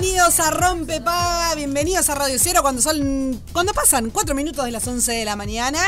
[0.00, 4.72] bienvenidos a Rompe Paga, bienvenidos a Radio Cero cuando son cuando pasan 4 minutos de
[4.72, 5.78] las 11 de la mañana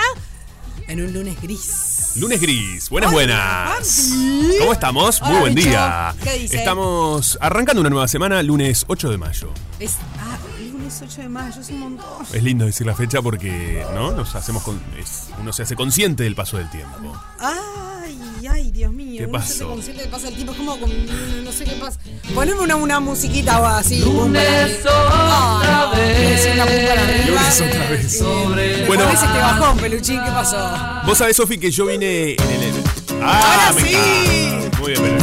[0.87, 2.13] en un lunes gris.
[2.15, 4.13] Lunes gris, buenas, Hola, buenas.
[4.61, 5.21] ¿Cómo estamos?
[5.23, 5.71] Muy buen bicho.
[5.71, 6.15] día.
[6.23, 6.57] ¿Qué dice?
[6.57, 9.51] Estamos arrancando una nueva semana, lunes 8 de mayo.
[9.81, 10.39] Es ah,
[10.87, 12.07] lunes 8 de mayo, es un montón.
[12.33, 14.13] Es lindo decir la fecha porque, ¿no?
[14.13, 17.13] Nos hacemos con- es- uno se hace consciente del paso del tiempo.
[17.41, 18.17] Ay,
[18.49, 19.19] ay, Dios mío.
[19.19, 19.55] ¿Qué uno se pasó?
[19.55, 21.99] hace consciente del paso del tiempo, es como con- no sé qué pasa.
[22.35, 23.99] Poneme una, una musiquita o así.
[23.99, 26.47] Lunes otra vez.
[26.57, 27.27] Para arriba.
[27.27, 28.23] Lunes otra vez.
[28.23, 28.87] Bueno.
[28.87, 29.05] Bueno.
[29.05, 31.03] Pones este bajón, peluchín, ¿qué pasó?
[31.05, 33.23] Vos sabés, Sofi, que yo vine en el...
[33.23, 33.95] Ahora me sí.
[33.97, 34.79] encanta.
[34.79, 35.19] Muy bien,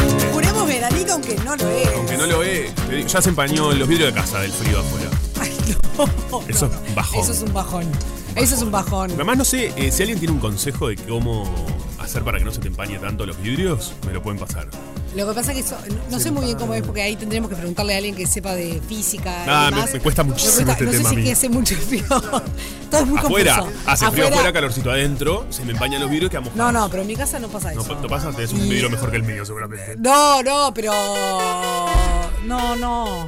[0.68, 1.88] veranica aunque no lo es.
[1.96, 5.10] Aunque no lo digo, ya se empañó los vidrios de casa del frío afuera.
[5.64, 5.76] Ay,
[6.32, 6.42] no.
[6.48, 7.20] Eso es un bajón.
[7.22, 7.92] Eso es un bajón.
[8.36, 9.12] Eso es un bajón.
[9.12, 11.44] Además, no sé, eh, si alguien tiene un consejo de cómo
[12.00, 14.68] hacer para que no se te empañe tanto los vidrios, me lo pueden pasar.
[15.16, 15.78] Lo que pasa es que eso-
[16.10, 18.56] no sé muy bien cómo es, porque ahí tendremos que preguntarle a alguien que sepa
[18.56, 19.44] de física.
[19.48, 19.94] Ah, me- demás.
[19.94, 22.04] me cuesta muchísimo este no tema sé si que hace mucho frío.
[22.90, 23.80] Todo es muy afuera, confuso.
[23.86, 27.04] hace frío afuera, calorcito adentro, se me empañan los vidrios y quedamos No, no, pero
[27.04, 27.96] en mi casa no pasa No, eso.
[28.02, 29.96] no pasa, tenés un vidrio mejor que el mío, seguramente.
[30.00, 30.92] No, no, pero.
[32.46, 33.28] No, no.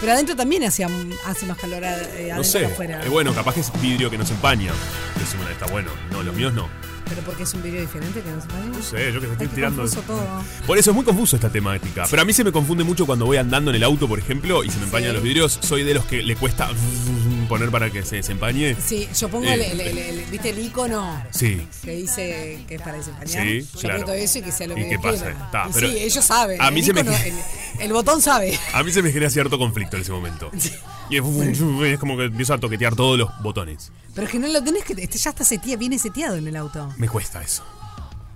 [0.00, 0.88] Pero adentro también hacía,
[1.26, 2.64] hace más calor eh, adentro No que sé.
[2.66, 3.04] afuera.
[3.04, 4.70] Eh, bueno, capaz que es vidrio que no se empaña.
[5.16, 5.90] Eso está bueno.
[6.12, 6.68] No, los míos no.
[7.08, 9.80] Pero porque es un vidrio diferente que no se No sé, yo que estoy tirando.
[9.82, 10.44] confuso todo.
[10.66, 12.04] Por eso es muy confuso esta temática.
[12.10, 14.62] Pero a mí se me confunde mucho cuando voy andando en el auto, por ejemplo,
[14.62, 15.14] y se me empañan Sí.
[15.14, 15.58] los vidrios.
[15.62, 16.68] Soy de los que le cuesta
[17.48, 18.76] poner para que se desempañe.
[18.84, 21.22] Sí, yo pongo Eh, el, el- el- el- ¿viste el icono?
[21.30, 21.66] Sí.
[21.82, 23.42] que dice que es para desempañar.
[23.42, 24.12] Sí, Yo claro.
[24.12, 25.30] eso y que sea lo ¿Y que qué pasa?
[25.30, 26.60] Está, Y pero sí, ellos saben.
[26.60, 27.34] a mí se me- icono- el,
[27.80, 28.58] el botón sabe.
[28.72, 30.50] A mí se me genera cierto conflicto en ese momento.
[31.10, 33.92] Y es, es como que empiezo a toquetear todos los botones.
[34.14, 34.92] Pero es que no lo tenés que.
[34.92, 36.86] Este ya está seteado, viene seteado en el auto.
[36.98, 37.64] Me cuesta eso.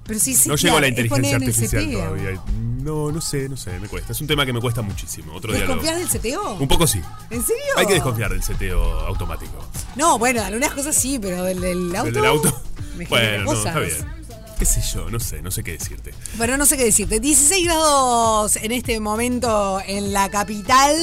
[0.06, 2.42] Pero sí, No setear, llego a la inteligencia artificial todavía.
[2.82, 4.12] No, no sé, no sé, me cuesta.
[4.12, 5.34] Es un tema que me cuesta muchísimo.
[5.34, 5.66] Otro día lo...
[5.66, 6.54] ¿Desconfías del seteo?
[6.54, 7.00] Un poco sí.
[7.30, 7.62] ¿En serio?
[7.76, 9.52] Hay que desconfiar del seteo automático.
[9.94, 12.08] No, bueno, algunas cosas sí, pero del, del auto.
[12.08, 12.62] ¿El del auto?
[12.96, 13.66] Me Bueno, no, cosas.
[13.66, 14.21] está bien.
[14.62, 15.10] ¿Qué sé yo?
[15.10, 16.14] No sé, no sé qué decirte.
[16.36, 17.18] Bueno, no sé qué decirte.
[17.18, 20.94] 16 grados en este momento en la capital.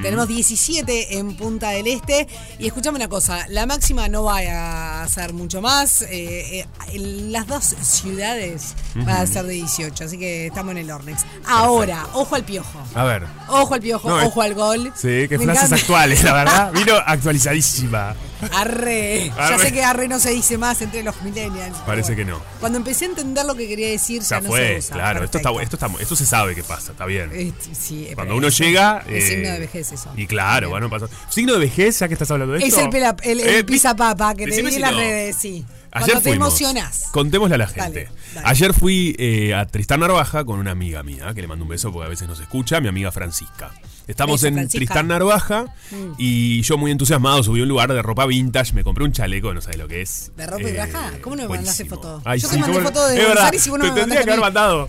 [0.00, 2.26] Tenemos 17 en Punta del Este.
[2.58, 6.00] Y escúchame una cosa, la máxima no va a ser mucho más.
[6.00, 8.74] Eh, eh, en las dos ciudades
[9.06, 11.26] va a ser de 18, así que estamos en el Ornex.
[11.46, 12.80] Ahora, ojo al piojo.
[12.94, 13.24] A ver.
[13.48, 14.90] Ojo al piojo, No, es- ojo al gol.
[14.96, 15.76] Sí, qué Me frases encanta.
[15.82, 16.72] actuales, la verdad.
[16.74, 18.16] Vino actualizadísima.
[18.52, 19.30] Arre.
[19.36, 21.76] Ya sé que arre no se dice más entre los millennials.
[21.86, 22.40] Parece que no.
[22.60, 24.94] Cuando empecé a entender lo que quería decir, Ya ya no fue, se usa.
[24.96, 25.24] claro.
[25.24, 27.30] Esto, está, esto, está, esto se sabe que pasa, está bien.
[27.32, 29.02] Eh, sí, Cuando uno llega.
[29.08, 30.12] Es eh, signo de vejez eso.
[30.16, 31.06] Y claro, bueno, pasa.
[31.28, 32.80] Signo de vejez, ya que estás hablando de Es esto.
[32.80, 34.98] el, pela- el, el Eh, pisapapa que te vi en las no.
[34.98, 35.64] redes, sí.
[35.96, 36.48] Ayer Cuando te fuimos.
[36.60, 37.08] emocionás.
[37.12, 37.80] Contémosle a la gente.
[38.04, 38.46] Dale, dale.
[38.48, 41.92] Ayer fui eh, a Tristán Narvaja con una amiga mía, que le mando un beso
[41.92, 43.70] porque a veces nos escucha, mi amiga Francisca.
[44.06, 44.76] Estamos Beso, en Francisca.
[44.76, 44.78] Mm.
[44.86, 45.64] Tristán Narvaja
[46.16, 49.52] y yo muy entusiasmado subí a un lugar de ropa vintage, me compré un chaleco,
[49.52, 50.30] no sabes lo que es.
[50.36, 51.10] ¿De ropa y Eh, raja?
[51.20, 52.22] ¿Cómo no me mandaste foto?
[52.24, 54.30] Ay, Yo sí, te mandé foto de verdad, y vos no te me tendría que
[54.30, 54.88] haber mandado.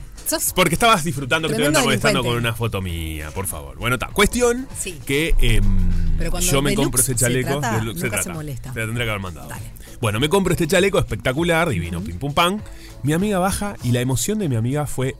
[0.56, 3.77] Porque estabas disfrutando que te andaba molestando con una foto mía, por favor.
[3.77, 4.07] Bueno, está.
[4.07, 5.00] Cuestión Sí.
[5.06, 7.59] que em, Pero yo me compro ese se chaleco.
[7.59, 8.74] trata, de nunca se molesta.
[8.74, 9.48] Te la tendría que haber mandado.
[9.48, 9.71] Dale.
[10.01, 12.61] Bueno, me compro este chaleco espectacular, divino, pim pum pam.
[13.03, 15.15] Mi amiga baja y la emoción de mi amiga fue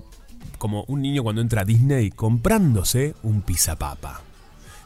[0.58, 4.22] como un niño cuando entra a Disney comprándose un pisapapa.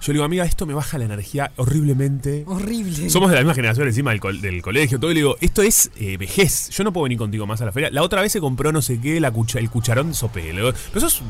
[0.01, 2.43] Yo le digo, amiga, esto me baja la energía horriblemente.
[2.47, 3.07] Horrible.
[3.11, 5.11] Somos de la misma generación encima del, del colegio, todo.
[5.11, 6.69] Y le digo, esto es eh, vejez.
[6.71, 7.91] Yo no puedo venir contigo más a la feria.
[7.91, 10.53] La otra vez se compró no sé qué, la cucha- el cucharón de sopé.
[10.53, 11.21] Le digo, pero sos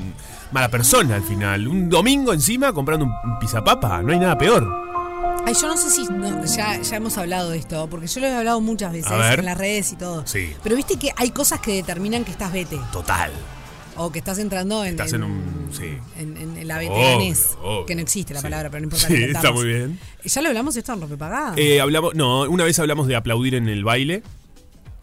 [0.53, 1.67] mala persona al final.
[1.67, 4.01] Un domingo encima comprando un, un pisapapa.
[4.03, 4.65] No hay nada peor.
[5.45, 8.27] Ay, yo no sé si no, ya, ya hemos hablado de esto, porque yo lo
[8.27, 9.39] he hablado muchas veces A ver.
[9.39, 10.25] en las redes y todo.
[10.27, 10.53] Sí.
[10.63, 13.31] Pero viste que hay cosas que determinan que estás vete Total.
[13.97, 15.69] o que estás entrando en, Estás en un.
[15.71, 15.97] Sí.
[16.17, 17.85] en- en- en la veteranés, obvio.
[17.85, 18.43] que no existe la Sí.
[18.45, 19.07] palabra, pero no importa.
[19.07, 19.99] Sí, está muy bien.
[20.23, 21.25] ¿Ya lo hablamos esto en Rompe
[21.57, 24.23] Eh, hablamos, no, una vez hablamos de aplaudir en el baile,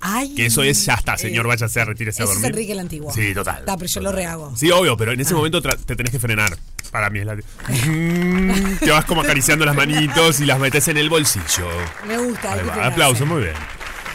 [0.01, 2.53] Ay, que eso es, ya está, señor, eh, váyase a retírese a ese es dormir.
[2.53, 3.13] Enrique el Antiguo.
[3.13, 3.59] Sí, total.
[3.61, 4.57] Está, pero yo lo rehago.
[4.57, 5.37] Sí, obvio, pero en ese Ah.
[5.37, 6.57] momento te tenés que frenar.
[6.93, 7.35] Para mí es la.
[7.35, 11.69] Mm, te vas como acariciando las manitos y las metes en el bolsillo.
[12.07, 12.53] Me gusta.
[12.55, 12.87] Ahí va.
[12.87, 13.55] Aplauso, muy bien.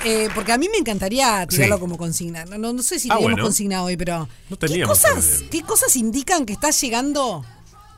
[0.05, 1.79] Eh, porque a mí me encantaría tirarlo Sí.
[1.81, 2.45] como consigna.
[2.45, 3.43] No, no, no sé si Ah, tenemos bueno.
[3.43, 4.27] consigna hoy, pero.
[4.49, 5.49] No ¿qué, teníamos cosas, todavía.
[5.49, 7.45] ¿Qué cosas indican que estás llegando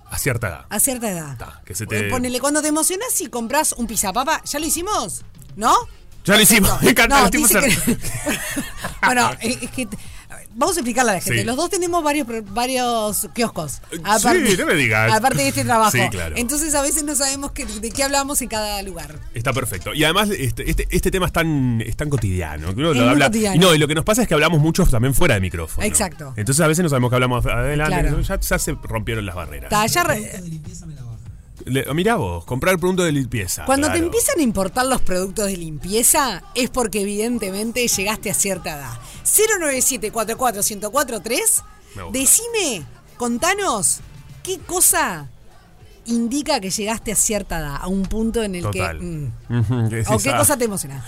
[0.10, 0.66] A cierta edad.
[0.70, 1.32] a cierta edad?
[1.34, 4.66] Está, que se te- Eh, Ponele, cuando te emocionas y compras un pizapapa, ¿ya lo
[4.66, 5.24] hicimos?
[5.56, 5.74] ¿No?
[6.26, 6.72] Ya lo hicimos,
[7.10, 7.98] No, dice que-
[9.06, 9.88] bueno, es que.
[10.58, 11.40] Vamos a explicarle a la gente.
[11.40, 11.46] Sí.
[11.46, 13.82] Los dos tenemos varios, varios kioscos.
[13.92, 15.12] Sí, no me digas.
[15.12, 15.92] Aparte de este trabajo.
[15.92, 16.34] Sí, claro.
[16.38, 19.20] Entonces a veces no sabemos de qué hablamos en cada lugar.
[19.34, 19.94] Está perfecto.
[19.94, 22.70] Y además, este, este, este tema es tan, es tan cotidiano.
[22.74, 23.56] uno Es lo muy habla- cotidiano.
[23.58, 25.86] Y no, y lo que nos pasa es que hablamos mucho también fuera de micrófono.
[25.86, 26.34] Exacto.
[26.38, 28.00] Entonces a veces no sabemos que hablamos adelante.
[28.02, 28.22] Claro.
[28.22, 29.66] Ya, ya se rompieron las barreras.
[29.66, 30.42] Está, ya re-
[31.66, 33.64] Le- mirá vos, comprar producto de limpieza.
[33.66, 38.78] Cuando te empiezan a importar los productos de limpieza es porque evidentemente llegaste a cierta
[38.78, 38.94] edad.
[39.24, 41.64] 097-44-1043,
[41.96, 42.20] Me gusta.
[42.20, 42.86] decime,
[43.18, 44.00] contanos,
[44.44, 45.30] ¿qué cosa
[46.06, 47.78] indica que llegaste a cierta edad?
[47.82, 49.00] A un punto en el Total.
[49.00, 49.06] que...
[49.06, 49.32] mm,
[50.14, 51.04] ¿O qué ah, cosa te emociona?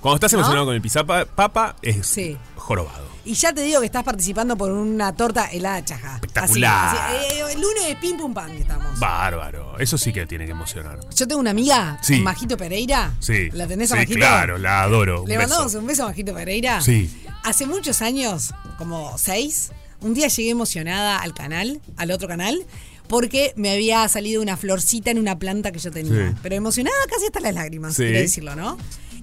[0.00, 0.38] Cuando estás ¿No?
[0.38, 2.36] emocionado con el pizapa, papa es Sí.
[2.56, 3.09] jorobado.
[3.24, 6.14] Y ya te digo que estás participando por una torta helada chaja.
[6.14, 6.96] Espectacular.
[6.96, 8.98] Así, así, eh, el lunes pim pum pam estamos.
[8.98, 9.78] Bárbaro.
[9.78, 10.98] Eso sí que tiene que emocionar.
[11.14, 12.20] Yo tengo una amiga, Sí.
[12.20, 13.12] Majito Pereira.
[13.20, 13.50] Sí.
[13.52, 14.18] ¿La tenés a Sí, Majito?
[14.18, 15.22] claro, la adoro.
[15.22, 15.48] Un Le beso.
[15.50, 16.80] mandamos un beso a Majito Pereira.
[16.80, 17.10] Sí.
[17.44, 19.70] Hace muchos años, como seis,
[20.00, 22.64] un día llegué emocionada al canal, al otro canal,
[23.06, 26.30] porque me había salido una florcita en una planta que yo tenía.
[26.30, 26.36] Sí.
[26.42, 28.04] Pero emocionada casi hasta las lágrimas, Sí.
[28.04, 28.78] quiero decirlo, ¿no?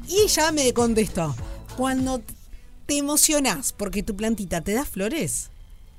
[0.08, 1.36] Y ella me contestó,
[1.76, 2.22] cuando
[2.88, 5.50] te emocionás porque tu plantita te da flores,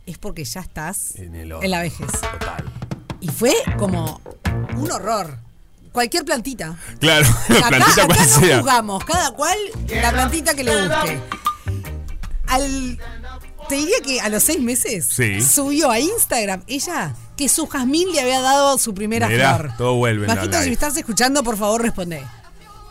[0.07, 2.11] es porque ya estás En, el en la vejez.
[2.11, 2.65] Total.
[3.21, 4.21] Y fue como
[4.77, 5.39] un horror.
[5.93, 6.77] Cualquier plantita.
[7.01, 8.59] Claro, Acá, plantita acá cual no sea.
[8.61, 9.57] jugamos, cada cual
[9.89, 11.21] la plantita que le guste.
[12.47, 12.99] Al,
[13.69, 15.43] te diría que a los seis meses Sí.
[15.43, 19.73] subió a Instagram ella que su jazmín le había dado su primera Mirá, flor.
[19.77, 22.23] todo vuelve Majito, si me estás escuchando, por favor, responde.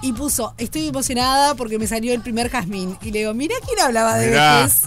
[0.02, 2.98] Y puso, estoy emocionada porque me salió el primer jazmín.
[3.02, 4.84] Y le digo, mira quién hablaba de vejez.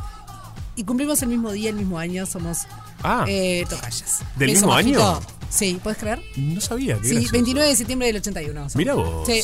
[0.77, 2.59] Y cumplimos el mismo día, el mismo año, somos
[3.03, 3.25] Ah.
[3.29, 4.21] eh, tocallas.
[4.37, 5.21] ¿Del mismo año?
[5.49, 6.21] Sí, ¿puedes creer?
[6.37, 6.97] No sabía.
[6.99, 7.33] qué Sí, gracioso.
[7.33, 8.61] 29 de septiembre del 81.
[8.61, 8.77] somos.
[8.77, 9.27] Mira vos.
[9.27, 9.43] Sí.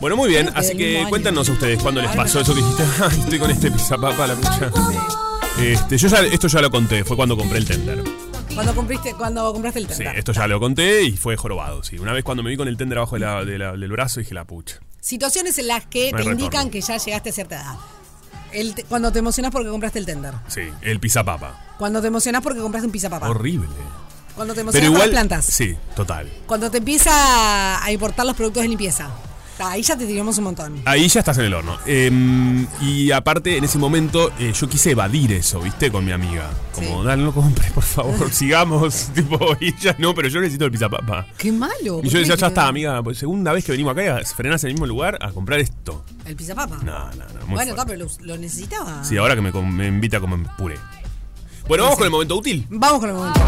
[0.00, 0.46] Bueno, muy bien.
[0.46, 2.82] Que Así que cuéntanos a ustedes cuándo les pasó eso que dijiste.
[3.02, 4.70] "Ay, estoy con este pizapapa la pucha.
[5.60, 7.04] Este, yo ya, esto ya lo conté.
[7.04, 8.02] Fue cuando compré el tender.
[8.54, 10.18] Cuando compraste, cuando compraste el Sí, tender.
[10.18, 11.82] esto ya lo conté y fue jorobado.
[11.84, 13.90] Sí, una vez cuando me vi con el tender abajo de la- de la- del
[13.90, 14.78] brazo dije la pucha.
[15.12, 17.76] Situaciones en las que No te indican que ya llegaste a cierta edad.
[18.52, 20.34] El te- cuando te emocionás porque compraste el tender.
[20.48, 21.74] Sí, el pizapapa.
[21.78, 23.26] Cuando te emocionás porque compraste un pizapapa.
[23.26, 23.68] Horrible.
[24.36, 25.00] Cuando te Pero emocionás por igual.
[25.00, 25.44] las plantas.
[25.46, 26.30] Sí, total.
[26.46, 29.08] Cuando te empieza a importar los productos de limpieza.
[29.60, 30.80] Ah, Ahí ya te tiramos un montón.
[30.84, 31.78] Ahí ya estás en el horno.
[31.84, 35.90] Em, y aparte, en ese momento, eh, yo quise evadir eso, ¿viste?
[35.90, 36.48] Con mi amiga.
[36.72, 37.06] Como, Sí.
[37.06, 39.08] dale, no compres, por favor, sigamos.
[39.14, 41.26] tipo, y ella no, pero yo necesito el pizapapa.
[41.36, 42.00] Qué malo.
[42.02, 44.74] Y yo decía, ya está, amiga, pues, segunda vez que venimos acá, frenás en el
[44.74, 46.04] mismo lugar a comprar esto.
[46.24, 46.76] El pizapapa.
[46.82, 49.02] No, no, no, muy bueno, está, pero lo, lo necesitaba.
[49.04, 50.76] Sí, ahora que me, invita como en puré.
[51.66, 52.66] Bueno, vamos con el momento útil.
[52.70, 53.40] Vamos con el momento.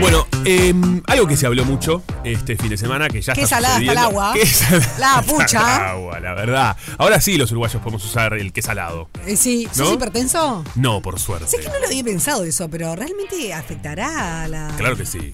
[0.00, 3.56] Bueno, em, algo que se habló mucho este fin de semana, que ya Qué está
[3.56, 4.32] salada está el agua.
[4.34, 5.76] Qué salada La está pucha.
[5.76, 6.76] el agua, la verdad.
[6.98, 9.08] Ahora sí los uruguayos podemos usar el que salado.
[9.26, 9.94] Eh, sí, ¿sos ¿No?
[9.94, 10.64] hipertenso?
[10.74, 11.48] No, por suerte.
[11.48, 14.74] Sé que no lo había pensado eso, pero realmente afectará a la.
[14.76, 15.32] Claro que sí.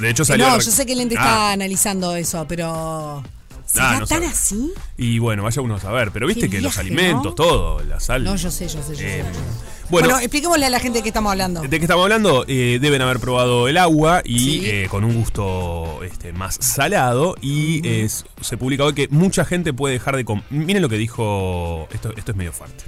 [0.00, 0.48] De, hecho Eh, salió...
[0.48, 3.22] No, yo sé que el ente Ah, está analizando eso, pero.
[3.66, 4.26] ¿Será Ah, no tan sabe.
[4.26, 4.72] así?
[4.96, 6.10] Y bueno, vaya uno a saber.
[6.10, 7.34] Pero viste Qué que los alimentos, ¿no?
[7.34, 8.24] todo, la sal...
[8.24, 9.20] No, yo sé, yo sé, yo sé.
[9.20, 9.40] Eh, yo sé.
[9.90, 11.62] Bueno, Bueno, expliquémosle a la gente de qué estamos hablando.
[11.62, 12.44] ¿De qué estamos hablando?
[12.48, 14.62] Eh, deben haber probado el agua y Sí.
[14.70, 17.34] eh, con un gusto este, más salado.
[17.40, 20.44] Y es- se publica hoy que mucha gente puede dejar de comer.
[20.50, 21.88] Miren lo que dijo.
[21.92, 22.84] Esto, esto es medio fuerte.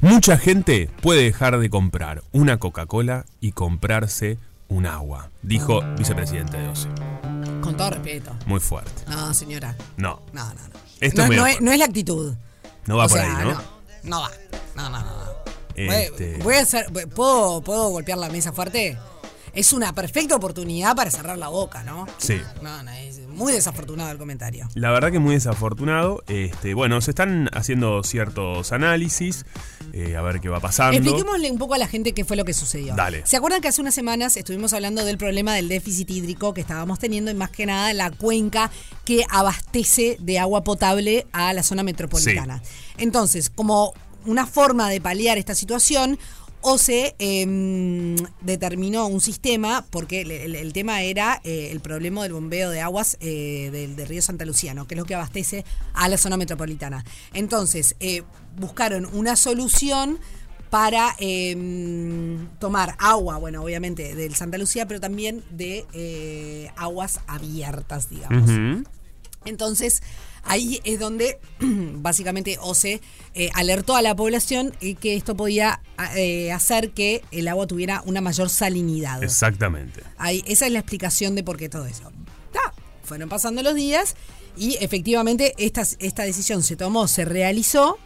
[0.00, 4.38] Mucha gente puede dejar de comprar una Coca-Cola y comprarse
[4.68, 6.88] un agua, dijo vicepresidente de OCE.
[7.60, 8.32] Con todo respeto.
[8.46, 8.90] Muy fuerte.
[9.08, 9.74] No, señora.
[9.96, 10.76] No, No, no, no.
[11.00, 11.64] Esto no, es medio no es, fuerte.
[11.64, 12.34] no es la actitud.
[12.86, 13.52] no va o por sea, ahí, ¿no?
[13.54, 13.60] no.
[14.04, 14.30] No va.
[14.74, 15.16] No, no, no.
[15.76, 16.86] Este- Voy, a hacer.
[17.14, 18.96] ¿puedo, ¿Puedo golpear la mesa fuerte?
[19.56, 22.06] es una perfecta oportunidad para cerrar la boca, ¿no?
[22.18, 22.38] Sí.
[22.60, 24.68] No, no, es muy desafortunado el comentario.
[24.74, 26.22] La verdad que muy desafortunado.
[26.28, 29.46] Este, bueno, se están haciendo ciertos análisis,
[29.94, 30.98] eh, a ver qué va pasando.
[30.98, 32.94] Expliquémosle un poco a la gente qué fue lo que sucedió.
[32.94, 33.26] Dale.
[33.26, 36.98] ¿Se acuerdan que hace unas semanas estuvimos hablando del problema del déficit hídrico que estábamos
[36.98, 38.70] teniendo y más que nada la cuenca
[39.06, 42.62] que abastece de agua potable a la zona metropolitana?
[42.98, 43.94] Entonces, como
[44.26, 46.18] una forma de paliar esta situación,
[46.62, 52.32] OCE em, determinó un sistema, porque el, el- el tema era eh, el problema del
[52.32, 54.86] bombeo de aguas eh, del, del río Santa Lucía, ¿no?
[54.86, 55.64] que es lo que abastece
[55.94, 57.04] a la zona metropolitana.
[57.34, 58.22] Entonces, eh,
[58.58, 60.18] buscaron una solución
[60.70, 68.50] para em, tomar agua, bueno, obviamente del Santa Lucía, pero también de aguas abiertas, digamos.
[69.44, 70.02] Entonces,
[70.46, 73.00] ahí es donde básicamente OCE
[73.34, 75.80] eh, alertó a la población eh, que esto podía
[76.16, 79.22] eh, hacer que el agua tuviera una mayor salinidad.
[79.22, 80.02] Exactamente.
[80.18, 82.12] Ahí, esa es la explicación de por qué todo eso.
[83.02, 84.16] Fueron pasando los días
[84.56, 87.98] y efectivamente esta, esta decisión se tomó, se realizó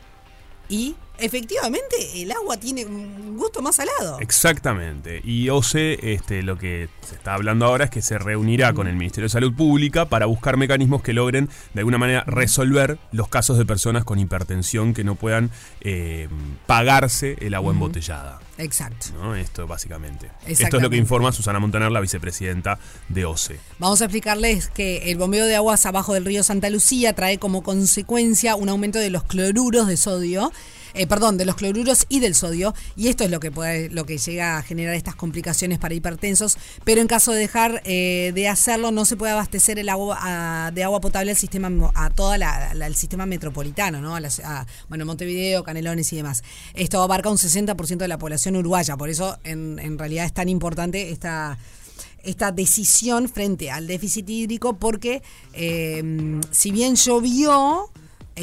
[0.68, 4.18] y efectivamente el agua tiene un gusto más salado.
[4.20, 5.20] Exactamente.
[5.24, 8.94] Y OCE, este, lo que se está hablando ahora es que se reunirá con el
[8.94, 13.58] Ministerio de Salud Pública para buscar mecanismos que logren de alguna manera resolver los casos
[13.58, 15.50] de personas con hipertensión que no puedan
[15.80, 16.28] eh,
[16.66, 18.40] pagarse el agua embotellada.
[18.58, 19.06] Exacto.
[19.14, 19.34] ¿no?
[19.34, 20.30] Esto básicamente.
[20.46, 23.58] Esto es lo que informa Susana Montaner, la vicepresidenta de OCE.
[23.78, 27.62] Vamos a explicarles que el bombeo de aguas abajo del río Santa Lucía trae como
[27.62, 30.52] consecuencia un aumento de los cloruros de sodio.
[30.94, 33.50] Eh, perdón, de los cloruros y del sodio, y esto es lo que
[33.92, 38.32] lo que llega a generar estas complicaciones para hipertensos, pero en caso de dejar eh,
[38.34, 42.36] de hacerlo, no se puede abastecer el agua de agua potable al sistema, a toda
[42.36, 44.14] el sistema metropolitano, ¿no?
[44.16, 46.42] A las- a, bueno, Montevideo, Canelones y demás.
[46.74, 50.48] Esto abarca un 60% de la población uruguaya, por eso en, en realidad es tan
[50.48, 51.58] importante esta
[52.22, 55.22] esta decisión frente al déficit hídrico porque
[55.54, 57.90] eh, si bien llovió,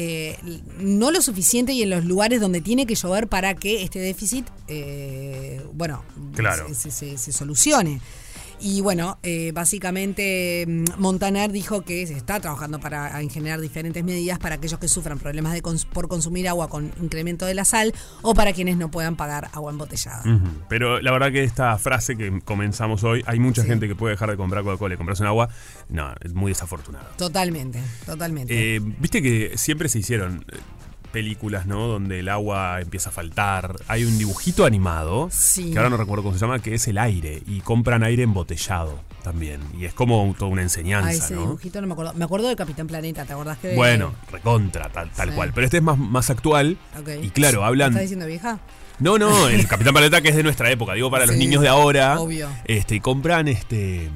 [0.00, 0.36] eh,
[0.78, 4.46] no lo suficiente y en los lugares donde tiene que llover para que este déficit,
[4.68, 6.04] eh, bueno,
[6.36, 6.68] Claro.
[6.68, 8.00] se, se- se- se solucione.
[8.60, 14.02] Y bueno, eh, básicamente mm, Montaner dijo que se está trabajando para en generar diferentes
[14.04, 17.64] medidas para aquellos que sufran problemas de cons- por consumir agua con incremento de la
[17.64, 20.22] sal o para quienes no puedan pagar agua embotellada.
[20.68, 23.68] Pero la verdad que esta frase que comenzamos hoy, hay mucha Sí.
[23.68, 25.48] gente que puede dejar de comprar Coca-Cola y comprarse un agua.
[25.88, 27.06] No, es muy desafortunado.
[27.16, 28.76] Totalmente, totalmente.
[28.76, 30.56] Eh, Viste que siempre se hicieron eh,
[31.12, 31.86] películas, ¿no?
[31.86, 33.76] Donde el agua empieza a faltar.
[33.88, 35.72] Hay un dibujito animado, Sí.
[35.72, 37.42] que ahora no recuerdo cómo se llama, que es el aire.
[37.46, 39.60] Y compran aire embotellado también.
[39.78, 41.40] Y es como toda una Ah, enseñanza, ese ¿no?
[41.42, 42.14] dibujito no me acuerdo.
[42.14, 43.74] Me acuerdo de Capitán Planeta, ¿te acordás que?
[43.74, 45.34] Bueno, recontra, tal, tal Sí.
[45.34, 45.52] cual.
[45.54, 46.76] Pero este es más, más actual.
[46.98, 47.08] Ok.
[47.22, 47.88] Y claro, ¿Me hablan.
[47.90, 48.58] ¿Estás diciendo vieja?
[49.00, 51.68] No, no, el Capitán Planeta que es de nuestra época, digo para los niños de
[51.68, 52.18] ahora.
[52.18, 52.48] obvio.
[52.64, 54.10] Este, y compran este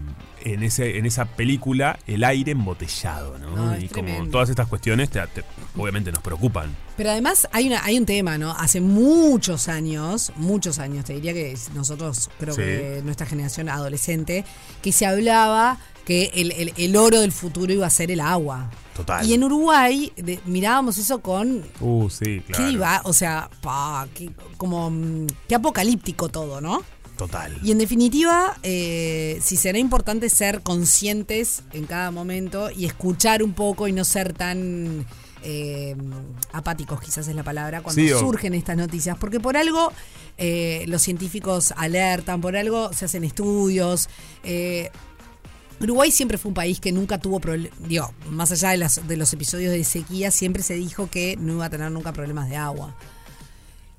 [0.44, 3.50] en ese en esa película el aire embotellado, ¿no?
[3.56, 4.30] No, es y como tremendo.
[4.30, 5.44] todas estas cuestiones te- te-
[5.76, 6.74] obviamente nos preocupan.
[6.96, 8.52] Pero además hay una hay un tema, ¿no?
[8.52, 12.60] Hace muchos años, muchos años, te diría que nosotros, creo Sí.
[12.60, 14.44] que nuestra generación adolescente,
[14.82, 18.68] que se hablaba que el, el- el oro del futuro iba a ser el agua.
[18.96, 19.24] Total.
[19.24, 22.64] Y en Uruguay de- mirábamos eso con Uh, sí, claro.
[22.64, 26.82] qué diva, o sea, pa, qué- como mm, qué apocalíptico todo, ¿no?
[27.16, 27.56] Total.
[27.62, 33.52] Y en definitiva, eh, si será importante ser conscientes en cada momento y escuchar un
[33.52, 35.06] poco y no ser tan
[35.44, 35.94] eh,
[36.52, 39.16] apáticos, quizás es la palabra, cuando Sí, surgen estas noticias.
[39.18, 39.92] Porque por algo
[40.38, 44.08] eh, los científicos alertan, por algo se hacen estudios.
[44.42, 44.90] eh,
[45.80, 49.16] Uruguay siempre fue un país que nunca tuvo problemas, digo, más allá de, las- de
[49.16, 52.56] los episodios de sequía, siempre se dijo que no iba a tener nunca problemas de
[52.56, 52.94] agua.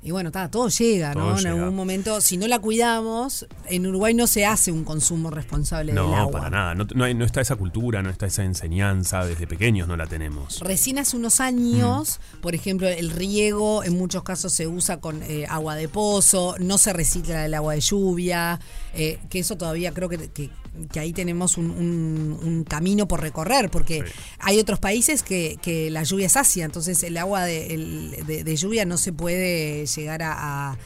[0.05, 1.39] Y bueno, está, todo llega, ¿no?
[1.39, 5.93] En algún momento, si no la cuidamos, en Uruguay no se hace un consumo responsable
[5.93, 6.31] del No, agua.
[6.41, 6.75] para nada.
[6.75, 9.25] No, no hay- no está esa cultura, no está esa enseñanza.
[9.25, 10.59] Desde pequeños no la tenemos.
[10.59, 12.41] Recién hace unos años, Mm.
[12.41, 16.77] por ejemplo, el riego en muchos casos se usa con eh, agua de pozo, no
[16.77, 18.59] se recicla el agua de lluvia,
[18.93, 20.49] eh, que eso todavía creo que, que-
[20.91, 24.13] que ahí tenemos un, un- un camino por recorrer, porque Sí.
[24.39, 28.43] hay otros países que, que la lluvia es ácida, entonces el agua de, el- de-
[28.43, 30.71] de lluvia no se puede llegar a...
[30.71, 30.77] a-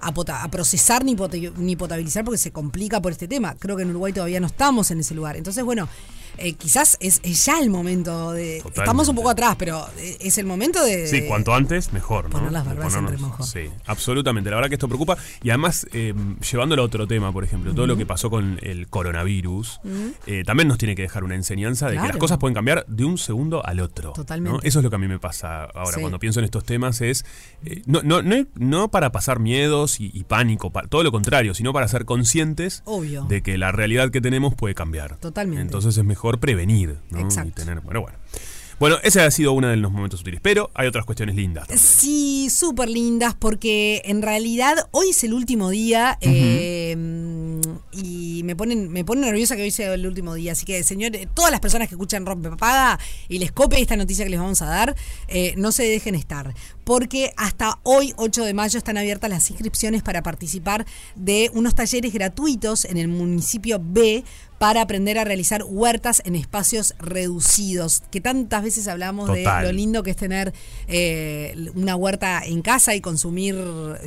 [0.00, 3.56] a, pota- a procesar ni, pote- ni potabilizar porque se complica por este tema.
[3.58, 5.36] Creo que en Uruguay todavía no estamos en ese lugar.
[5.36, 5.88] Entonces, bueno,
[6.36, 8.58] eh, quizás es, es ya el momento de.
[8.58, 8.80] Totalmente.
[8.80, 11.06] Estamos un poco atrás, pero eh, es el momento de.
[11.06, 12.30] Sí, cuanto antes, mejor, ¿no?
[12.30, 13.42] poner las barbas en remojo.
[13.42, 14.50] Sí, absolutamente.
[14.50, 15.16] La verdad que esto preocupa.
[15.42, 16.14] Y además, eh,
[16.50, 19.80] llevándolo a otro tema, por ejemplo, todo lo que pasó con el coronavirus,
[20.26, 23.04] eh, también nos tiene que dejar una enseñanza de que las cosas pueden cambiar de
[23.04, 24.08] un segundo al otro.
[24.10, 24.14] ¿no?
[24.14, 24.66] Totalmente.
[24.68, 26.00] Eso es lo que a mí me pasa ahora Sí.
[26.00, 27.24] cuando pienso en estos temas, es
[27.86, 31.72] no, no, no, no para pasar miedos y, y pánico, pa- todo lo contrario, sino
[31.72, 33.24] para ser conscientes Obvio.
[33.24, 35.16] de que la realidad que tenemos puede cambiar.
[35.16, 35.62] Totalmente.
[35.62, 37.20] Entonces es mejor prevenir, ¿no?
[37.20, 37.62] Exacto.
[37.62, 38.18] Y tener, bueno, bueno.
[38.78, 41.66] Bueno, ese ha sido uno de los momentos útiles, pero hay otras cuestiones lindas.
[41.66, 41.84] también.
[41.84, 46.96] Sí, súper lindas, porque en realidad hoy es el último día eh,
[47.90, 50.52] y me ponen, me pone nerviosa que hoy sea el último día.
[50.52, 54.24] Así que, señores, todas las personas que escuchan Rompe Papada y les cope esta noticia
[54.24, 54.94] que les vamos a dar,
[55.26, 56.54] eh, no se dejen estar.
[56.84, 62.12] Porque hasta hoy, 8 de mayo, están abiertas las inscripciones para participar de unos talleres
[62.12, 64.22] gratuitos en el municipio B
[64.58, 70.02] para aprender a realizar huertas en espacios reducidos, que tantas veces hablamos de lo lindo
[70.02, 70.52] que es tener
[70.88, 73.54] eh, una huerta en casa y consumir.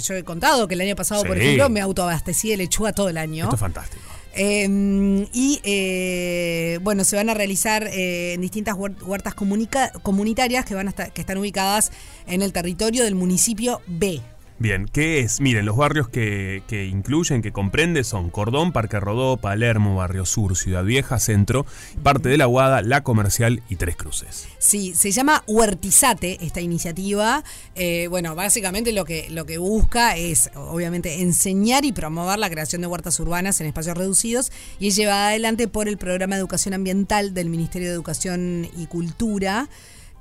[0.03, 3.17] Yo he contado que el año pasado, por ejemplo, me autoabastecí de lechuga todo el
[3.17, 3.45] año.
[3.45, 4.03] Esto es fantástico.
[4.33, 10.73] Eh, y eh, bueno, se van a realizar eh, en distintas huer- huertas comunitarias que
[10.75, 11.91] van a estar, que están ubicadas
[12.27, 14.21] en el territorio del municipio B.
[14.61, 15.41] Bien, ¿qué es?
[15.41, 20.55] Miren, los barrios que, que incluyen, que comprende son Cordón, Parque Rodó, Palermo, Barrio Sur,
[20.55, 21.65] Ciudad Vieja, Centro,
[22.03, 24.47] parte de la Guada, La Comercial y Tres Cruces.
[24.59, 27.43] Sí, se llama Huertizate esta iniciativa.
[27.73, 32.81] Eh, bueno, básicamente lo que, lo que busca es, obviamente, enseñar y promover la creación
[32.81, 36.75] de huertas urbanas en espacios reducidos y es llevada adelante por el Programa de Educación
[36.75, 39.69] Ambiental del Ministerio de Educación y Cultura.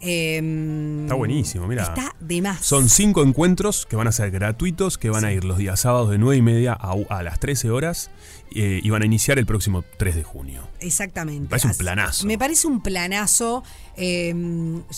[0.00, 1.82] Eh, Está buenísimo, mira.
[1.82, 2.64] Está de más.
[2.64, 6.10] Son cinco encuentros que van a ser gratuitos, que van a ir los días sábados
[6.10, 8.10] de 9 y media a, a las 13 horas
[8.54, 10.62] eh, y van a iniciar el próximo 3 de junio.
[10.80, 11.42] Exactamente.
[11.42, 12.26] Me parece un planazo.
[12.26, 13.62] Me parece un planazo.
[13.96, 14.34] Eh,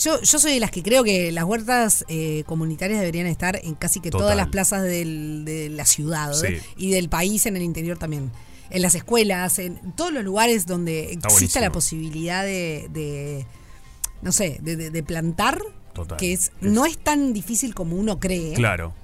[0.01, 3.75] yo, yo soy de las que creo que las huertas eh, comunitarias deberían estar en
[3.75, 4.25] casi que Total.
[4.25, 6.47] todas las plazas del- de la ciudad Sí.
[6.77, 8.31] y del país en el interior también.
[8.71, 13.45] En las escuelas, en todos los lugares donde Está exista la posibilidad de, de,
[14.23, 15.61] no sé, de, de- de plantar,
[15.93, 16.17] Total.
[16.19, 18.55] que es, Es- no es tan difícil como uno cree.
[18.55, 18.95] Claro.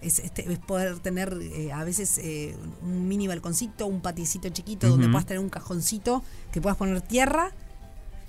[0.00, 4.88] Es, este, es poder tener eh, a veces eh, un mini balconcito, un patiecito chiquito
[4.88, 6.22] donde puedas tener un cajoncito
[6.52, 7.50] que puedas poner tierra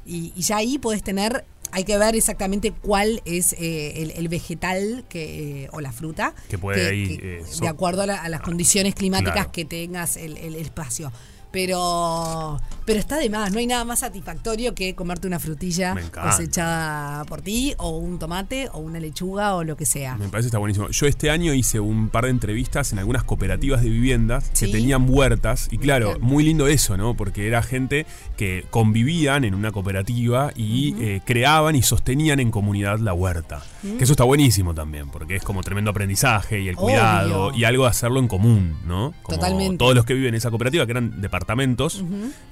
[0.03, 4.27] y, y ya ahí puedes tener, hay que ver exactamente cuál es eh, el, el
[4.29, 8.24] vegetal que, eh, o la fruta Que puede ahí, eh, so- de acuerdo a, la-
[8.24, 9.51] a las condiciones climáticas Claro.
[9.51, 11.12] que tengas el, el- el espacio.
[11.51, 17.26] Pero, pero está de más, no hay nada más satisfactorio que comerte una frutilla cosechada
[17.26, 20.15] por ti, o un tomate, o una lechuga, o lo que sea.
[20.15, 20.89] Me parece que está buenísimo.
[20.89, 24.67] Yo este año hice un par de entrevistas en algunas cooperativas de viviendas Sí.
[24.67, 25.67] que tenían huertas.
[25.71, 27.15] Y claro, muy lindo eso, ¿no?
[27.15, 28.06] Porque era gente
[28.38, 33.62] que convivían en una cooperativa y eh, creaban y sostenían en comunidad la huerta.
[33.82, 36.86] Que eso está buenísimo también, porque es como tremendo aprendizaje y el Obvio.
[36.86, 39.13] cuidado y algo de hacerlo en común, ¿no?
[39.22, 39.78] Como Totalmente.
[39.78, 42.04] Todos los que viven en esa cooperativa, que eran departamentos,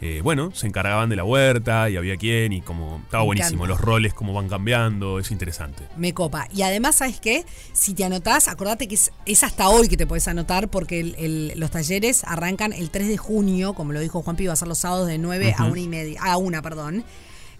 [0.01, 3.65] eh, bueno, se encargaban de la huerta y había quien y como estaba Me buenísimo.
[3.65, 3.67] encanta.
[3.67, 5.83] Los roles, cómo van cambiando, es interesante.
[5.97, 6.47] Me copa.
[6.53, 7.45] Y además, ¿sabes qué?
[7.73, 11.15] Si te anotás, acordate que es, es hasta hoy que te puedes anotar porque el-
[11.17, 14.67] el- los talleres arrancan el 3 de junio, como lo dijo Juanpi, va a ser
[14.67, 17.03] los sábados de 9 a 1 y media, a 1, perdón.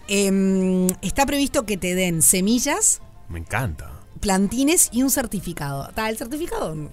[0.06, 3.92] Em, está previsto que te den semillas, Me encanta.
[4.20, 5.88] plantines y un certificado.
[5.94, 6.74] Ta, el certificado.
[6.74, 6.88] mm,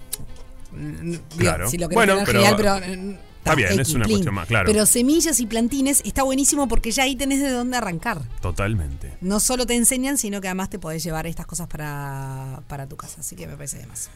[0.72, 1.68] mm, digo, Claro.
[1.70, 2.76] Si lo Bueno, tener pero- genial, pero.
[3.02, 4.16] mm, ta, bien, es una plin.
[4.18, 4.66] cuestión más, claro.
[4.70, 8.20] Pero semillas y plantines está buenísimo porque ya ahí tenés de dónde arrancar.
[8.40, 9.16] Totalmente.
[9.20, 12.96] No solo te enseñan, sino que además te podés llevar estas cosas para, para tu
[12.96, 13.20] casa.
[13.20, 14.08] Así que me parece de más.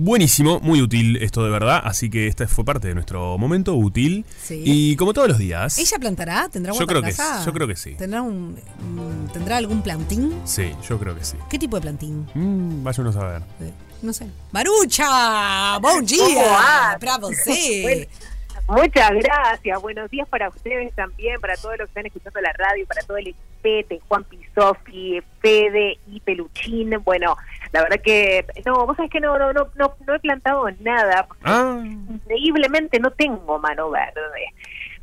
[0.00, 4.24] Buenísimo, muy útil esto de verdad, así que esta fue parte de nuestro momento útil.
[4.40, 4.62] Sí.
[4.64, 5.76] Y como todos los días.
[5.76, 6.48] ¿Ella plantará?
[6.48, 7.12] ¿Tendrá Yo creo que
[7.44, 7.96] yo creo que sí.
[7.96, 10.40] ¿Tendrá, un, mm, ¿Tendrá algún plantín?
[10.44, 11.36] Sí, yo creo que sí.
[11.50, 12.28] ¿Qué tipo de plantín?
[12.32, 13.42] Mm, váyanos a ver.
[13.60, 14.28] Eh, No sé.
[14.52, 15.78] ¡Marucha!
[15.78, 16.96] ¡Buen día!
[17.00, 17.80] ¡Bravo, sí!
[17.82, 18.06] Bueno,
[18.68, 19.80] muchas gracias.
[19.82, 23.16] Buenos días para ustedes también, para todos los que están escuchando la radio, para todo
[23.16, 26.90] el espete, Juan Pisofi, Fede y Peluchín.
[27.04, 27.36] Bueno,
[27.72, 31.26] la verdad que no, vos sabés que no, no, no, no, no he plantado nada.
[31.26, 34.52] porque Ah, Increíblemente no tengo mano verde.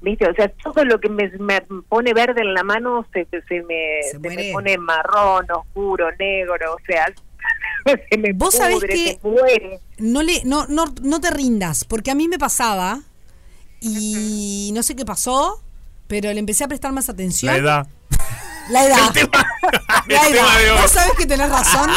[0.02, 0.30] ¿Viste?
[0.30, 4.04] O sea, todo lo que me, me pone verde en la mano se, se me,
[4.12, 7.12] Se me pone marrón, oscuro, negro, o sea,
[8.10, 9.80] se me Vos sabés pudre, que- se muere.
[9.98, 13.00] No, le, no, no, no te rindas, porque a mí me pasaba
[13.88, 15.62] y no sé qué pasó,
[16.08, 17.54] pero le empecé a prestar más atención.
[17.54, 17.88] la edad.
[18.70, 18.98] La edad.
[20.08, 20.76] La el tema de edad.
[20.76, 20.82] hoy.
[20.82, 21.90] Vos sabés que tenés razón.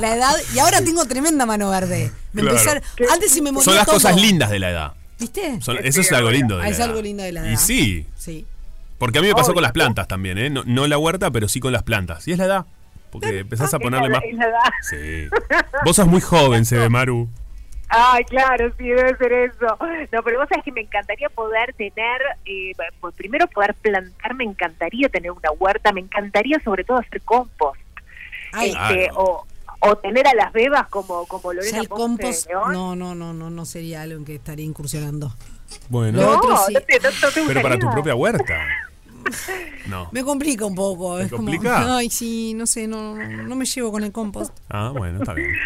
[0.00, 0.34] La edad.
[0.54, 2.12] Y ahora tengo tremenda mano verde.
[2.32, 2.56] Me Claro.
[2.58, 3.96] empecé a- antes sí me moría Son las todo.
[3.96, 4.92] cosas lindas de la edad.
[5.18, 5.60] ¿Viste?
[5.60, 6.88] Son- eso es algo lindo de la es edad.
[6.88, 7.58] algo lindo de la Y edad.
[7.60, 8.46] sí, Sí.
[8.98, 9.54] Porque a mí me pasó Obvio.
[9.54, 10.48] con las plantas también, ¿eh?
[10.48, 12.26] No, no la huerta, pero sí con las plantas.
[12.28, 12.66] Y es la edad.
[13.10, 14.24] Porque empezás a Es ponerle la- más.
[14.30, 14.70] es la edad.
[14.88, 15.28] Sí.
[15.84, 17.28] Vos sos muy joven, se ve, Maru.
[17.94, 19.78] Ay, claro, sí, debe ser eso.
[20.12, 24.44] No, pero vos sabés que me encantaría poder tener, eh, pues primero poder plantar, me
[24.44, 27.78] encantaría tener una huerta, me encantaría sobre todo hacer compost.
[28.52, 29.14] Ay, Este, Claro.
[29.16, 29.46] o,
[29.80, 32.72] o tener a las bebas como, como Lorena el Ponce compost, de León.
[32.72, 35.32] no, no, no, no, no sería algo en que estaría incursionando.
[35.88, 36.20] Bueno.
[36.20, 36.74] No, otro sí.
[36.74, 38.58] no te, no- no te Pero para tu propia huerta.
[39.86, 40.08] No.
[40.12, 41.18] Me complica un poco.
[41.18, 41.96] ¿Te es como, complica?
[41.96, 44.56] ay, sí, no sé, no, no, no me llevo con el compost.
[44.68, 45.52] Ah, bueno, está bien.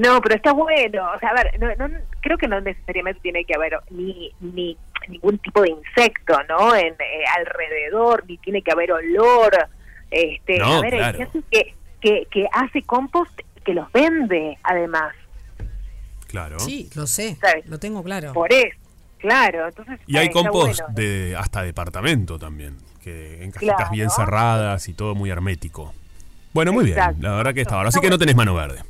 [0.00, 1.10] No, pero está bueno.
[1.14, 4.76] O sea, a ver, no, no- creo que no necesariamente tiene que haber ni, ni
[5.08, 6.74] ningún tipo de insecto, ¿no?
[6.76, 9.50] En, eh, alrededor, ni tiene que haber olor.
[10.10, 11.18] Este, No, a ver, claro.
[11.18, 15.14] hay gente que, que, que hace compost y que los vende, además.
[16.26, 16.58] Claro.
[16.58, 17.66] Sí, lo sé, ¿Sabes?
[17.66, 18.34] lo tengo claro.
[18.34, 18.76] Por eso,
[19.16, 19.68] claro.
[19.68, 20.94] Entonces, Y hay compost bueno.
[20.94, 22.76] de hasta departamento también,
[23.08, 23.92] que en cajitas Claro.
[23.92, 25.92] bien cerradas y todo muy hermético.
[26.52, 27.88] Bueno, muy bien, la verdad que está ahora.
[27.88, 28.82] Así que no tenés mano verde.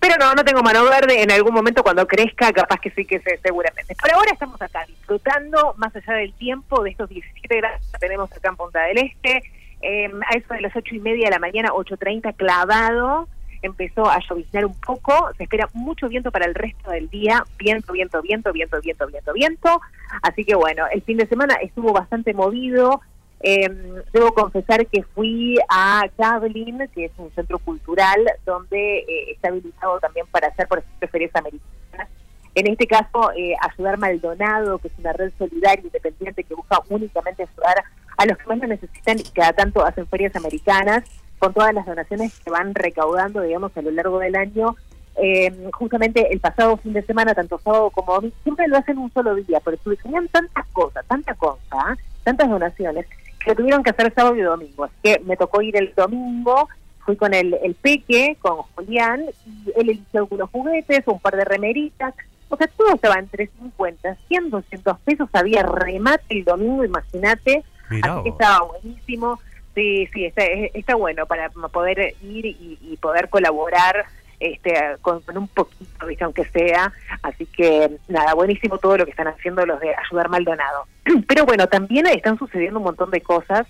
[0.00, 1.22] Pero no, no tengo mano verde.
[1.22, 3.94] En algún momento cuando crezca, capaz que sí que se, seguramente.
[3.94, 8.30] Por ahora estamos acá disfrutando, más allá del tiempo, de estos 17 grados que tenemos
[8.32, 9.42] acá en Punta del Este.
[9.82, 13.28] Eh, a eso de las ocho y media de la mañana, 8.30 clavado,
[13.62, 15.30] empezó a lloviznar un poco.
[15.36, 17.44] Se espera mucho viento para el resto del día.
[17.58, 19.80] Viento, viento, viento, viento, viento, viento, viento.
[20.22, 23.00] Así que bueno, el fin de semana estuvo bastante movido.
[23.46, 23.68] Eh,
[24.10, 30.00] debo confesar que fui a Javelin, que es un centro cultural donde eh, está habilitado
[30.00, 32.08] también para hacer, por ejemplo, ferias americanas.
[32.54, 37.42] En este caso, eh, Ayudar Maldonado, que es una red solidaria independiente que busca únicamente
[37.42, 37.84] ayudar
[38.16, 41.04] a los que más lo necesitan y cada tanto hacen ferias americanas,
[41.38, 44.74] con todas las donaciones que van recaudando, digamos, a lo largo del año.
[45.16, 49.12] Eh, justamente el pasado fin de semana, tanto sábado como domingo, siempre lo hacen un
[49.12, 53.06] solo día, pero tenían tantas cosas, tanta cosa, tantas donaciones,
[53.44, 54.84] que lo tuvieron que hacer sábado y domingo.
[54.84, 56.68] Así que me tocó ir el domingo,
[57.04, 61.44] fui con el, el peque, con Julián, y él eligió algunos juguetes, un par de
[61.44, 62.14] remeritas,
[62.48, 68.22] o sea, todo estaba entre 50, 100, 200 pesos, había remate el domingo, imagínate, así
[68.22, 69.40] que estaba buenísimo,
[69.74, 74.06] sí, sí, está, está bueno para poder ir y, y poder colaborar
[74.40, 76.24] este con, con un poquito, ¿viste?
[76.24, 76.92] aunque sea,
[77.22, 80.86] así que nada, buenísimo todo lo que están haciendo los de Ayudar Maldonado.
[81.28, 83.66] Pero bueno, también están sucediendo un montón de cosas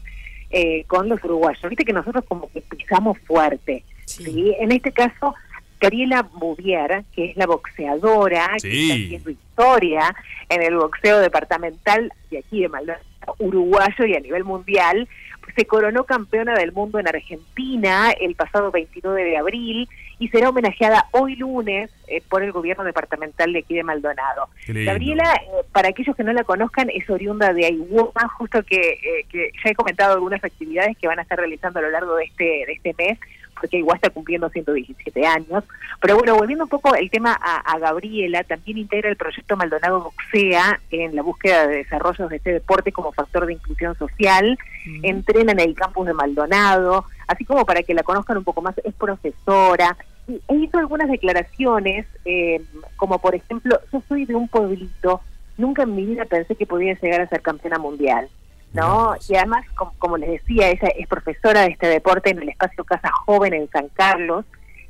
[0.50, 4.24] eh, con los uruguayos, viste que nosotros como que pisamos fuerte, Sí.
[4.24, 4.54] ¿sí?
[4.60, 5.34] En este caso,
[5.80, 10.14] Gabriela Bouvier, que es la boxeadora, que está haciendo historia
[10.48, 13.04] en el boxeo departamental de aquí de Maldonado,
[13.38, 15.08] uruguayo y a nivel mundial,
[15.56, 19.88] se coronó campeona del mundo en Argentina el pasado 29 de abril
[20.24, 24.48] y será homenajeada hoy lunes eh, por el gobierno departamental de aquí de Maldonado.
[24.66, 29.26] Gabriela, eh, para aquellos que no la conozcan, es oriunda de Aihuoma, justo que, eh,
[29.28, 32.24] que ya he comentado algunas actividades que van a estar realizando a lo largo de
[32.24, 33.18] este, de este mes,
[33.60, 35.62] porque Aihuá está cumpliendo 117 años.
[36.00, 40.04] Pero bueno, volviendo un poco el tema a, a Gabriela, también integra el proyecto Maldonado
[40.04, 44.58] Boxea en la búsqueda de desarrollos de este deporte como factor de inclusión social.
[45.02, 48.74] Entrena en el campus de Maldonado, así como para que la conozcan un poco más,
[48.84, 49.96] es profesora.
[50.26, 52.62] E hizo algunas declaraciones, eh,
[52.96, 55.20] como por ejemplo, yo soy de un pueblito,
[55.58, 58.28] nunca en mi vida pensé que podía llegar a ser campeona mundial.
[58.72, 59.14] ¿no?
[59.28, 62.84] Y además, como, como les decía, ella es profesora de este deporte en el espacio
[62.84, 64.44] Casa Joven en San Carlos,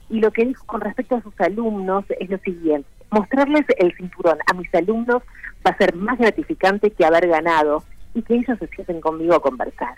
[0.08, 4.38] y lo que dijo con respecto a sus alumnos es lo siguiente, mostrarles el cinturón
[4.46, 5.22] a mis alumnos
[5.66, 9.42] va a ser más gratificante que haber ganado y que ellos se sienten conmigo a
[9.42, 9.96] conversar.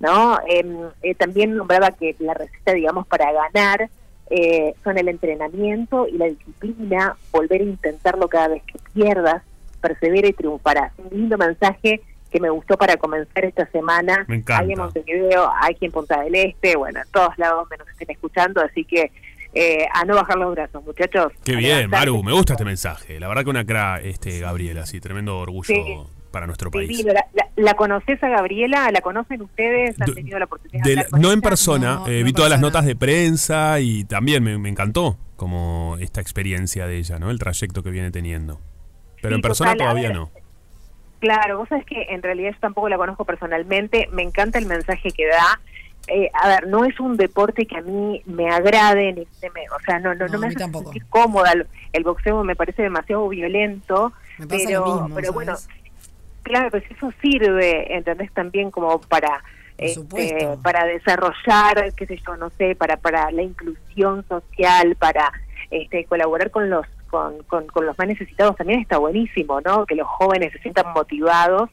[0.00, 0.38] ¿no?
[0.46, 3.88] Em, eh, también nombraba que la receta, digamos, para ganar
[4.30, 9.42] eh, son el entrenamiento y la disciplina, volver a intentarlo cada vez que pierdas,
[9.80, 10.92] persevera y triunfarás.
[10.98, 14.24] Un lindo mensaje que me gustó para comenzar esta semana.
[14.28, 14.62] Me encanta.
[14.62, 18.10] Hay en Montevideo, aquí en Punta del Este, bueno, en todos lados donde nos estén
[18.10, 19.10] escuchando, así que
[19.54, 21.32] eh, a no bajar los brazos, muchachos.
[21.44, 21.88] Qué bien.
[21.88, 23.18] Maru, me gusta este mensaje.
[23.18, 26.17] La verdad que una cra, este, Gabriela, sí, tremendo orgullo Sí.
[26.30, 27.04] Para nuestro país.
[27.04, 28.90] ¿La, la, la conoces a Gabriela?
[28.92, 30.00] ¿La conocen ustedes?
[30.00, 32.20] ¿Han Do- tenido la oportunidad de de la- hablar con no en persona, No, eh,
[32.20, 36.86] no vi todas las notas de prensa y también me, me encantó como esta experiencia
[36.86, 37.30] de ella, ¿no?
[37.30, 38.60] El trayecto que viene teniendo.
[39.22, 40.30] Pero Sí, en persona total, todavía ver, no.
[41.20, 45.10] Claro, vos sabés que en realidad yo tampoco la conozco personalmente, me encanta el mensaje
[45.10, 45.60] que da.
[46.06, 49.68] Eh, a ver, no es un deporte que a mí me agrade, ni se me-
[49.68, 50.84] o sea, no, no, No, no me hace tampoco.
[50.92, 51.52] sentir cómoda.
[51.92, 55.54] El, boxeo me parece demasiado violento, Me pasa pero, lo mismo, pero bueno.
[56.48, 58.32] Claro, pues eso sirve, ¿entendés?
[58.32, 59.42] También como para
[59.78, 65.32] este, para desarrollar, qué sé yo, no sé, para para la inclusión social, para
[65.70, 69.86] este, colaborar con los con, con, con los más necesitados también está buenísimo, ¿no?
[69.86, 71.70] Que los jóvenes se sientan motivados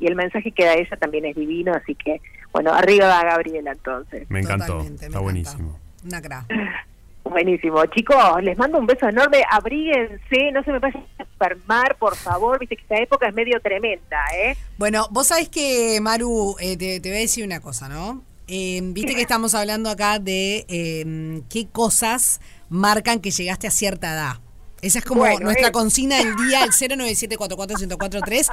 [0.00, 2.20] y el mensaje que da ella también es divino, así que,
[2.52, 4.28] bueno, arriba va Gabriela entonces.
[4.28, 4.66] Me encantó.
[4.66, 5.20] Totalmente, me Está encanta.
[5.20, 5.78] buenísimo.
[6.04, 6.46] Una cra.
[7.24, 7.84] Buenísimo.
[7.86, 9.42] Chicos, les mando un beso enorme.
[9.50, 12.58] Abríguense, no se me vayan a enfermar, por favor.
[12.58, 14.56] Viste que esta época es medio tremenda, ¿eh?
[14.78, 18.22] Bueno, vos sabés que, Maru, eh, te, te voy a decir una cosa, ¿no?
[18.46, 24.12] Eh, Viste que estamos hablando acá de eh, qué cosas marcan que llegaste a cierta
[24.12, 24.40] edad.
[24.82, 28.50] Esa es como Bueno, nuestra consigna del día, el 097441043.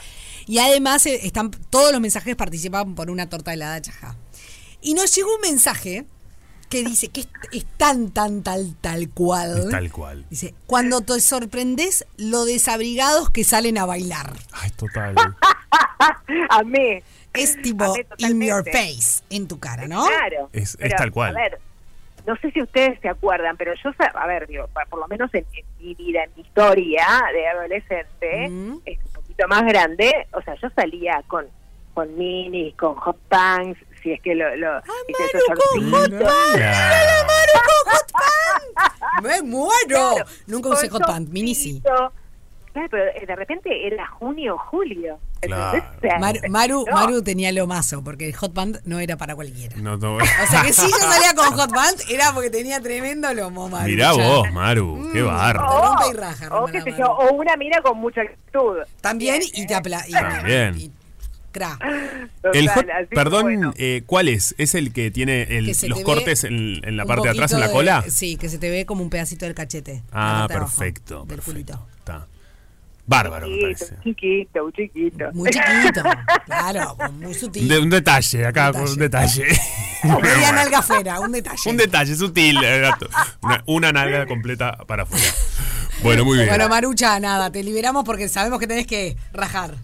[0.48, 4.16] Y además eh, están todos los mensajes participan por una torta helada chajá.
[4.82, 6.06] Y nos llegó un mensaje
[6.72, 9.60] que dice que es, es tan, tan, tal, tal cual.
[9.60, 10.26] Es tal cual.
[10.32, 14.34] Dice, cuando te sorprendes lo desabrigados que salen a bailar.
[14.54, 15.14] Ay, total.
[16.50, 17.04] Amé.
[17.34, 20.06] Es tipo in your face, en tu cara, ¿no?
[20.08, 20.50] Claro.
[20.54, 21.36] Es- es tal cual.
[21.38, 21.60] A ver,
[22.28, 25.46] no sé si ustedes se acuerdan, pero yo, a ver, digo, por lo menos en,
[25.54, 28.80] en mi vida, en mi historia de adolescente, Mm.
[28.86, 31.46] es un poquito más grande, o sea, yo salía con
[31.94, 34.56] con minis, con hot pants, si es que lo...
[34.56, 36.10] lo viste, esos Maru, con hot.
[36.18, 37.28] Claro.
[39.24, 39.72] Me muero.
[39.88, 41.82] Claro, Nunca usé hot pant, mini sí.
[41.84, 45.20] Claro, pero eh, de repente era junio o julio.
[45.42, 45.84] Claro.
[46.02, 46.94] O Mar- Maru, no.
[46.94, 49.76] Maru tenía lo mazo, porque el hot pant no era para cualquiera.
[49.78, 50.16] No, no.
[50.16, 53.90] O sea que si yo salía con hot pant era porque tenía tremendo lomo, Maru.
[53.90, 54.24] Mirá Ya.
[54.28, 55.10] vos, Maru.
[55.12, 55.26] Qué Mm.
[55.28, 55.68] barro.
[55.70, 57.04] Te rompe y raja, o, hermana qué sé Maru.
[57.04, 58.78] yo, o una mira con mucha actitud.
[59.02, 60.76] También y te apla y- También.
[60.80, 60.92] y-
[61.52, 61.78] cra.
[62.54, 63.74] El hot, perdón, bueno.
[63.78, 64.56] eh, ¿cuál es?
[64.58, 67.32] ¿Es el que tiene el- Que se los te cortes en, en la parte de
[67.32, 68.02] atrás, en la cola?
[68.02, 70.04] de- sí, que se te ve como un pedacito del cachete.
[70.12, 71.20] Ah, de abajo, perfecto.
[71.26, 71.52] Del perfecto.
[71.52, 71.88] culito.
[72.00, 72.28] Está.
[73.08, 74.04] Bárbaro, me chiquito, parece.
[74.04, 75.26] chiquito, muy chiquito.
[75.34, 76.04] Muy chiquito,
[76.46, 77.68] claro, muy sutil.
[77.68, 79.46] De- un detalle, acá Un con un detalle.
[80.04, 81.62] Media nalga afuera, un detalle.
[81.70, 83.08] un detalle sutil, eh, gato.
[83.42, 85.26] Una, una nalga completa para afuera.
[86.04, 86.50] Bueno, muy bien.
[86.50, 89.76] Bueno, Marucha, nada, te liberamos porque sabemos que tenés que rajar.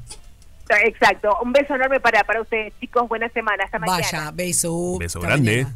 [0.76, 1.38] Exacto.
[1.44, 3.08] Un beso enorme para, para ustedes, chicos.
[3.08, 3.64] Buena semana.
[3.64, 3.98] Hasta mañana.
[3.98, 4.98] Vaya, beso.
[5.00, 5.68] Beso Hasta grande.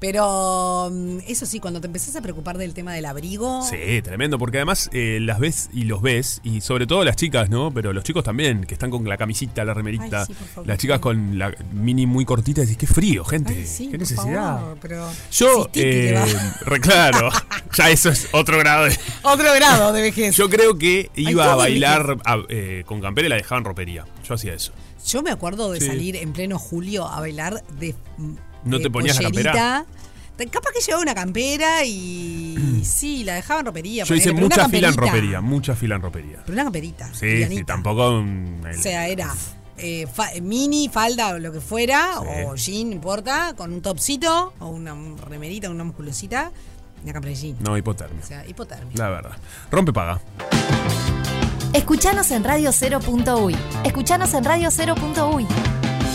[0.00, 3.62] Pero mm, eso sí, cuando te empezás a preocupar del tema del abrigo.
[3.68, 7.50] Sí, tremendo, porque además eh, las ves y los ves, y sobre todo las chicas,
[7.50, 7.72] ¿no?
[7.72, 11.00] Pero los chicos también, que están con la camisita, la remerita, Ay, sí, las chicas
[11.00, 14.58] con la mini muy cortita, decís, qué frío, gente, Ay, sí, qué necesidad.
[14.60, 16.16] favor, pero Yo, eh,
[16.80, 17.30] claro,
[17.76, 18.84] ya eso es otro grado.
[18.84, 20.36] de- Otro grado de vejez.
[20.36, 24.06] Yo, Yo creo que iba a bailar a- eh, con campera y la dejaban ropería.
[24.26, 24.72] Yo hacía eso.
[25.24, 25.86] me acuerdo de Sí.
[25.86, 27.94] salir en pleno julio a bailar de.
[28.64, 29.52] ¿No de te ponías la pollerita.
[29.52, 29.86] campera?
[30.52, 32.82] Capaz que llevaba una campera y.
[32.84, 34.04] sí, la dejaban ropería.
[34.04, 36.38] Yo hice mucha fila en ropería, mucha fila en ropería.
[36.44, 37.12] Pero una camperita.
[37.12, 39.34] Sí, sí, tampoco un- O sea, era
[39.78, 42.26] eh, fa- mini, falda o lo que fuera, Sí.
[42.46, 44.94] o jean, no importa, con un topcito, o una
[45.28, 46.52] remerita, una musculosita,
[47.02, 47.56] una campera de jean.
[47.60, 48.22] No, hipotermia.
[48.22, 48.96] O sea, hipotermia.
[48.96, 49.36] La verdad.
[49.72, 50.20] Rompe paga.
[51.72, 53.56] Escuchanos en Radio 0.uy.
[53.84, 55.46] Escuchanos en Radio 0.uy.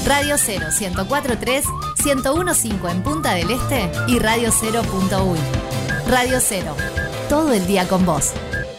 [0.06, 1.66] Radio 0 1043
[2.04, 5.40] 1015 en Punta del Este y Radio 0.uy.
[6.10, 6.76] Radio 0.
[7.30, 8.34] Todo el día con vos.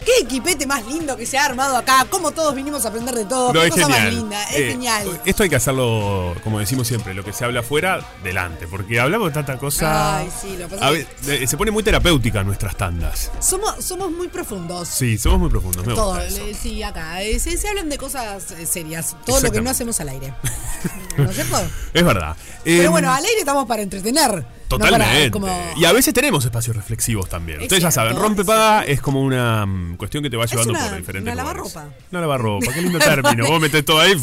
[0.05, 2.05] ¿Qué equipete más lindo que se ha armado acá?
[2.09, 3.51] ¿Cómo todos vinimos a aprender de todo?
[3.51, 4.43] No, ¿Qué es cosa más linda?
[4.49, 5.19] Es Eh, genial.
[5.25, 9.29] Esto hay que hacerlo, como decimos siempre, lo que se habla afuera, delante, porque hablamos
[9.29, 10.19] de tanta cosa.
[10.19, 13.31] Ay, sí, lo pasa A es ver, eh, se pone muy terapéutica nuestras tandas.
[13.39, 14.87] Somos, somos muy profundos.
[14.89, 15.85] Sí, somos muy profundos.
[15.85, 16.45] Me Todo, gusta eso.
[16.45, 17.21] le- sí, acá.
[17.23, 19.15] eh, Se, se hablan de cosas eh, serias.
[19.25, 20.33] Todo lo que no hacemos al aire.
[21.17, 21.57] ¿No es cierto?
[21.93, 22.35] Es verdad.
[22.63, 24.45] Pero Em, bueno, al aire estamos para entretener.
[24.69, 25.31] No Totalmente.
[25.31, 25.47] como-
[25.77, 27.59] Y a veces tenemos espacios reflexivos también.
[27.59, 28.47] Es Ustedes ya saben, rompe es
[28.95, 31.73] es como una mm, cuestión que te va llevando una- por diferentes una lugares.
[31.73, 31.95] lavarropa.
[32.11, 33.47] Una lavarropa, qué lindo término.
[33.47, 34.13] Vos metés todo ahí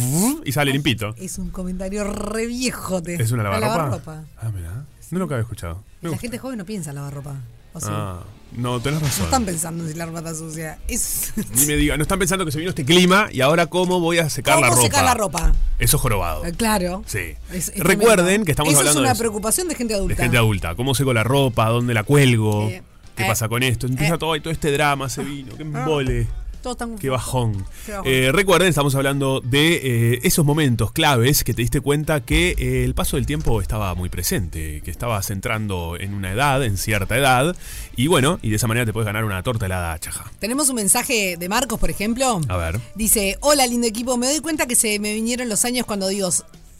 [0.44, 1.14] y sale limpito.
[1.18, 3.22] Es un comentario re viejote.
[3.22, 3.76] ¿Es una La lavarropa?
[4.06, 4.24] lavarropa.
[4.40, 4.84] Ah, mira.
[5.10, 5.82] No lo que había escuchado.
[6.00, 6.20] Me La gusta.
[6.22, 7.34] gente joven no piensa en lavarropa.
[7.74, 8.20] O sea, Ah,
[8.56, 9.24] no, tenés no razón.
[9.24, 10.78] están pensando en si la ropa está sucia.
[10.88, 11.32] Es.
[11.54, 14.18] Ni me diga, no están pensando que se vino este clima y ahora cómo voy
[14.18, 14.82] a secar ¿Cómo la ropa.
[14.82, 15.52] secar la ropa?
[15.78, 16.44] Eso es jorobado.
[16.44, 17.02] Eh, Claro.
[17.06, 17.34] Sí.
[17.52, 18.44] Es- es Recuerden tremendo.
[18.46, 20.16] que estamos Eso hablando es una de preocupación de gente adulta.
[20.16, 20.74] De gente adulta.
[20.74, 21.66] ¿Cómo seco la ropa?
[21.68, 22.68] ¿Dónde la cuelgo?
[22.68, 22.82] Eh,
[23.16, 23.86] ¿Qué eh, pasa con esto?
[23.86, 24.18] Empieza eh.
[24.18, 26.26] todo, todo este drama, se vino, qué embole.
[26.62, 27.66] Todos están- Qué bajón.
[27.84, 28.06] Qué bajón.
[28.10, 32.84] Eh, recuerden, estamos hablando de eh, esos momentos claves que te diste cuenta que eh,
[32.84, 37.16] el paso del tiempo estaba muy presente, que estabas entrando en una edad, en cierta
[37.18, 37.56] edad,
[37.96, 40.30] y bueno, y de esa manera te puedes ganar una torta helada chaja.
[40.38, 42.40] Tenemos un mensaje de Marcos, por ejemplo.
[42.48, 42.80] A ver.
[42.94, 46.28] Dice, hola lindo equipo, me doy cuenta que se me vinieron los años cuando digo,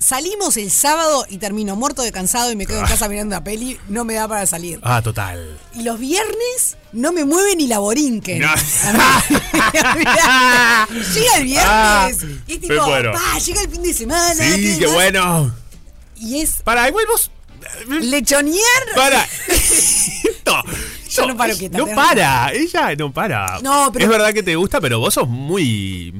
[0.03, 3.45] salimos el sábado y termino muerto de cansado y me quedo en casa mirando una
[3.45, 4.81] peli, no me da para salir.
[4.83, 5.59] Ah, total.
[5.75, 8.41] Y los viernes no me mueve ni la borinquen.
[8.41, 8.49] No.
[11.15, 12.11] llega el viernes Ah,
[12.47, 13.13] y es tipo, muero.
[13.13, 14.35] pa, llega el fin de semana.
[14.35, 15.55] Sí, qué bueno.
[16.17, 17.31] Y es Para, igual vos.
[17.89, 18.63] lechonear.
[18.95, 19.27] Para.
[20.47, 20.63] no.
[21.11, 23.59] Yo no paro quieta, No para, ella no para.
[23.61, 26.13] No, pero- Es verdad que te gusta, pero vos sos muy.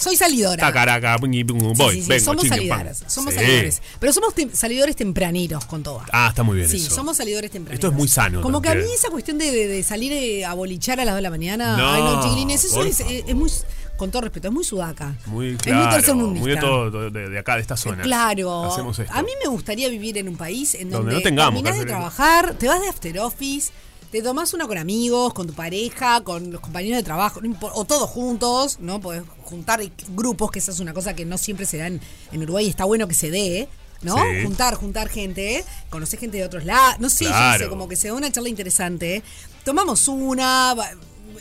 [0.00, 0.56] Soy salidora.
[0.66, 3.04] Tacaraca, voy, sí, sí, vengo, somos salidoras.
[3.06, 3.40] Somos Sí.
[3.40, 3.82] salidores.
[3.98, 6.02] Pero somos tem- salidores tempraneros con todo.
[6.10, 6.94] Ah, está muy bien Sí, eso.
[6.94, 7.74] somos salidores tempraneros.
[7.78, 10.44] Esto es muy sano Como que a mí esa cuestión de, de- de salir eh,
[10.46, 11.76] a bolichar a las 2 de la mañana.
[11.76, 13.50] No, ay, no, chiquilines, eso es, eh, es muy.
[13.98, 15.14] Con todo respeto, es muy sudaca.
[15.26, 18.02] Muy es muy claro, muy de todo, de, de acá, de esta zona.
[18.02, 18.64] Claro.
[18.72, 19.12] Hacemos esto.
[19.14, 21.84] A mí me gustaría vivir en un país en Donde donde, no tengamos terminás de
[21.84, 23.70] trabajar, te vas de after office,
[24.10, 27.40] te tomás una con amigos, con tu pareja, con los compañeros de trabajo,
[27.74, 29.00] o todos juntos, ¿no?
[29.00, 32.00] Podés juntar grupos, que esa es una cosa que no siempre se da en,
[32.32, 33.68] en Uruguay, y está bueno que se dé.
[34.02, 34.16] ¿No?
[34.16, 34.44] Sí.
[34.44, 37.26] Juntar, juntar gente, conocer gente de otros lados, no sé,
[37.60, 39.22] yo como que se da una charla interesante.
[39.62, 40.74] Tomamos una,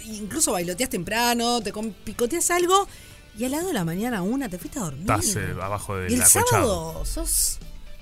[0.04, 1.72] incluso bailoteas temprano, te
[2.04, 2.86] picoteas algo
[3.38, 5.10] y al lado de la mañana una te fuiste a dormir.
[5.10, 7.60] Estás eh, abajo del Y el sábado sos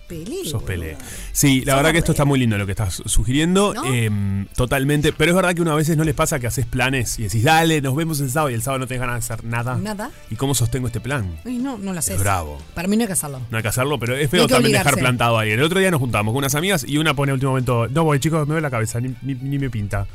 [0.08, 0.46] pelé.
[0.46, 0.98] Sos Pelé.
[1.32, 3.74] Sí, la Sos verdad que esto está muy lindo lo que estás sugiriendo.
[3.74, 3.86] ¿No?
[3.94, 5.14] em, totalmente.
[5.14, 7.82] Pero es verdad que una vez no les pasa que haces planes y decís, dale,
[7.82, 9.76] nos vemos el sábado y el sábado no tenés ganas de hacer nada.
[9.78, 10.12] Nada.
[10.30, 11.38] ¿Y cómo sostengo este plan?
[11.46, 12.16] No, no lo haces.
[12.16, 12.58] Es bravo.
[12.74, 13.42] Para mí no hay que hacerlo.
[13.52, 15.00] No hay que hacerlo, pero es feo también dejar obligarse.
[15.02, 15.52] plantado ahí.
[15.52, 18.04] El otro día nos juntamos con unas amigas y una pone a último momento, no
[18.04, 20.08] voy chicos, me duele la cabeza, ni, ni- ni me pinta.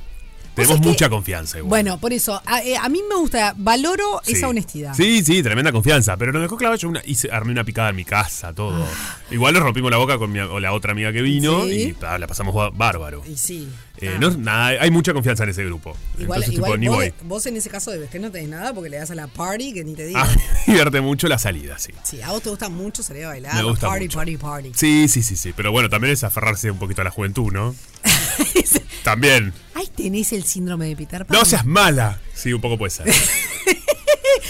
[0.55, 1.69] Tenemos mucha que- confianza igual.
[1.71, 4.33] Bueno, por eso, a, eh, a mí me gusta, valoro Sí.
[4.33, 4.95] esa honestidad.
[4.95, 6.17] Sí, sí, tremenda confianza.
[6.17, 8.85] Pero nos dejó clavar yo una, hice, armé una picada en mi casa, todo.
[9.31, 11.67] Igual nos rompimos la boca con mi, o la otra amiga que vino Ah.
[11.67, 11.97] Sí.
[12.01, 13.23] y ah, la pasamos ba- bárbaro.
[13.27, 13.69] Y sí.
[13.99, 14.19] Eh, Ah.
[14.21, 15.97] no, nada, hay mucha confianza en ese grupo.
[16.19, 17.13] Igual, Entonces, igual tipo, vos, voy.
[17.23, 19.73] vos en ese caso de que no tenés nada porque le das a la party
[19.73, 20.19] que ni te digo.
[20.19, 20.29] Ah,
[20.67, 21.93] divierte mucho la salida, sí.
[22.03, 23.55] Sí, a vos te gusta mucho salir a bailar.
[23.55, 24.19] Me gusta party, mucho.
[24.19, 24.73] party, party.
[24.75, 25.53] Sí, sí, sí, sí.
[25.57, 27.75] Pero bueno, también es aferrarse un poquito a la juventud, ¿no?
[29.03, 29.53] También.
[29.75, 31.37] Ahí tenés el síndrome de Peter Pan.
[31.37, 32.21] No seas mala.
[32.35, 33.07] Sí, un poco puede ser.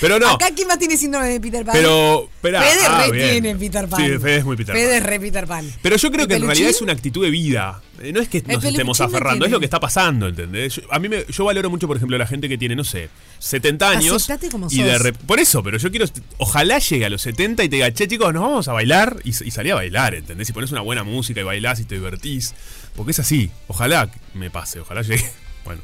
[0.01, 0.31] Pero no.
[0.31, 1.75] Acá, ¿quién más tiene síndrome de Peter Pan?
[1.77, 2.61] Pero, espera.
[2.63, 3.31] Fede ah, re bien.
[3.31, 4.01] tiene Peter Pan.
[4.01, 4.97] Sí, Fede es muy Peter Fede Pan.
[4.97, 5.73] es re Peter Pan.
[5.81, 7.81] Pero yo creo ¿Y que en realidad es una actitud de vida.
[8.01, 10.75] Eh, No es que nos estemos no aferrando, es lo que está pasando, ¿entendés?
[10.77, 13.11] Yo- a mí me, yo valoro mucho, por ejemplo, la gente que tiene, no sé,
[13.39, 14.29] 70 años.
[14.51, 16.07] Como y de Por eso, pero yo quiero.
[16.39, 19.19] Ojalá llegue a los 70 y te diga, che, chicos, nos vamos a bailar.
[19.23, 20.49] Y, y salí a bailar, ¿entendés?
[20.51, 22.55] Y pones una buena música y bailás y te divertís.
[22.97, 23.51] Porque es así.
[23.69, 25.25] Ojalá me pase, ojalá llegue.
[25.65, 25.81] Bueno,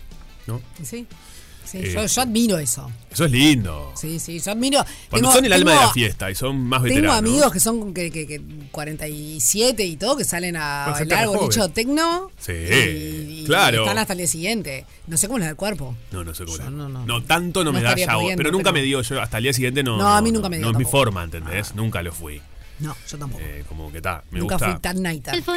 [0.48, 0.61] ¿no?
[0.82, 1.06] Sí.
[1.70, 2.90] Sí, Eh, yo, yo admiro eso.
[3.11, 3.92] Eso es lindo.
[3.94, 4.85] Sí, sí, yo admiro.
[5.11, 7.18] Cuando Tengo- son el alma de tengo- la fiesta y son más Tengo veteranos.
[7.18, 11.72] amigos que son que, que, que 47 y todo, que salen a bailar joven.
[11.72, 12.31] tecno.
[12.38, 13.83] Sí, y, y claro.
[13.83, 14.87] están hasta el día siguiente.
[15.07, 15.94] No sé cómo les da el cuerpo.
[16.12, 16.57] No, no sé cómo.
[16.57, 17.22] Yo no, no, no.
[17.24, 18.07] tanto no, No me da ya.
[18.37, 19.96] pero nunca pero- me dio yo hasta el día siguiente no.
[19.98, 21.74] No, a mí nunca me dio No es mi forma, ¿entendés?
[21.74, 22.40] Nunca lo fui.
[22.81, 23.43] No, yo tampoco.
[23.45, 24.71] Eh, como que está, me Nunca gusta.
[24.71, 25.33] fui tan naita.
[25.33, 25.55] Claro.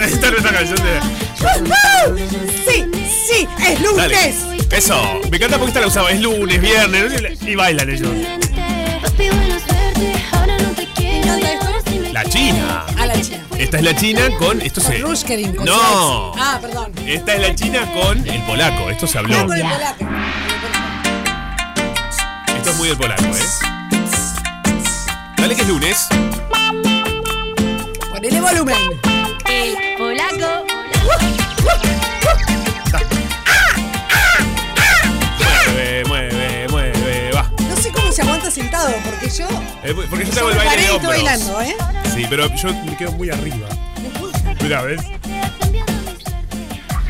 [0.00, 1.00] Esta es nuestra canción de.
[2.70, 2.84] Sí,
[3.28, 3.96] sí, es lunes.
[3.96, 4.34] Dale.
[4.76, 5.20] Eso.
[5.30, 6.10] Me encanta porque esta la usaba.
[6.12, 7.42] Es lunes, viernes.
[7.42, 8.10] Y bailan ellos.
[12.12, 12.86] La China.
[12.96, 13.44] A la china.
[13.58, 14.60] Esta es la China con.
[14.60, 14.98] Esto se.
[14.98, 16.32] Rushkerin con No.
[16.38, 16.92] Ah, perdón.
[17.06, 18.88] Esta es la China con el polaco.
[18.90, 19.36] Esto se habló.
[19.36, 20.04] Ah, con el polaco.
[22.56, 23.40] Esto es muy del polaco, ¿eh?
[25.44, 26.06] Dale que es lunes.
[28.10, 28.76] Ponele volumen.
[29.98, 30.64] Polaco.
[35.74, 37.50] Mueve, mueve, mueve, va.
[37.68, 39.46] No sé cómo se aguanta sentado, porque yo.
[39.82, 41.12] Eh, porque yo te hago el me baile paré de y estoy hombros.
[41.12, 41.76] bailando, ¿eh?
[42.14, 43.68] Sí, pero yo me quedo muy arriba.
[44.62, 45.02] Mira, ¿ves?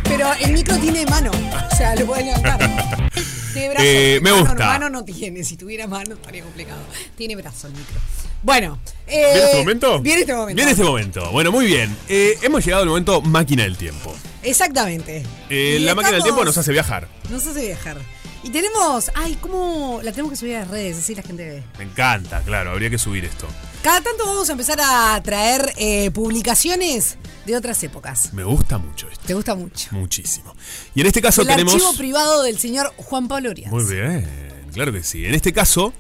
[0.02, 1.30] Pero el micro tiene mano.
[1.70, 2.58] O sea, lo puedes levantar.
[3.54, 3.82] Tiene brazo.
[3.86, 4.66] Eh, me Mano- gusta.
[4.66, 5.42] Mano no tiene.
[5.44, 6.80] Si tuviera mano estaría complicado.
[7.16, 7.98] Tiene brazo el micro.
[8.42, 8.78] Bueno.
[9.06, 10.00] eh, ¿Viene este momento?
[10.00, 10.56] Viene este momento.
[10.56, 11.30] Viene este momento.
[11.30, 11.96] Bueno, muy bien.
[12.08, 14.14] Eh, hemos llegado al momento máquina del tiempo.
[14.42, 15.22] Exactamente.
[15.48, 17.08] Eh, la máquina del tiempo nos hace viajar.
[17.30, 17.96] Nos hace viajar.
[18.42, 19.10] Y tenemos.
[19.14, 20.00] Ay, ¿cómo?
[20.02, 21.62] La tenemos que subir a las redes, así la gente ve.
[21.78, 23.48] Me encanta, claro, habría que subir esto.
[23.84, 28.32] Cada tanto vamos a empezar a traer eh, publicaciones de otras épocas.
[28.32, 29.22] Me gusta mucho esto.
[29.26, 29.88] Te gusta mucho.
[29.90, 30.54] Muchísimo.
[30.94, 31.74] Y en este caso El tenemos.
[31.74, 33.70] archivo privado del señor Juan Pablo Urias.
[33.70, 34.26] Muy bien,
[34.72, 35.26] claro que sí.
[35.26, 35.92] En este caso,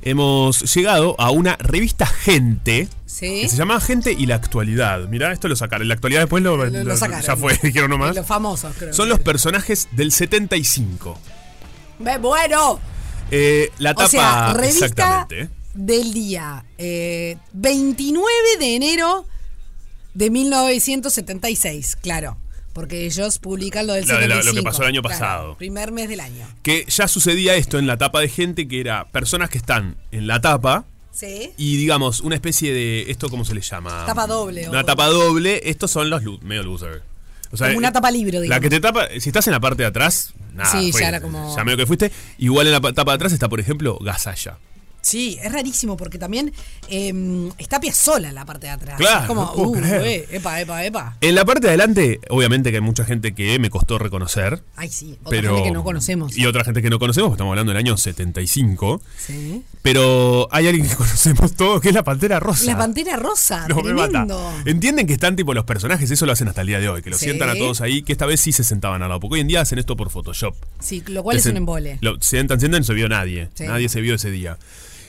[0.00, 2.88] hemos llegado a una revista Gente.
[3.04, 3.42] Sí.
[3.42, 5.00] Que se llama Gente y la actualidad.
[5.08, 5.88] Mirá, esto lo sacaron.
[5.88, 7.22] La actualidad después lo, Lo- lo lo- sacaron.
[7.22, 8.16] ya fue, dijeron nomás.
[8.16, 8.94] Los famosos, creo.
[8.94, 11.18] Son los personajes del 75.
[11.98, 12.80] Ve, Bueno.
[13.30, 14.06] Eh, la tapa.
[14.06, 15.50] O sea, revista exactamente.
[15.76, 15.82] ¿Eh?
[15.82, 18.26] del día eh, 29
[18.58, 19.26] de enero
[20.14, 22.36] de 1976, claro.
[22.72, 24.64] Porque ellos publican lo del Lo lo- que 75.
[24.64, 25.56] pasó el año claro, pasado.
[25.56, 26.46] primer mes del año.
[26.62, 30.26] Que ya sucedía esto en la tapa de gente, que era personas que están en
[30.26, 30.84] la tapa.
[31.10, 31.52] Sí.
[31.56, 33.10] Y digamos, una especie de.
[33.10, 34.04] ¿Esto cómo se le llama?
[34.04, 35.62] Tapa doble, Una o- tapa doble.
[35.64, 37.00] Estos son los lo- medio losers.
[37.50, 38.60] O Como una eh, tapa libro, La digamos.
[38.62, 39.08] que te tapa.
[39.20, 40.70] Si estás en la parte de atrás, nada.
[40.70, 42.12] Sí, ya era como- Ya medio que fuiste.
[42.36, 44.58] Igual en la pa- tapa de atrás está, por ejemplo, Gasalla.
[45.06, 46.52] Sí, es rarísimo porque también
[46.88, 48.96] eh, está Piazzolla en la parte de atrás.
[48.98, 50.02] Claro, Es como, no puedo uh, creer.
[50.04, 51.16] eh, epa, epa, epa.
[51.20, 54.64] En la parte de adelante, obviamente que hay mucha gente que me costó reconocer.
[54.74, 56.36] Ay, sí, otra pero, gente que no conocemos.
[56.36, 59.00] Y otra gente que no conocemos, porque estamos hablando del año 75.
[59.16, 59.62] Sí.
[59.82, 62.64] Pero hay alguien que conocemos todos, que es la Pantera Rosa.
[62.64, 64.08] La Pantera Rosa, No me mata.
[64.08, 64.52] tremendo.
[64.64, 67.12] Entienden que están tipo los personajes, eso lo hacen hasta el día de hoy, que
[67.12, 67.26] Sí.
[67.26, 69.46] sientan a todos ahí, que esta vez sí se sentaban al lado, porque hoy en
[69.46, 70.56] día hacen esto por Photoshop.
[70.80, 71.98] Sí, lo cual es un embole.
[72.00, 73.50] Lo sientan, sientan, no se vio nadie.
[73.54, 73.64] Sí.
[73.68, 74.58] Nadie se vio ese día.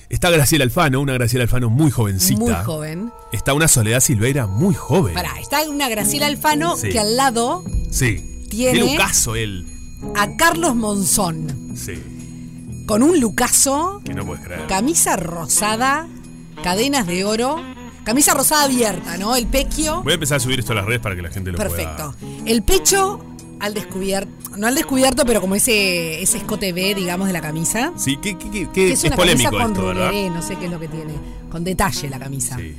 [0.10, 2.40] Está Graciela Alfano, una Graciela Alfano muy jovencita.
[2.40, 3.12] Muy joven.
[3.34, 5.14] Está una Soledad Silveira muy joven.
[5.14, 6.90] Pará, está una Graciela Alfano Sí.
[6.90, 8.46] que al lado Sí.
[8.50, 9.68] Tiene- un caso él.
[10.16, 11.74] a Carlos Monzón.
[11.76, 12.02] Sí.
[12.86, 14.66] Con un lucaso, Que no puedes creer.
[14.68, 16.08] camisa rosada,
[16.64, 17.58] cadenas de oro,
[18.06, 19.36] camisa rosada abierta, ¿no?
[19.36, 20.04] El pequio.
[20.04, 22.16] Voy a empezar a subir esto a las redes para que la gente lo Perfecto.
[22.22, 22.44] pueda.
[22.46, 23.20] El pecho
[23.60, 27.92] al descubierto, no al descubierto, pero como ese, ese escote B, digamos, de la camisa.
[27.98, 30.10] Sí, que, que- que- que es, es una polémico camisa con esto, ¿verdad?
[30.10, 31.14] ruleré, no sé qué es lo que tiene.
[31.52, 32.58] Con detalle la camisa.
[32.58, 32.76] Sí.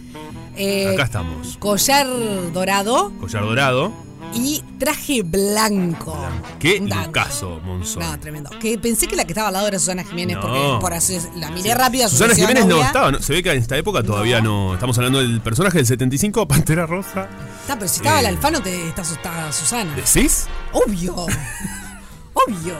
[0.56, 1.56] Eh, Acá estamos.
[1.58, 2.06] Collar
[2.52, 3.92] dorado Collar dorado.
[4.34, 6.16] Y traje blanco.
[6.58, 8.02] Qué lucaso, Monzón.
[8.02, 8.50] No, tremendo.
[8.60, 10.42] Que pensé que la que estaba al lado era Susana Jiménez, No.
[10.42, 12.08] porque por así la miré rápida.
[12.08, 13.20] Susana Jiménez no estaba, ¿no?
[13.20, 14.74] se ve que en esta época todavía no.
[14.74, 17.28] Estamos hablando del personaje del 75, Pantera Rosa.
[17.62, 18.20] Está, pero si estaba Eh.
[18.20, 19.94] el Alfano, te está asustada Susana.
[19.94, 20.46] ¿Decís?
[20.72, 21.14] Obvio.
[22.34, 22.76] Obvio.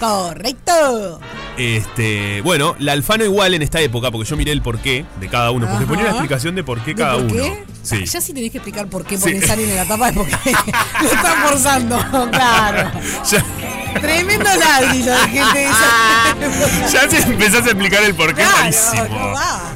[0.00, 1.20] Correcto.
[1.58, 5.50] Este, bueno, la Alfano igual en esta época, porque yo miré el porqué de cada
[5.50, 5.86] uno, porque Ajá.
[5.86, 7.44] ponía una explicación de por qué ¿De cada por uno.
[7.82, 7.96] Sí.
[8.00, 9.24] Ah, ya sí tenés que explicar por qué Sí.
[9.24, 10.32] pones a alguien en la tapa es porque
[11.02, 11.98] lo están forzando.
[12.30, 12.90] Claro.
[13.30, 13.44] Ya,
[14.00, 15.66] Tremendo ladri lo de gente
[16.90, 19.34] ya se empezás a explicar el porqué Claro, malísimo.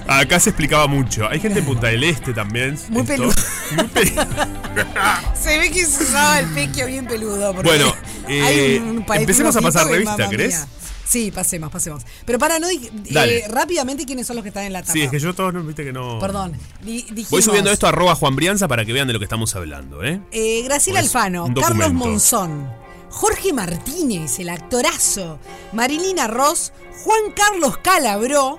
[0.09, 1.29] Acá se explicaba mucho.
[1.29, 2.79] Hay gente en Punta del Este también.
[2.89, 3.35] Muy peludo.
[3.77, 3.85] Muy
[5.43, 7.53] Se ve que se usaba el pequio bien peludo.
[7.55, 7.95] porque Bueno,
[8.27, 10.67] hay eh, un- un país empecemos a pasar revista, mía.
[11.07, 12.03] Sí, pasemos, pasemos.
[12.25, 14.93] Pero para, no eh, rápidamente quiénes son los que están en la tapa.
[14.93, 16.19] Sí, es que yo todos no viste que no.
[16.19, 16.53] Perdón.
[16.83, 19.55] dijimos, Voy subiendo esto a arroba Juan Brianza para que vean de lo que estamos
[19.55, 20.21] hablando, ¿eh?
[20.33, 21.93] Eh, Graciela Pues, Alfano, Carlos.
[21.93, 22.69] Monzón,
[23.11, 25.39] Jorge Martínez, el actorazo,
[25.73, 26.73] Marilina Ross,
[27.05, 28.59] Juan Carlos Calabró,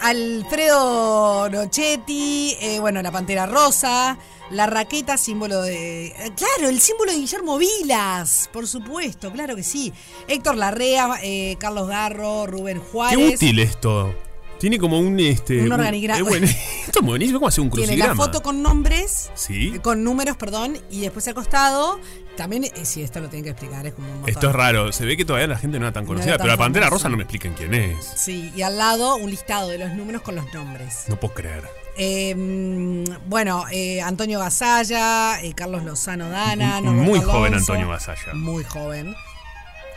[0.00, 4.16] Alfredo Nochetti, eh, bueno, la Pantera Rosa,
[4.50, 6.06] la raqueta, símbolo de...
[6.08, 9.92] eh, Claro, el símbolo de Guillermo Vilas, por supuesto, claro que sí.
[10.28, 13.34] Héctor Larrea, eh, Carlos Garro, Rubén Qué Juárez.
[13.36, 14.14] útil esto.
[14.58, 15.62] Tiene como un este.
[15.62, 16.18] Un organigrama.
[16.20, 16.44] es buen-
[16.86, 17.38] esto es buenísimo.
[17.38, 18.12] ¿Cómo hace un Tiene crucigrama?
[18.14, 19.72] la foto con nombres, Sí.
[19.76, 21.98] eh, con números, perdón, y después al costado,
[22.36, 24.28] también, eh, si esto lo tienen que explicar, es como un.
[24.28, 24.92] Esto es raro.
[24.92, 26.32] Se ve que todavía la gente no era tan No conocida.
[26.32, 26.90] era tan pero la Pantera.
[26.90, 28.04] Rosa no me expliquen quién es.
[28.16, 31.04] Sí, y al lado un listado de los números con los nombres.
[31.08, 31.64] No puedo creer.
[31.96, 38.34] Eh, mm, bueno, eh, Antonio Gasalla, eh, Carlos Lozano Dana, Norberto muy joven Antonio Gasalla.
[38.34, 39.14] Muy joven.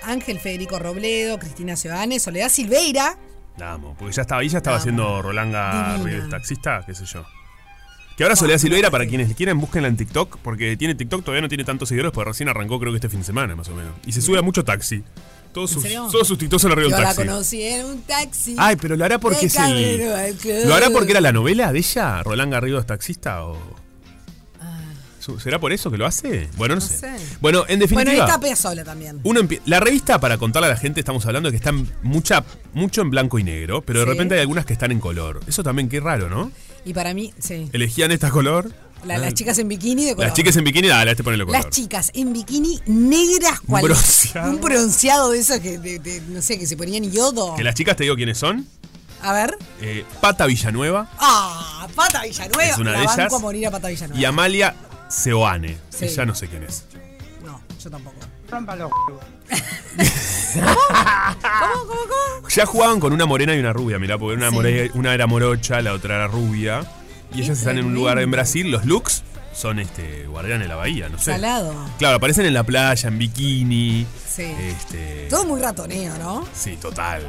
[0.03, 3.17] Ángel Federico Robledo, Cristina Seoane, Soledad Silveira.
[3.57, 3.95] La amo.
[3.97, 5.97] Porque ya estaba ahí, ya estaba haciendo Rolanga.
[5.97, 7.25] Ríos taxista, qué sé yo.
[8.17, 11.41] Que ahora Soledad Silveira, para quienes le quieran, búsquenla en TikTok, porque tiene TikTok, todavía
[11.41, 13.75] no tiene tantos seguidores, porque recién arrancó creo que este fin de semana, más o
[13.75, 13.93] menos.
[14.05, 15.03] Y se sube a mucho taxi.
[15.53, 17.27] Todos ¿En sus, todos sus TikToks son arriba Yo del la taxi.
[17.27, 18.55] conocí en un taxi.
[18.57, 19.61] Ay, pero lo hará porque de es el.
[19.61, 20.65] camino al club.
[20.65, 23.43] ¿Lo hará porque era la novela de ella, Roland Garrido es taxista?
[23.45, 23.55] O...
[24.59, 24.79] Ah.
[25.19, 26.49] Su- ¿Será por eso que lo hace?
[26.57, 26.97] Bueno, no, No sé.
[26.97, 27.07] sé.
[27.39, 28.25] Bueno, en Bueno, definitiva.
[28.25, 29.19] está Piazzolla también.
[29.23, 32.43] Uno empie- la revista, para contarle a la gente, estamos hablando de que están mucha,
[32.73, 34.11] mucho en blanco y negro, pero de Sí.
[34.11, 35.39] repente hay algunas que están en color.
[35.47, 36.51] Eso también qué raro, ¿no?
[36.85, 37.69] Y para mí, sí.
[37.73, 38.71] Elegían esta color.
[39.05, 40.27] La- Ah, las chicas en bikini de color.
[40.29, 41.61] Las chicas en bikini, dale, este ponele color.
[41.61, 44.49] Las chicas en bikini negras, Un cual bronceado.
[44.49, 47.55] un bronceado de esos que, de- de- no sé, que se ponían yodo.
[47.55, 48.65] Que las chicas te digo quiénes son.
[49.21, 49.57] A ver.
[49.81, 51.87] Eh, Pata Villanueva ¡Ah!
[51.95, 52.63] Pata Villanueva.
[52.71, 53.33] Es una La de banco ellas.
[53.33, 54.19] a morir a Pata Villanueva.
[54.21, 54.75] y Amalia
[55.09, 55.77] Seoane.
[55.89, 55.99] Sí.
[55.99, 56.83] Que ya no sé quién es.
[57.45, 58.17] No, yo tampoco.
[62.49, 64.55] Ya jugaban con una morena y una rubia, mirá, porque una, Sí.
[64.55, 66.85] more- una era morocha, la otra era rubia.
[67.34, 68.69] Y ellas están en un lugar en Brasil.
[68.71, 69.23] Los looks
[69.53, 71.25] son este guardianes de la bahía, no sé.
[71.31, 71.73] Salado.
[71.97, 74.05] Claro, aparecen en la playa, en bikini.
[74.27, 74.43] Sí.
[74.43, 75.27] Este.
[75.29, 76.47] Todo muy ratoneo, ¿no?
[76.53, 77.23] Sí, total.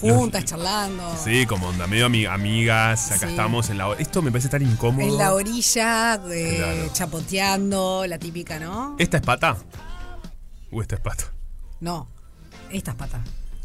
[0.00, 1.14] Juntas, charlando.
[1.22, 3.10] Sí, como onda, medio ami- amigas.
[3.12, 3.32] Acá Sí.
[3.32, 3.92] estamos en la.
[3.98, 5.06] Esto me parece tan incómodo.
[5.06, 6.92] En la orilla, eh, Claro.
[6.92, 8.96] chapoteando, la típica, ¿no?
[8.98, 9.56] ¿Esta es pata?
[10.72, 11.24] ¿O esta es pata?
[11.80, 12.08] No,
[12.70, 13.20] esta es pata,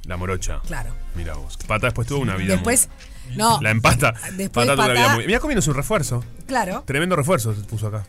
[0.06, 0.60] La morocha.
[0.68, 0.94] claro.
[1.16, 1.58] Mira vos.
[1.68, 2.54] Pata después tuvo una vida.
[2.56, 4.14] Después, muy- no, La empata.
[4.34, 5.40] Después Pata- vida muy.
[5.40, 6.24] Comiendo un refuerzo.
[6.48, 8.06] claro, Tremendo refuerzo se puso acá.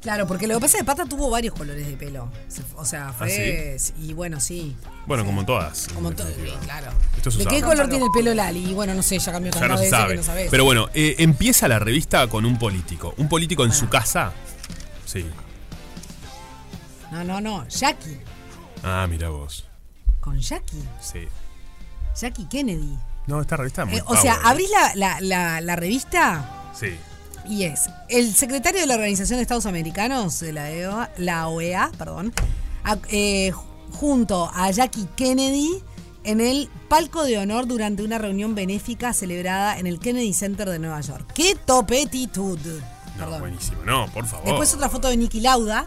[0.00, 2.30] claro, porque lo que pasa es que Pata tuvo varios colores de pelo.
[2.48, 3.76] Se- O sea, fue.
[3.98, 4.76] Y bueno, sí.
[5.06, 5.88] Bueno, como todas.
[5.94, 6.92] Como en claro.
[7.16, 7.56] Esto se ¿De usaba.
[7.56, 8.70] qué color tiene el pelo Lali?
[8.70, 10.16] Y bueno, no sé, ya cambió Ya tantas no se veces sabe.
[10.16, 10.48] no sabés.
[10.50, 13.14] Pero bueno, eh, empieza la revista con un político.
[13.16, 14.32] Un político en su casa.
[15.06, 15.24] Sí.
[17.12, 17.66] No, no, no.
[17.68, 18.18] Jackie.
[18.82, 19.66] Ah, mira vos.
[20.20, 20.82] Con Jackie.
[21.00, 21.28] Sí.
[22.20, 22.96] Jackie Kennedy.
[23.26, 24.50] No, esta revista es muy Eh, o sea, power, ¿eh?
[24.50, 26.96] abrís la, la- la- la revista Sí.
[27.48, 31.90] y es el secretario de la Organización de Estados Americanos, de la, EOA la OEA,
[31.96, 32.32] perdón,
[32.84, 33.52] a- eh,
[33.92, 35.82] junto a Jackie Kennedy
[36.24, 40.78] en el palco de honor durante una reunión benéfica celebrada en el Kennedy Center de
[40.78, 41.30] Nueva York.
[41.34, 42.58] ¡Qué topetitud!
[43.18, 43.82] No, buenísimo.
[43.84, 44.46] No, por favor.
[44.46, 45.86] Después otra foto de Nicky Lauda.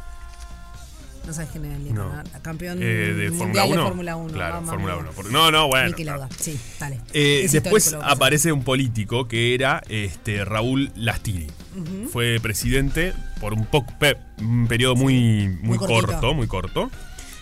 [1.27, 2.23] No sabes quién es Nicky No.
[2.41, 3.81] Campeón Eh, de Fórmula mundial 1.
[3.81, 4.33] de Fórmula 1.
[4.33, 5.03] Claro, Fórmula mía.
[5.03, 5.11] 1.
[5.11, 5.87] Por- No, no, bueno.
[5.89, 7.01] Nicky Lauda, sí, dale.
[7.13, 11.47] Eh, Es después aparece un político que era este Raúl Lastiri.
[12.11, 13.93] Fue presidente por un, poco,
[14.39, 16.89] un periodo muy, muy, Muy corto, muy corto.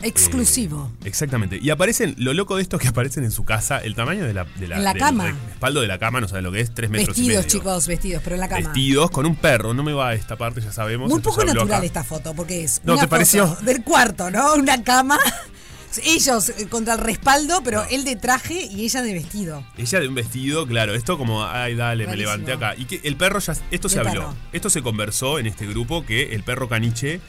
[0.01, 0.91] Exclusivo.
[1.03, 1.59] Eh, exactamente.
[1.61, 4.33] Y aparecen, lo loco de esto es que aparecen en su casa, el tamaño de
[4.33, 5.35] la, de En la del cama.
[5.47, 7.49] respaldo de la cama, no saben lo que es, tres metros y Vestidos, medio.
[7.59, 8.61] chicos, vestidos, pero en la cama.
[8.61, 9.73] Vestidos con un perro.
[9.73, 11.09] No me va a esta parte, ya sabemos.
[11.09, 13.57] Muy poco natural esta foto, porque es No, una ¿te foto pareció?
[13.63, 14.53] del cuarto, ¿no?
[14.55, 15.17] Una cama.
[16.03, 19.65] Ellos eh, contra el respaldo, pero él de traje y ella de vestido.
[19.77, 22.75] Ella de un vestido, claro, esto como, ay, dale, me levanté acá.
[22.77, 24.35] Y que el perro ya, esto se habló, perro.
[24.51, 27.21] esto se conversó en este grupo que el perro caniche,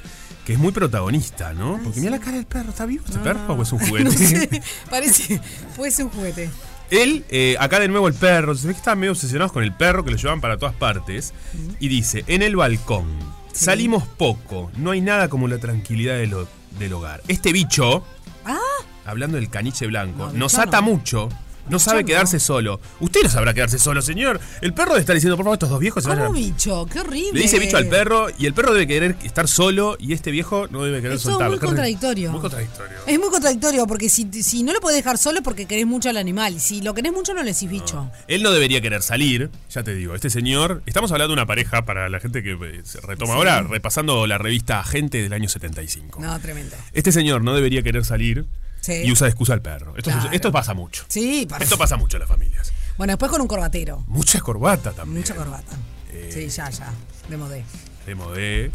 [0.47, 1.79] que es muy protagonista, ¿no?
[1.85, 4.05] Porque mira la cara del perro, ¿está vivo este perro o es un juguete?
[4.05, 5.41] No sé, parece,
[5.77, 6.49] puede ser un juguete.
[6.89, 9.73] Él, eh, acá de nuevo el perro, se ve que están medio obsesionados con el
[9.75, 11.35] perro, que lo llevan para todas partes.
[11.81, 13.07] Y dice, en el balcón,
[13.53, 17.23] salimos poco, no hay nada como la tranquilidad del, ho- del hogar.
[17.27, 18.05] Este bicho,
[18.45, 18.57] Ah,
[19.05, 21.29] hablando del caniche blanco, No, nos ata mucho.
[21.69, 22.81] No sabe quedarse solo.
[23.01, 24.41] Usted no sabrá quedarse solo, señor.
[24.61, 26.87] El perro debe estar diciendo, por favor, estos dos viejos se ¿cómo bicho?
[26.87, 27.33] Qué horrible.
[27.33, 30.69] Le dice bicho al perro y el perro debe querer estar solo y este viejo
[30.69, 31.57] no debe querer Es todo soltarlo.
[31.57, 32.31] muy contradictorio.
[32.33, 32.97] Muy contradictorio.
[33.07, 36.09] Es muy contradictorio, porque si, si no lo podés dejar solo es porque querés mucho
[36.09, 36.55] al animal.
[36.55, 38.11] Y si lo querés mucho, no le decís bicho.
[38.29, 41.85] Él no debería querer salir, ya te digo, este señor, estamos hablando de una pareja
[41.85, 46.21] para la gente que eh, se retoma ahora, repasando la revista Agente del año 75.
[46.21, 46.77] No, tremendo.
[46.93, 48.47] Este señor no debería querer salir
[48.87, 49.03] Sí.
[49.05, 49.95] y usa de excusa al perro.
[49.97, 50.31] Esto, Claro.
[50.33, 51.05] esto pasa mucho.
[51.09, 52.73] Sí, para- Esto pasa mucho en las familias.
[52.97, 54.05] Bueno, después con un corbatero.
[54.07, 55.19] Mucha corbata también.
[55.21, 55.77] Mucha corbata.
[56.13, 56.93] Eh, Sí, ya, ya.
[57.29, 57.65] De modé.
[58.07, 58.71] De modé.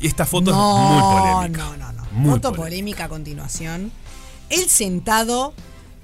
[0.00, 1.00] Y esta foto es No, muy
[1.48, 1.64] polémica.
[1.64, 2.04] no, no, no.
[2.12, 2.62] Muy Foto polémica.
[2.62, 3.92] polémica a continuación.
[4.50, 5.54] Él sentado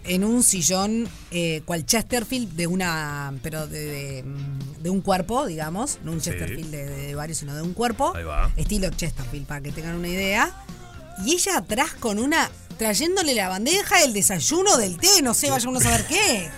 [0.05, 3.35] en un sillón eh, cual Chesterfield de una.
[3.43, 5.99] pero de, de, mm, de un cuerpo, digamos.
[6.05, 6.31] No un Sí.
[6.31, 8.15] Chesterfield de, de varios, sino de un cuerpo.
[8.17, 8.51] Ahí va.
[8.57, 10.51] Estilo Chesterfield, para que tengan una idea.
[11.27, 12.49] Y ella atrás con una.
[12.79, 16.49] Trayéndole la bandeja, el desayuno del té, no sé, vaya uno a saber qué.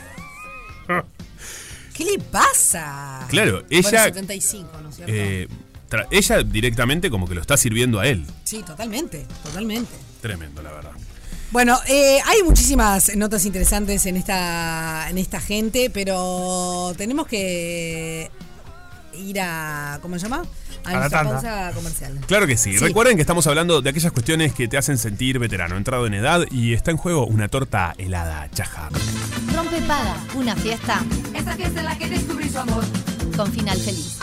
[1.95, 3.27] ¿Qué le pasa?
[3.29, 5.13] Claro, Bueno, ella- 75, ¿no es cierto?
[5.15, 5.49] Eh,
[6.11, 8.25] ella directamente como que lo está sirviendo a él.
[8.45, 9.91] Sí, totalmente, totalmente.
[10.21, 10.93] Tremendo, la verdad.
[11.51, 18.31] Bueno, eh, hay muchísimas notas interesantes en esta, en esta gente, pero tenemos que
[19.15, 19.99] ir a.
[20.03, 20.43] ¿Cómo se llama?
[20.85, 21.33] A, la nuestra tanda.
[21.41, 22.19] pausa comercial.
[22.27, 22.73] Claro que sí.
[22.73, 22.79] Sí.
[22.79, 26.43] Recuerden que estamos hablando de aquellas cuestiones que te hacen sentir veterano, entrado en edad
[26.51, 28.89] y está en juego una torta helada, chaja.
[29.55, 31.03] Rompe paga, una fiesta
[31.35, 32.85] Esta fiesta en la que descubrí su amor.
[33.37, 34.19] con final feliz.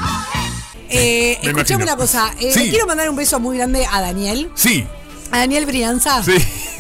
[0.90, 1.84] Eh, Me escuchame imagino.
[1.84, 2.32] una cosa.
[2.40, 2.70] eh, Sí.
[2.70, 4.50] quiero mandar un beso muy grande a Daniel.
[4.56, 4.86] Sí,
[5.32, 6.24] A Daniel Brianza.
[6.24, 6.34] sí.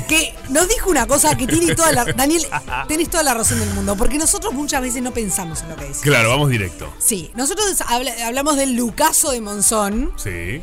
[0.08, 2.06] Que nos dijo una cosa que tiene toda la.
[2.16, 2.42] Daniel,
[2.88, 3.98] tenés toda la razón del mundo.
[3.98, 6.02] Porque nosotros muchas veces no pensamos en lo que decimos.
[6.04, 6.94] Claro, vamos directo.
[6.98, 10.14] Sí, nosotros habla- hablamos del Lucaso de Monzón.
[10.16, 10.62] Sí.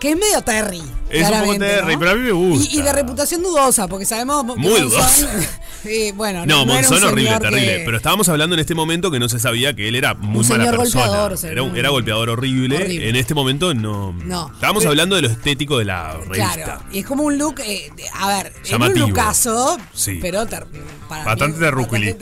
[0.00, 0.80] Que es medio Terry.
[1.10, 1.98] Es un poco Terry, ¿no?
[1.98, 2.68] pero a mí me gusta.
[2.72, 4.54] Y, y de reputación dudosa, porque sabemos.
[4.54, 5.28] que Muy dudosa.
[5.82, 7.78] Sí, bueno, No, no, Monzón horrible, terrible.
[7.78, 10.40] que- Pero estábamos hablando en este momento que no se sabía que él era muy
[10.42, 11.04] Un mala señor persona.
[11.06, 12.76] golpeador, o sea, era, un- un- era golpeador horrible.
[12.76, 13.08] Horrible.
[13.08, 14.12] En este momento no.
[14.24, 14.50] No.
[14.52, 16.52] Estábamos Pero- hablando de lo estético de la revista.
[16.54, 19.06] Claro, y es como un look, eh, a ver, Llamativo.
[19.06, 20.18] un lookazo, Sí.
[20.20, 20.66] pero ter-
[21.08, 22.14] para Bastante terruculí.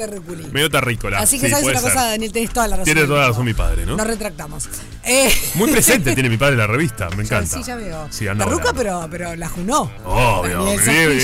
[0.53, 1.19] Medio terrícola.
[1.19, 2.05] Así que Sí, sabes una cosa.
[2.11, 2.85] Daniel, tenés toda la razón.
[2.85, 3.97] Tiene del toda la razón mi padre, ¿no?
[3.97, 4.69] Nos retractamos.
[5.09, 7.57] Eh, Muy presente tiene mi padre la revista, me encanta.
[7.59, 8.09] Sí, ya veo.
[8.11, 9.07] Sí, anda Terruca, volando.
[9.09, 9.91] pero, pero la junó.
[10.05, 11.23] Obvio, Daniel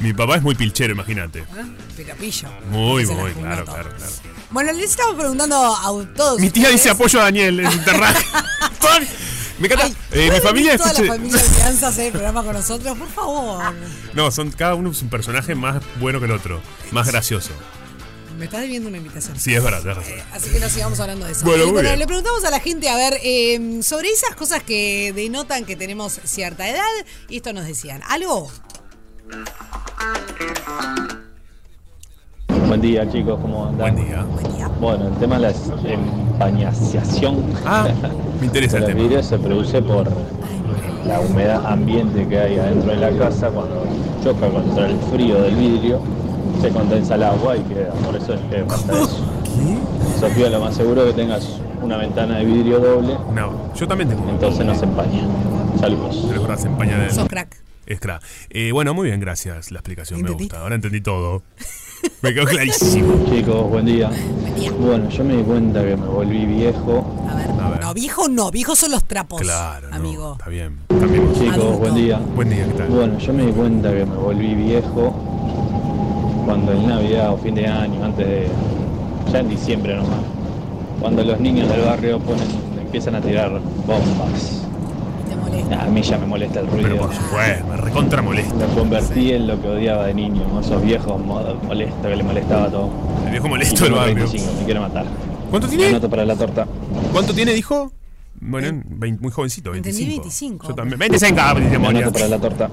[0.00, 1.38] mi, papá es muy pilchero, imagínate.
[1.40, 1.44] ¿eh?
[1.96, 2.48] Pero pillo.
[2.70, 4.12] Muy, muy, claro, claro, claro.
[4.50, 6.38] Bueno, les estamos preguntando a todos.
[6.40, 8.24] Mi tía ustedes- dice apoyo a Daniel en Interraje.
[9.58, 9.84] Me encanta.
[9.86, 12.52] Ay, Eh, ¿puede mi familia toda escuche- la familia de Alianza hacer el programa con
[12.54, 13.64] nosotros, por favor.
[14.14, 16.60] No, son cada uno es un personaje más bueno que el otro,
[16.90, 17.50] más gracioso.
[18.38, 19.38] Me estás debiendo una invitación.
[19.38, 20.04] Sí, es verdad, razón.
[20.32, 21.44] Así que no sigamos hablando de eso.
[21.44, 21.98] Bueno, Eh, muy bien.
[21.98, 26.18] le preguntamos a la gente, a ver, eh, sobre esas cosas que denotan que tenemos
[26.24, 26.82] cierta edad,
[27.28, 28.00] y esto nos decían.
[28.08, 28.50] ¿Algo?
[32.68, 33.94] Buen día chicos, ¿cómo andan?
[33.94, 34.22] Buen día.
[34.24, 34.68] Buen día.
[34.68, 35.52] Bueno, el tema de la
[35.92, 37.86] empañaciación Ah,
[38.40, 39.22] me interesa el tema.
[39.22, 40.08] se produce por
[41.06, 43.84] la humedad ambiente que hay adentro de la casa cuando
[44.24, 46.00] choca contra el frío del vidrio,
[46.60, 47.92] se condensa el agua y queda.
[47.94, 49.24] Por eso es que pasa eso.
[50.20, 54.08] Sofía, lo más seguro es que tengas una ventana de vidrio doble, No, yo también
[54.08, 54.28] tengo.
[54.28, 55.26] entonces no se empaña.
[55.80, 56.16] Saludos.
[56.28, 57.10] Pero es verdad, se empaña de.
[57.10, 57.56] Sos crack.
[57.86, 58.22] Es crack.
[58.50, 59.72] Eh, bueno, muy bien, gracias.
[59.72, 60.60] La explicación me gusta.
[60.60, 61.42] Ahora entendí todo.
[62.20, 63.24] Me quedó clarísimo.
[63.30, 64.08] Chicos, buen día.
[64.08, 64.72] Buen día.
[64.72, 67.04] Bueno, yo me di cuenta que me volví viejo.
[67.28, 67.50] A ver.
[67.60, 67.80] A ver.
[67.80, 69.40] No, viejo no, viejos son los trapos.
[69.40, 70.32] Claro, no, amigo.
[70.38, 70.78] Está bien.
[70.88, 71.34] Cambiemos.
[71.38, 71.78] Chicos, Adulto.
[71.78, 72.18] buen día.
[72.36, 72.88] Buen día, ¿qué tal?
[72.88, 75.41] Bueno, yo me di cuenta que me volví viejo
[76.44, 78.46] cuando en Navidad o fin de año, antes de.
[79.32, 80.18] ya en diciembre nomás.
[81.00, 82.46] Cuando los niños del barrio ponen,
[82.80, 83.50] empiezan a tirar
[83.86, 84.62] bombas.
[85.28, 85.82] Te molesta.
[85.82, 86.96] A mí ya me molesta el Pero ruido.
[87.06, 88.54] por supuesto, me recontra molesta.
[88.54, 92.68] Me convertí en lo que odiaba de niño, esos viejos mo- molestos que le molestaba
[92.68, 92.90] todo.
[93.24, 94.14] El viejo molesto del barrio.
[94.26, 95.04] 35, me quiere matar.
[95.50, 95.86] ¿Cuánto tiene?
[95.88, 96.66] anoto para la torta.
[97.12, 97.92] ¿Cuánto tiene, dijo?
[98.40, 99.98] Bueno, vein- muy jovencito, 25.
[100.02, 100.68] Entendí 25.
[100.68, 100.98] Yo también.
[100.98, 101.54] 25, ah,
[102.12, 102.70] para la torta.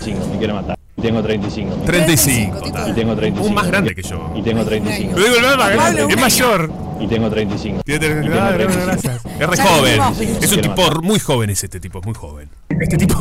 [0.00, 0.73] 5, me quiere matar.
[1.04, 1.76] Tengo 35.
[1.84, 2.60] 35.
[2.60, 2.72] Tito.
[2.72, 2.90] tal.
[2.90, 3.46] Y tengo 35.
[3.46, 4.32] Un más grande que yo.
[4.34, 5.18] Y tengo 35.
[5.18, 6.72] Lo digo el más grande, es mayor.
[6.98, 7.82] Y tengo 35.
[7.84, 8.86] Tiene que tener- Y tengo ah, 35.
[8.86, 9.26] gracias.
[9.38, 10.00] Es re joven.
[10.42, 12.48] Es un tipo muy joven es este tipo, es muy joven.
[12.80, 13.16] Este tipo.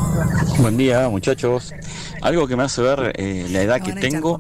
[0.59, 1.73] Buen día, muchachos.
[2.21, 4.39] Algo que me hace ver eh, la edad que tengo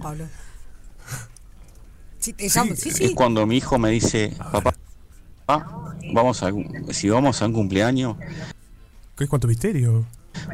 [2.25, 4.73] es cuando mi hijo me dice, papá,
[5.45, 6.51] papá, vamos a,
[6.91, 8.15] si vamos a un cumpleaños,
[9.17, 10.05] ¿Qué cuánto misterio?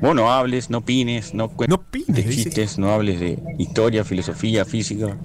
[0.01, 1.77] Vos no hables, no opines, no cuentes
[2.07, 2.29] No dice.
[2.29, 5.17] chistes, no hables de historia, filosofía, física.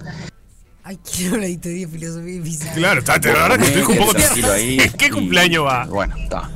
[0.83, 2.73] Ay, quiero la historia de filosofía y física.
[2.73, 4.13] Claro, está, te- la verdad que hijo un poco.
[4.13, 5.85] Tranquilo ahí, ¿Qué y- cumpleaños va?
[5.85, 6.49] Bueno, está.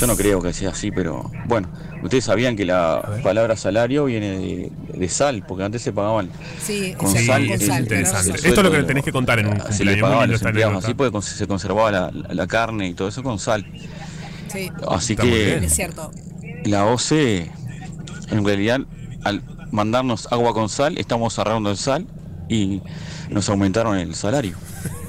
[0.00, 1.68] Yo no creo que sea así, pero bueno,
[2.02, 6.30] ustedes sabían que la palabra salario viene de, de sal, porque antes se pagaban
[6.62, 8.30] Sí, con exacto, sal, con sal, interesante.
[8.48, 10.26] Esto es lo que tenés que contar en un Se le cumpleaños, muy pagaba a
[10.26, 13.66] lindo los empleados así porque con- se conservaba la, carne y todo eso con sal.
[14.52, 15.60] Sí, Así Está muy bien.
[15.60, 16.10] que es cierto.
[16.70, 17.50] La OCE,
[18.30, 18.80] en realidad,
[19.24, 22.06] al mandarnos agua con sal, estamos ahorrando el sal
[22.48, 22.82] y
[23.30, 24.56] nos aumentaron el salario.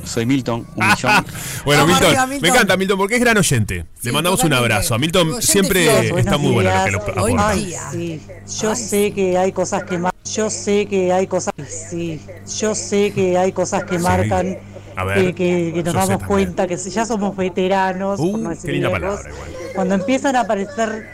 [0.03, 1.26] Soy Milton, un millón.
[1.66, 3.86] Bueno, Milton, me encanta Milton porque es gran oyente.
[3.99, 4.95] Sí, Le mandamos un abrazo.
[4.95, 6.18] A Milton siempre fiel.
[6.18, 7.49] está muy bueno lo que lo Hoy aporta.
[7.49, 8.22] Ay, sí.
[8.62, 11.53] Yo sé que hay cosas que mar- yo sé que hay cosas
[11.89, 12.22] sí.
[12.60, 14.03] Yo sé que hay cosas que Sí.
[14.03, 14.57] marcan
[14.95, 18.39] A ver, que, que- que yo nos damos cuenta que ya somos veteranos, Uh, por
[18.39, 19.49] no decir qué linda viejos, palabra, igual.
[19.76, 21.10] cuando empiezan a aparecer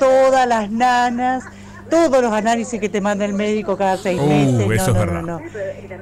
[0.00, 1.44] todas las nanas,
[1.88, 4.86] todos los análisis que te manda el médico cada seis Uh, meses, no, eso es
[4.88, 5.22] no, verdad.
[5.22, 5.40] no, no.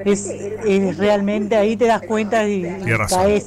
[0.05, 2.79] Es, es realmente ahí te das cuenta y, y
[3.09, 3.47] caes.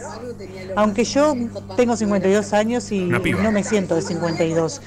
[0.76, 1.36] Aunque yo
[1.76, 4.82] tengo 52 años y no me siento de 52.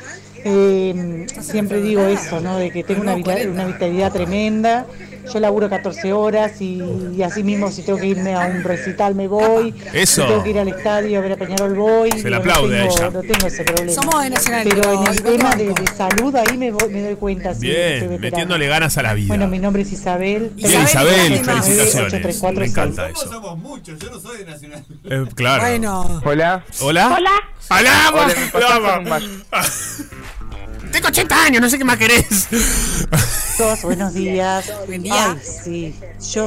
[0.46, 2.58] Eh, siempre digo eso, ¿no?
[2.58, 4.86] De que tengo una, vita- una vitalidad tremenda.
[5.32, 6.82] Yo laburo 14 horas y,
[7.16, 9.74] y así mismo si tengo que irme a un recital me voy.
[9.92, 10.22] Eso.
[10.22, 12.10] Si tengo que ir al estadio a ver a Peñarol voy.
[12.12, 13.10] Se le aplaude a no tengo, ella.
[13.10, 13.92] no tengo ese problema.
[14.02, 17.52] Somos de Nacional, Pero en el tema de, salud ahí me, voy- me doy cuenta.
[17.54, 19.28] Bien, metiéndole ganas a la vida.
[19.28, 20.50] Bueno, mi nombre es Isabel.
[20.54, 21.14] Bien, Isabel,
[21.44, 21.94] felicitaciones.
[21.94, 23.28] 834 Me encanta eso.
[23.30, 24.84] Somos muchos, yo no soy de Nacional.
[25.04, 25.62] Eh, claro.
[25.62, 26.64] Bueno, Hola.
[26.80, 27.08] Hola.
[27.16, 27.30] Hola.
[27.70, 28.34] Hola.
[28.52, 29.10] Hola, me
[30.94, 32.46] Tengo 80 años, no sé qué más querés.
[33.58, 34.72] Todos, buenos días.
[34.86, 35.32] Buen día.
[35.32, 35.94] Ay, sí.
[36.32, 36.46] Yo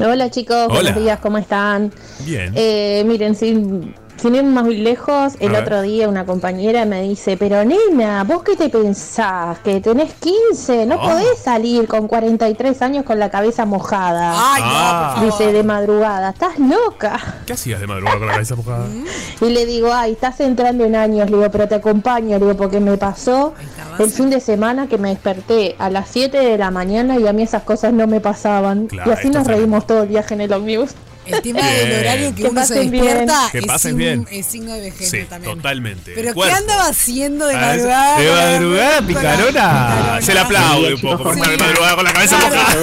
[0.00, 0.74] Hola chicos, Hola.
[0.80, 1.92] buenos días, ¿cómo están?
[2.24, 2.52] Bien.
[2.56, 5.62] Eh, miren, sin, sin ir más muy lejos, el A ver.
[5.62, 9.58] otro día una compañera me dice, pero nena, ¿vos qué te pensás?
[9.60, 11.08] Que tenés 15, no Ah.
[11.10, 14.32] podés salir con 43 años con la cabeza mojada.
[14.36, 15.14] ay, Ah.
[15.18, 17.18] no, Dice de madrugada, estás loca.
[17.46, 18.86] ¿Qué hacías de madrugada con la cabeza mojada?
[19.40, 22.56] Y le digo, ay, estás entrando en años, le digo, pero te acompaño, le digo,
[22.56, 23.54] porque me pasó
[23.98, 27.32] el fin de semana que me desperté a las 7 de la mañana y a
[27.32, 28.86] mí esas cosas no me pasaban.
[28.86, 30.90] Claro, y así nos reímos todo el viaje en el ómnibus.
[31.26, 34.26] El tema del horario que Que uno se despierta Que es, pasen sin- bien.
[34.30, 35.54] es signo de vejez Sí, también.
[35.56, 36.12] totalmente.
[36.14, 38.18] Pero ¿qué andaba haciendo de Ah, madrugada?
[38.20, 39.36] De madrugada, picarona.
[39.42, 40.22] picarona?
[40.22, 42.76] Se le aplaude un poco por estar de madrugada con la cabeza mojada.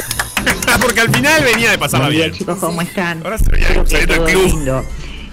[0.82, 2.32] Porque al final venía de pasarla bien.
[2.32, 3.22] chicos, ¿cómo están?
[3.24, 3.70] Ahora se veía
[4.34, 4.86] lindo.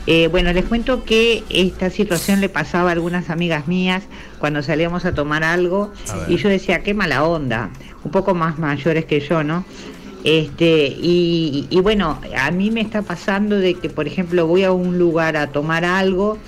[0.06, 4.02] Eh, bueno, les cuento que esta situación le pasaba a algunas amigas mías
[4.38, 7.70] cuando salíamos a tomar algo A y yo decía, qué mala onda,
[8.04, 9.64] un poco más mayores que yo, ¿no?
[10.24, 14.72] Este, y, y bueno, a mí me está pasando de que, por ejemplo, voy a
[14.72, 16.38] un lugar a tomar algo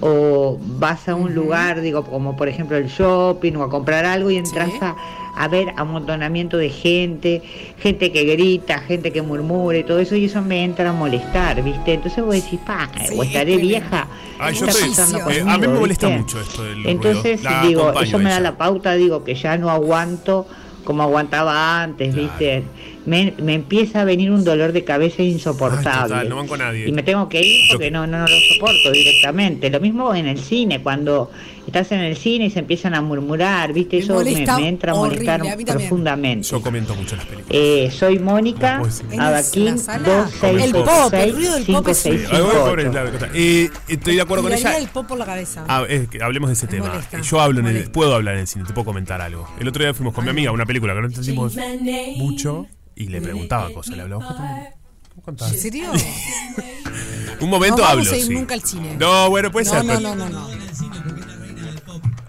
[0.00, 4.30] o vas a un lugar, digo, como por ejemplo el shopping o a comprar algo
[4.30, 4.78] y entras Sí.
[4.82, 4.94] a,
[5.34, 7.42] a ver amontonamiento de gente,
[7.78, 11.62] gente que grita, gente que murmura y todo eso, y eso me entra a molestar,
[11.64, 11.94] ¿viste?
[11.94, 14.06] Entonces vos decís, pa, Sí, o es estaré vieja.
[14.38, 16.20] Ah, ¿Qué yo está estoy- pasando eh, a mí me molesta viste?
[16.22, 17.62] mucho esto del Entonces, ruido.
[17.66, 20.46] Digo, eso me da la pauta, digo, que ya no aguanto
[20.84, 22.28] como aguantaba antes, Claro.
[22.28, 22.64] ¿viste?
[23.06, 26.08] Me, me empieza a venir un dolor de cabeza Ay, insoportable.
[26.08, 26.88] total, no van con nadie.
[26.88, 29.70] Y me tengo que ir porque no, no, no lo soporto directamente.
[29.70, 31.30] Lo mismo en el cine, cuando
[31.66, 33.98] estás en el cine y se empiezan a murmurar, ¿viste?
[33.98, 36.48] Eso me, me entra a molestar horrible, a profundamente.
[36.48, 37.48] Yo comento mucho las películas.
[37.56, 39.06] Eh, soy Mónica, No puedo decir.
[39.12, 40.30] ¿En Abaquín, la sala?
[40.42, 43.70] El pop, el ruido del pop es- 2656 Ay, voy por el- la- la- eh,
[43.88, 44.76] estoy de acuerdo con ella.
[44.78, 45.64] el pop por la cabeza.
[45.68, 46.88] Ah, es que hablemos de ese Me tema.
[46.88, 49.48] molesta, Yo hablo en el, puedo hablar en el cine, te puedo comentar algo.
[49.60, 51.56] El otro día fuimos con mi amiga a una película que no entendimos
[52.16, 52.66] mucho.
[52.96, 53.96] Y le preguntaba cosas.
[53.96, 54.26] Le hablaba.
[55.10, 55.52] ¿Cómo contás?
[55.52, 55.92] ¿En serio?
[57.40, 58.02] Un momento no hablo.
[58.02, 58.34] vamos a ir sí.
[58.34, 58.96] nunca al cine.
[58.98, 59.84] No, bueno, puede no, ser.
[59.84, 61.15] No, pero- no, no, no.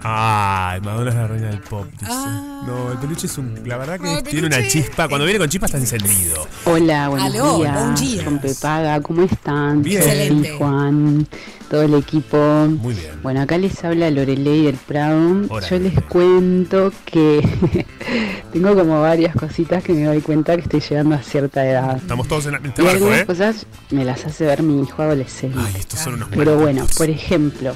[0.04, 1.86] Ay, Madonna es la reina del pop.
[1.92, 2.06] dice.
[2.08, 2.64] Ah.
[2.68, 3.62] No, el peluche es un.
[3.66, 5.08] La verdad que No, tiene una chispa.
[5.08, 6.48] Cuando viene con chispa está encendido.
[6.66, 7.74] Hola, buenos Aló, días.
[7.74, 8.24] buen día.
[8.24, 9.82] Rompepaga, ¿cómo están?
[9.82, 10.02] Bien.
[10.02, 10.52] Excelente.
[10.58, 11.28] Juan,
[11.70, 12.38] todo el equipo.
[12.38, 13.20] Muy bien.
[13.24, 15.46] Bueno, acá les habla Lorelei del Prado.
[15.50, 17.86] Hola, Yo les cuento que
[18.54, 21.98] tengo como varias cositas que me doy cuenta que estoy llegando a cierta edad.
[21.98, 23.26] Estamos todos en este Y barco, algunas ¿eh?
[23.26, 25.58] cosas me las hace ver mi hijo adolescente.
[25.60, 27.76] Ay, estos son unos Pero bueno, por ejemplo,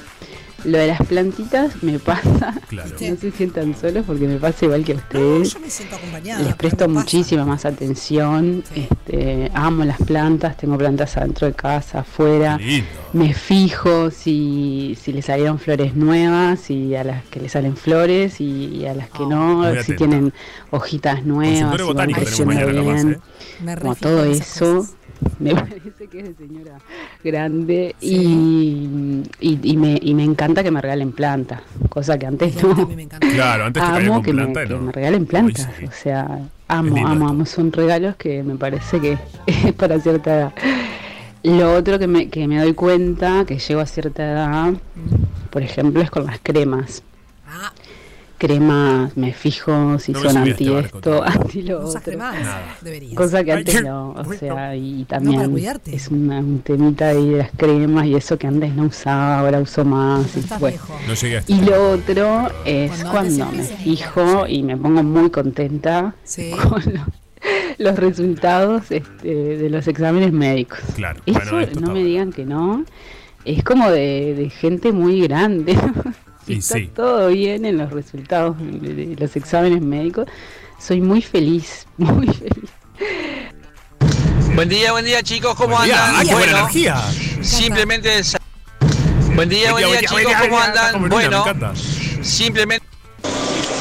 [0.65, 2.53] lo de las plantitas me pasa.
[2.69, 2.89] Claro.
[2.89, 5.53] No se sientan solos porque me pasa igual que a No, ustedes.
[5.53, 6.41] yo me siento acompañada.
[6.43, 8.63] Les presto muchísima más atención.
[8.75, 12.59] Este, amo las plantas, tengo plantas adentro de casa, afuera.
[13.13, 18.39] Me fijo si, si le salieron flores nuevas y a las que le salen flores
[18.39, 19.95] y, y a las que no, Muy si atenta.
[19.97, 20.33] tienen
[20.69, 23.11] hojitas nuevas, si van creciendo bien.
[23.65, 23.75] ¿eh?
[23.81, 24.93] Como todo eso, cosas.
[25.39, 26.77] Me parece que es de señora
[27.23, 32.61] grande y, y, y me, y me encanta que me regalen plantas, cosa que antes
[32.63, 32.87] no.
[32.87, 33.07] me.
[33.07, 34.81] Claro, antes con que me, que no.
[34.81, 35.85] me regalen plantas, sí.
[35.85, 40.35] o sea, amo, lindo amo, amo, son regalos que me parece que es para cierta
[40.35, 40.53] edad.
[41.43, 44.73] Lo otro que me, que me doy cuenta que llego a cierta edad,
[45.49, 47.01] por ejemplo, es con las cremas.
[47.47, 47.71] Ah,
[48.41, 52.01] Cremas, me fijo si No son este anti barco esto, anti lo no otro.
[52.81, 53.13] Deberías.
[53.13, 57.51] Cosa que antes no, o sea, y también es una- un temita ahí de las
[57.55, 60.25] cremas y eso que antes no usaba, ahora uso más.
[60.35, 60.77] Y bueno.
[60.79, 60.95] viejo.
[61.07, 65.29] No llegué a este Y lo otro es Cuando me fijo y me pongo muy
[65.29, 66.49] contenta Sí.
[66.67, 67.05] con lo-
[67.77, 70.79] los resultados este, de los exámenes médicos.
[70.95, 71.21] Claro.
[71.27, 72.85] Eso Bueno, no me digan que no.
[73.45, 75.77] Es como de, de gente muy grande.
[76.55, 76.89] Y está sí.
[76.95, 80.27] todo bien en los resultados de, los exámenes médicos,
[80.79, 82.69] soy muy feliz, muy feliz.
[84.55, 86.05] Buen día, buen día chicos, ¿cómo Buen día.
[86.05, 86.21] andan?
[86.21, 86.95] Ay, qué buena bueno, energía.
[87.41, 88.23] simplemente...
[88.23, 88.37] sa-
[89.33, 91.09] Buen día, buen día, chicos, ¿cómo andan?
[91.09, 91.45] Bueno,
[92.21, 92.85] simplemente...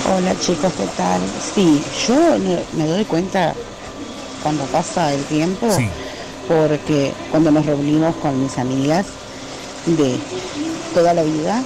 [0.08, 1.20] Hola chicos, ¿qué tal?
[1.54, 3.52] Sí, yo me- me doy cuenta
[4.42, 5.88] cuando pasa el tiempo, Sí.
[6.48, 9.06] porque cuando nos reunimos con mis amigas
[9.86, 10.16] de
[10.94, 11.62] toda la vida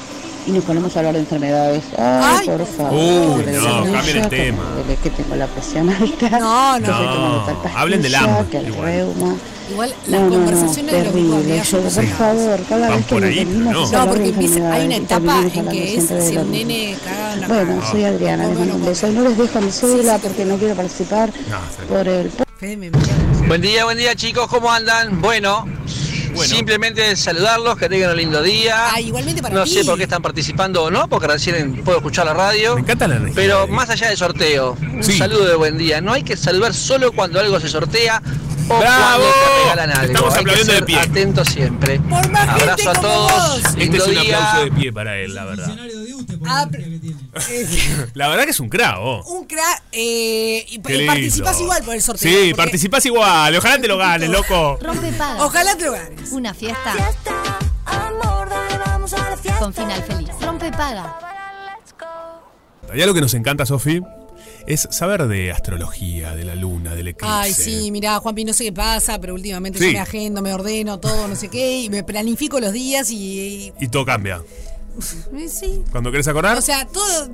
[0.46, 2.92] y nos ponemos a hablar de enfermedades, ay, Ay, por favor,
[3.38, 4.62] Uy, de no, cambien el tema.
[4.76, 6.88] que, de que tengo la presión alta, No, no.
[6.88, 8.84] No, pastilla, hablen del hambre, que el igual.
[8.84, 9.34] reuma.
[9.70, 11.62] Igual las No, no, no, conversaciones de los grupos de terrible.
[11.70, 13.82] Yo, por favor, cada Van vez que por nos ahí, no.
[13.84, 16.44] es No, porque empieza, hay una etapa en que es si mismo.
[16.44, 17.90] nene caga en la Bueno, cama.
[17.90, 19.06] soy Adriana, les Come, mando un no beso.
[19.08, 22.30] no les dejo mi cédula sí, porque no quiero participar No, por el.
[23.48, 25.20] Buen día, buen día chicos, ¿cómo andan?
[25.22, 25.66] Bueno,
[26.34, 26.54] Bueno.
[26.56, 28.92] simplemente saludarlos, que tengan un lindo día.
[28.94, 29.70] Ah, igualmente para No ti.
[29.70, 32.74] sé por qué están participando o no, porque recién puedo escuchar la radio.
[32.74, 33.34] Me encanta la energía.
[33.36, 35.16] Pero más allá del sorteo, un Sí.
[35.18, 36.00] saludo de buen día.
[36.00, 38.22] No hay que saludar solo cuando algo se sortea
[38.68, 39.22] o ¡Bravo!
[39.24, 40.04] cuando te regalan algo.
[40.12, 40.98] Estamos hay que aplaudiendo de ser pie.
[41.00, 42.00] atentos siempre.
[42.00, 43.74] Por más gente Abrazo a como todos, vos.
[43.76, 44.20] Este es un día.
[44.38, 45.76] aplauso de pie para él, la verdad.
[46.46, 46.68] Ah,
[48.14, 49.26] La verdad que es un crack, vos.
[49.26, 49.82] un crack.
[49.92, 51.12] Eh, y Qué lindo.
[51.12, 52.30] participás igual por el sorteo.
[52.30, 53.56] Sí, porque- participás igual.
[53.56, 54.78] Ojalá te lo ganes, loco.
[54.80, 55.44] Rompe paga.
[55.44, 56.30] Ojalá te lo ganes.
[56.32, 56.94] Una fiesta
[59.58, 60.30] con final feliz.
[60.40, 61.18] Rompe paga.
[62.94, 64.00] Ya lo que nos encanta, Sofi,
[64.66, 67.34] es saber de astrología, de la luna, del eclipse.
[67.34, 69.86] Ay, sí, mirá, Juanpi, no sé qué pasa, pero últimamente Sí.
[69.86, 73.72] yo me agendo, me ordeno todo, no sé qué, y me planifico los días y.
[73.80, 74.42] Y todo cambia.
[75.36, 75.82] Y- sí.
[75.90, 77.28] Cuando querés acordar, O sea, todo,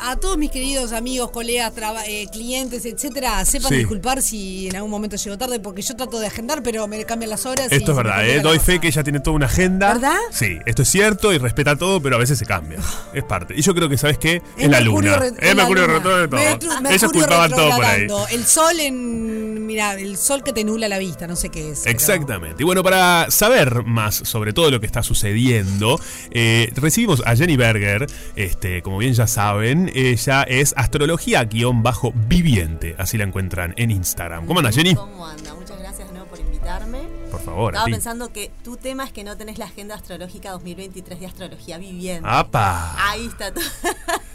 [0.00, 3.76] a todos mis queridos amigos, colegas, traba- eh, clientes, etcétera, sepan Sí.
[3.76, 7.30] disculpar si en algún momento llego tarde, porque yo trato de agendar, pero me cambian
[7.30, 7.68] las horas.
[7.70, 8.40] esto es verdad, ¿eh?
[8.40, 9.92] Doy fe que ella tiene toda una agenda.
[9.94, 10.16] ¿Verdad?
[10.32, 12.78] Sí, esto es cierto y respeta todo, pero a veces se cambia.
[13.14, 13.54] Es parte.
[13.56, 14.42] Y yo creo que, ¿sabes qué?
[14.56, 15.16] Es, la luna.
[15.38, 16.90] Es Mercurio retrógrado de todo.
[16.90, 18.06] Ellos culpaban todo por ahí.
[18.30, 19.66] El sol en.
[19.66, 21.80] Mira, el sol que te nula la vista, no sé qué es.
[21.84, 22.62] pero- Exactamente.
[22.62, 25.98] Y bueno, para saber más sobre todo lo que está sucediendo,
[26.30, 26.70] eh,
[27.06, 33.74] recibimos a Jenny Berger, este, como bien ya saben, ella es astrología-viviente, así la encuentran
[33.76, 34.46] en Instagram.
[34.46, 34.94] ¿Cómo anda Jenny?
[34.94, 35.52] ¿Cómo anda?
[35.54, 37.00] Muchas gracias de nuevo por invitarme.
[37.30, 37.92] Por favor, a Estaba ti.
[37.92, 42.26] pensando que tu tema es que no tenés la agenda astrológica 2023 de astrología viviente.
[42.28, 42.94] ¡Apa!
[43.10, 43.64] Ahí está todo.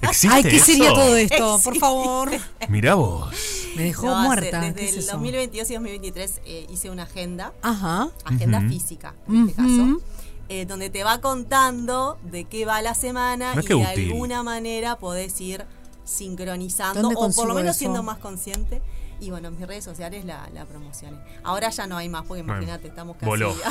[0.02, 0.94] ¿Existe Ay, ¿qué sería eso?
[0.94, 1.60] todo esto?
[1.64, 2.30] Por favor.
[2.68, 3.34] Mirá vos.
[3.76, 4.62] Me dejó No, hace- muerta.
[4.62, 5.12] ¿Qué Desde es el eso?
[5.14, 8.10] 2022 y 2023 eh, hice una agenda, Ajá.
[8.26, 10.02] agenda física en este caso,
[10.50, 14.12] eh, donde te va contando de qué va la semana y de útil.
[14.12, 15.64] alguna manera podés ir
[16.04, 17.80] sincronizando ¿Dónde o por lo menos eso?
[17.80, 18.82] siendo más consciente.
[19.22, 21.18] Y bueno, en mis redes sociales la, la promocioné.
[21.44, 23.54] Ahora ya no hay más, porque imagínate, estamos casi voló.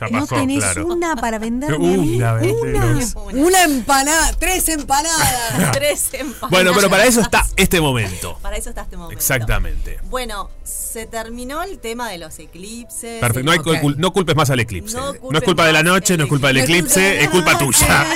[0.00, 0.86] Ya ¿No pasó, tenés claro.
[0.86, 1.76] una para venderme?
[1.76, 3.14] Una, vendenos.
[3.32, 5.72] Una empanada, tres empanadas.
[5.72, 6.50] Tres empanadas.
[6.50, 8.38] Bueno, pero para eso está este momento.
[8.40, 9.14] Para eso está este momento.
[9.18, 9.98] Exactamente.
[10.04, 13.20] Bueno, se terminó el tema de los eclipses.
[13.20, 13.44] Perfecto.
[13.44, 14.96] No, hay el- cul- no culpes más al eclipse.
[14.96, 17.58] No No, es culpa de la noche, no es culpa del No eclipse, es culpa
[17.58, 18.06] tuya.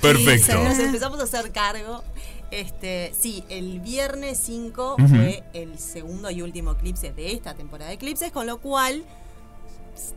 [0.00, 0.62] Perfecto.
[0.64, 2.04] Nos empezamos a hacer cargo.
[2.50, 5.08] Este, sí, el viernes 5 Ujú.
[5.08, 9.04] fue el segundo y último eclipse de esta temporada de eclipses, con lo cual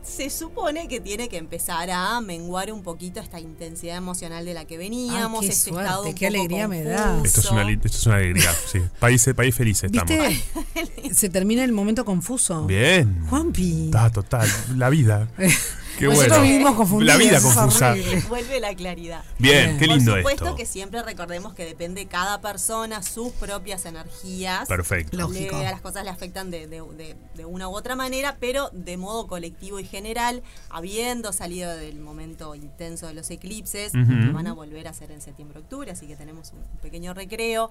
[0.02, 4.64] se supone que tiene que empezar a menguar un poquito esta intensidad emocional de la
[4.64, 7.20] que veníamos, Ay, qué este suerte, estado un qué poco alegría me da.
[7.22, 8.78] Esto es una, li- esto es una alegría, sí.
[8.98, 10.08] País, país feliz estamos.
[10.08, 11.14] ¿Viste?
[11.14, 12.64] Se termina el momento confuso.
[12.66, 13.26] Bien.
[13.28, 13.86] Juanpi.
[13.86, 14.48] Está total.
[14.76, 15.28] La vida.
[15.98, 16.42] Qué Nosotros bueno.
[16.44, 17.94] vivimos confundidos, La vida confusa.
[18.28, 19.24] Vuelve la claridad.
[19.38, 20.56] Bien, qué lindo Por supuesto esto.
[20.56, 24.66] que siempre recordemos que depende de cada persona, sus propias energías.
[24.68, 25.16] Perfecto.
[25.16, 25.58] Le- Lógico.
[25.58, 29.26] las cosas le afectan de, de- de- de una u otra manera, pero de modo
[29.26, 34.88] colectivo y general, habiendo salido del momento intenso de los eclipses, que van a volver
[34.88, 37.70] a ser en septiembre-octubre, así que tenemos un, un pequeño recreo.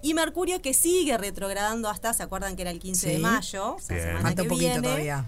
[0.00, 3.74] Y Mercurio que sigue retrogradando hasta, ¿se acuerdan que era el 15 de mayo?
[3.74, 4.08] O sea, Bien.
[4.08, 4.82] semana Falta que un poquito viene.
[4.88, 5.24] todavía.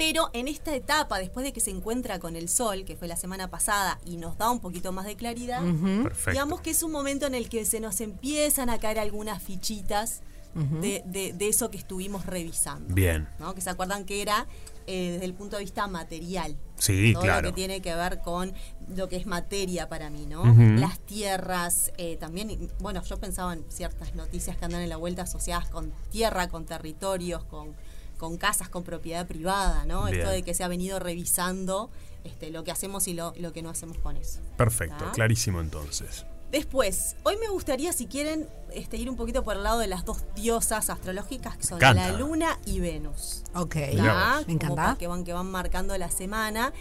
[0.00, 3.16] Pero en esta etapa, después de que se encuentra con el sol, que fue la
[3.16, 5.62] semana pasada, y nos da un poquito más de claridad,
[6.30, 10.22] digamos que es un momento en el que se nos empiezan a caer algunas fichitas
[10.80, 12.92] de, de- de eso que estuvimos revisando.
[12.92, 13.28] Bien.
[13.38, 13.54] ¿no?
[13.54, 14.46] Que se acuerdan que era
[14.88, 16.56] eh, desde el punto de vista material.
[16.76, 17.42] Sí, todo claro.
[17.42, 18.52] lo que tiene que ver con
[18.96, 20.42] lo que es materia para mí, ¿no?
[20.80, 25.22] Las tierras, eh, también, bueno, yo pensaba en ciertas noticias que andan en la vuelta
[25.22, 27.76] asociadas con tierra, con territorios, con,
[28.20, 30.04] con casas, con propiedad privada, ¿no?
[30.04, 30.18] Bien.
[30.18, 31.90] Esto de que se ha venido revisando
[32.22, 34.40] este, lo que hacemos y lo, lo que no hacemos con eso.
[34.58, 35.12] Perfecto, ¿Tá?
[35.12, 36.26] clarísimo entonces.
[36.52, 40.04] Después, hoy me gustaría, si quieren, este, ir un poquito por el lado de las
[40.04, 43.42] dos diosas astrológicas que son la Luna y Venus.
[43.54, 43.76] Ok.
[43.96, 44.42] ¿tá?
[44.46, 44.96] Me encanta.
[44.98, 46.72] que van, que van marcando la semana.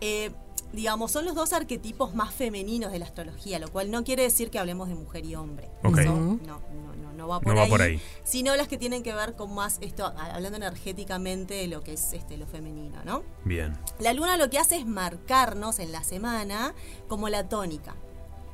[0.00, 0.32] Eh,
[0.72, 4.50] digamos, son los dos arquetipos más femeninos de la astrología, lo cual no quiere decir
[4.50, 5.70] que hablemos de mujer y hombre.
[5.84, 5.98] Ok.
[5.98, 6.40] Eso Ujú.
[6.46, 7.68] no, no, no, no va por No va ahí.
[7.70, 8.00] por ahí.
[8.24, 12.12] Sino las que tienen que ver con más esto, hablando energéticamente de lo que es
[12.14, 13.22] este, lo femenino, ¿no?
[13.44, 13.76] Bien.
[13.98, 16.74] La luna lo que hace es marcarnos en la semana
[17.08, 17.94] como la tónica.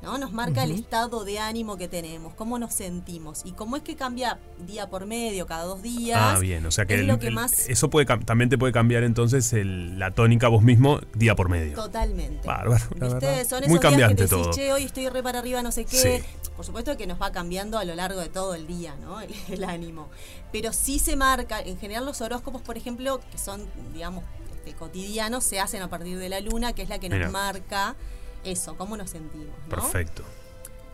[0.04, 0.18] ¿No?
[0.18, 3.96] Nos marca el estado de ánimo que tenemos, cómo nos sentimos y cómo es que
[3.96, 6.20] cambia día por medio, cada dos días.
[6.22, 6.64] Ah, bien.
[6.66, 9.02] O sea que, es el- lo que el- más eso puede también te puede cambiar
[9.02, 11.74] entonces el- la tónica vos mismo día por medio.
[11.74, 12.46] totalmente.
[12.46, 14.52] Bárbaro, Muy días que cambiante te decís, todo.
[14.52, 15.96] che, hoy estoy re para arriba, no sé qué.
[16.20, 16.50] Sí.
[16.54, 19.20] Por supuesto que nos va cambiando a lo largo de todo el día, ¿no?
[19.22, 20.08] El, el ánimo.
[20.52, 24.22] Pero sí se marca, en general los horóscopos, por ejemplo, que son, digamos,
[24.56, 27.96] este, cotidianos, se hacen a partir de la luna, que es la que nos marca
[28.44, 29.68] eso, cómo nos sentimos, ¿no?
[29.68, 30.22] Perfecto.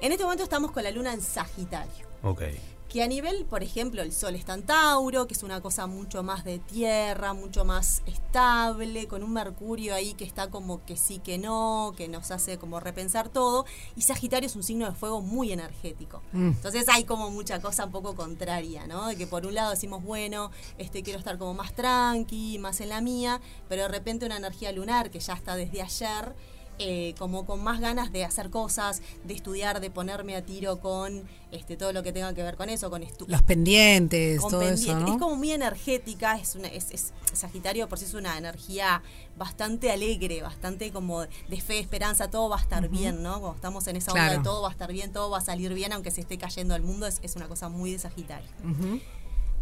[0.01, 2.07] En este momento estamos con la luna en Sagitario.
[2.23, 2.43] Ok.
[2.89, 6.25] Que a nivel, por ejemplo, el Sol está en Tauro, que es una cosa mucho
[6.25, 11.21] más de tierra, mucho más estable, con un Mercurio ahí que está como que sí,
[11.21, 13.65] que no, que nos hace como repensar todo.
[13.95, 16.21] Y Sagitario es un signo de fuego muy energético.
[16.33, 16.49] Mm.
[16.49, 19.07] Entonces hay como mucha cosa un poco contraria, ¿no?
[19.07, 22.89] De que por un lado decimos, bueno, este quiero estar como más tranqui, más en
[22.89, 26.35] la mía, pero de repente una energía lunar que ya está desde ayer,
[26.83, 31.23] eh, como con más ganas de hacer cosas, de estudiar, de ponerme a tiro con
[31.53, 34.97] este todo lo que tenga que ver con eso, con Los pendientes, con todo eso.
[34.99, 39.03] Es como muy energética, es una, es, es- Sagitario por sí es una energía
[39.37, 43.35] bastante alegre, bastante como de fe, esperanza, todo va a estar bien, ¿no?
[43.41, 44.39] Cuando estamos en esa onda Claro.
[44.39, 46.75] de todo va a estar bien, todo va a salir bien, aunque se esté cayendo
[46.75, 48.49] el mundo, es, es una cosa muy de Sagitario.
[48.65, 49.01] Ujú.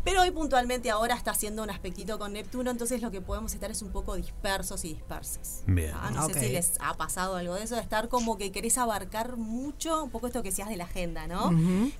[0.08, 3.70] Pero hoy puntualmente ahora está haciendo un aspectito con Neptuno, entonces lo que podemos estar
[3.70, 5.62] es un poco dispersos y disperses.
[5.66, 5.92] Bien.
[5.94, 8.78] Ah, no sé si les ha pasado algo de eso, de estar como que querés
[8.78, 11.50] abarcar mucho, un poco esto que decías de la agenda, ¿no?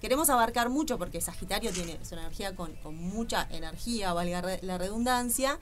[0.01, 4.61] Queremos abarcar mucho porque Sagitario tiene es una energía con, con mucha energía, valga re-
[4.63, 5.59] la redundancia,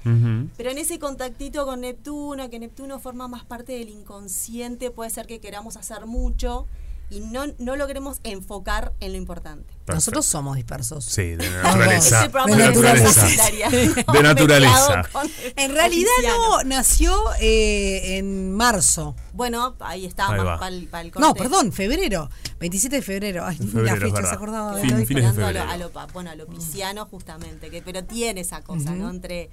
[0.56, 5.26] pero en ese contactito con Neptuno, que Neptuno forma más parte del inconsciente, puede ser
[5.26, 6.66] que queramos hacer mucho
[7.08, 9.72] y no, no logremos enfocar en lo importante.
[9.86, 11.04] Nosotros somos dispersos.
[11.04, 12.28] Sí, de naturaleza.
[12.28, 13.26] De naturaleza.
[14.12, 15.02] De naturaleza.
[15.54, 19.14] En realidad no, nació eh, en marzo.
[19.32, 22.28] Bueno, ahí está, Ahí más para el, para el No, perdón, febrero.
[22.58, 23.44] 27 de febrero.
[23.46, 24.28] Ay, ni febrero, la fecha verdad.
[24.30, 27.70] se acordaba de Fin- fines de a lo- a lo bueno, a lo pisciano justamente,
[27.70, 28.90] que, pero tiene esa cosa.
[28.96, 29.10] ¿no?
[29.10, 29.50] Entre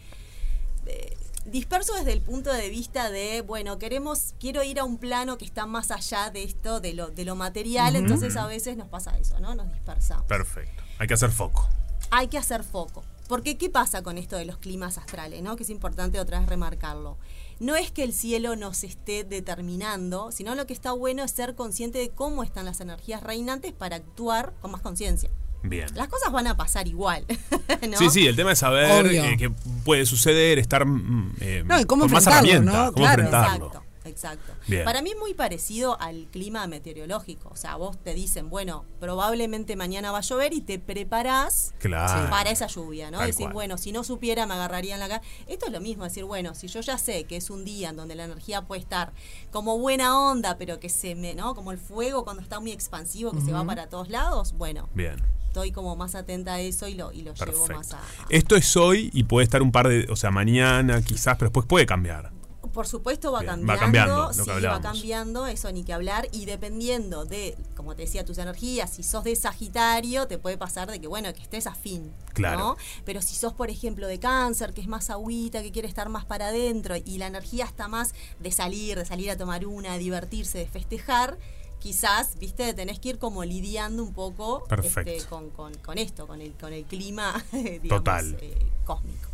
[0.88, 5.38] eh, disperso desde el punto de vista de, bueno, queremos, quiero ir a un plano
[5.38, 8.88] que está más allá de esto, de lo, de lo material, entonces a veces nos
[8.88, 9.56] pasa eso, ¿no?
[9.56, 10.26] Nos dispersamos.
[10.26, 10.84] Perfecto.
[11.00, 11.68] Hay que hacer foco.
[12.12, 13.04] Hay que hacer foco.
[13.28, 15.42] Porque ¿qué pasa con esto de los climas astrales?
[15.42, 15.56] ¿no?
[15.56, 17.18] Que es importante otra vez remarcarlo.
[17.60, 21.56] No es que el cielo nos esté determinando, sino lo que está bueno es ser
[21.56, 25.30] consciente de cómo están las energías reinantes para actuar con más conciencia.
[25.64, 25.88] Bien.
[25.96, 27.26] Las cosas van a pasar igual.
[27.90, 27.98] ¿no?
[27.98, 29.50] Sí, sí, el tema es saber eh, qué
[29.84, 32.94] puede suceder, estar mm, eh, No, y cómo con más enfrentarlo, herramientas, ¿no?
[32.94, 33.24] cómo Claro.
[33.24, 33.66] enfrentarlo.
[33.68, 34.53] Exacto, exacto.
[34.68, 34.84] Bien.
[34.86, 37.50] Para mí es muy parecido al clima meteorológico.
[37.50, 42.30] O sea, vos te dicen, bueno, probablemente mañana va a llover y te preparás Claro.
[42.30, 43.18] para esa lluvia, ¿no?
[43.20, 43.54] Tal Decir, cual.
[43.54, 45.22] bueno, si no supiera me agarraría en la cara.
[45.48, 47.96] Esto es lo mismo, decir, bueno, si yo ya sé que es un día en
[47.98, 49.14] donde la energía puede estar
[49.52, 51.56] como buena onda, pero que se me, ¿no?
[51.56, 55.22] Como el fuego cuando está muy expansivo, que se va para todos lados, bueno, Bien.
[55.48, 58.00] estoy como más atenta a eso y lo, y lo llevo más a,
[58.30, 61.66] Esto es hoy y puede estar un par de, o sea, mañana quizás, pero después
[61.68, 62.32] puede cambiar.
[62.74, 67.24] Por supuesto va Bien, cambiando, va sí, va cambiando, eso ni que hablar, y dependiendo
[67.26, 71.08] de, como te decía, tus energías, si sos de Sagitario, te puede pasar de que,
[71.08, 72.58] bueno, que estés afín, Claro.
[72.60, 72.78] ¿no?
[73.06, 76.26] Pero si sos, por ejemplo, de cáncer, que es más agüita, que quiere estar más
[76.26, 80.00] para adentro, y la energía está más de salir, de salir a tomar una, de
[80.00, 81.38] divertirse, de festejar,
[81.80, 86.42] quizás, viste, tenés que ir como lidiando un poco este, con, con- con esto, con
[86.42, 88.38] el, con el clima, digamos, Total.
[88.42, 89.30] eh, cósmico.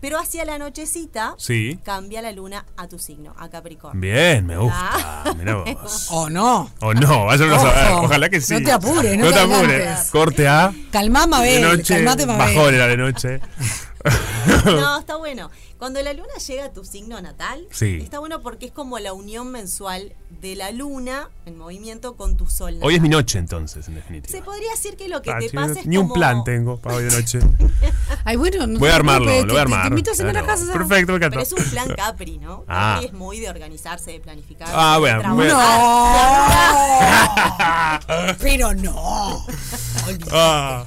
[0.00, 1.78] Pero hacia la nochecita Sí.
[1.84, 4.00] cambia la luna a tu signo, a Capricornio.
[4.00, 4.76] Bien, me gusta.
[4.80, 5.34] Ah.
[5.36, 6.06] Mirá vos.
[6.10, 6.70] O no.
[6.80, 7.92] O no, vayan a saber.
[8.04, 8.54] Ojalá que sí.
[8.54, 10.10] No te apures, no No te te apures.
[10.12, 10.72] Corte A.
[10.92, 12.54] Calmá, Mabel, De noche, calmate, Mabel.
[12.54, 13.40] bajón era de noche.
[14.64, 15.50] No, está bueno.
[15.78, 17.98] Cuando la luna llega a tu signo natal, Sí.
[18.02, 22.46] está bueno porque es como la unión mensual de la luna en movimiento con tu
[22.48, 22.78] sol.
[22.82, 24.36] Hoy es mi noche entonces, en definitiva.
[24.36, 26.96] Se podría decir que lo que Ah, te pasa es Ni un plan tengo para
[26.96, 27.38] hoy de noche.
[28.24, 29.82] Ay, bueno, no Voy a armarlo, lo voy a te- armar.
[29.82, 30.58] Te invito a cenar a Claro.
[30.60, 30.72] casa.
[30.72, 31.36] Perfecto, me encanta.
[31.38, 32.64] Pero es un plan Capri, ¿no?
[32.68, 32.94] Ah.
[32.94, 34.68] Capri es muy de organizarse, de planificar.
[34.72, 35.48] Ah, de bueno, trabajar.
[38.40, 39.46] Pero no.
[40.32, 40.84] Ah,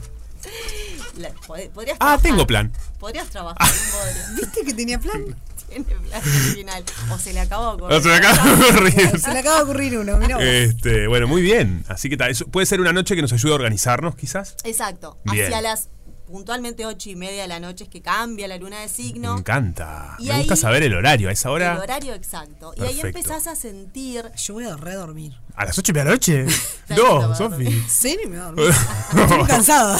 [1.74, 2.22] Podrías Ah, trabajar.
[2.22, 2.72] tengo plan.
[3.00, 3.68] Podrías trabajar.
[4.36, 5.24] ¿Viste que tenía plan?
[5.70, 6.84] Tiene plan original.
[7.12, 7.96] O se le acaba de ocurrir.
[7.98, 9.20] No, se me acaba de ocurrir.
[9.22, 10.28] Se le acaba de ocurrir uno, vos.
[10.42, 11.86] Este, bueno, muy bien.
[11.88, 14.56] Así que tal, eso puede ser una noche que nos ayude a organizarnos, quizás.
[14.66, 15.18] Exacto.
[15.32, 15.46] Bien.
[15.46, 15.90] Hacia las
[16.32, 19.34] puntualmente ocho y media de la noche es que cambia la luna de signo.
[19.34, 20.16] Me encanta.
[20.20, 21.30] Y Me gusta saber el horario.
[21.30, 21.80] A esa El hora.
[21.80, 22.74] horario exacto.
[22.78, 24.32] Y ahí empezás a sentir.
[24.36, 25.34] Yo voy a redormir.
[25.56, 26.46] ¿A las 8 de la noche?
[26.90, 27.68] No, Sofi.
[27.68, 28.76] ¿En serio me voy a dormir?
[29.22, 30.00] Estoy cansada.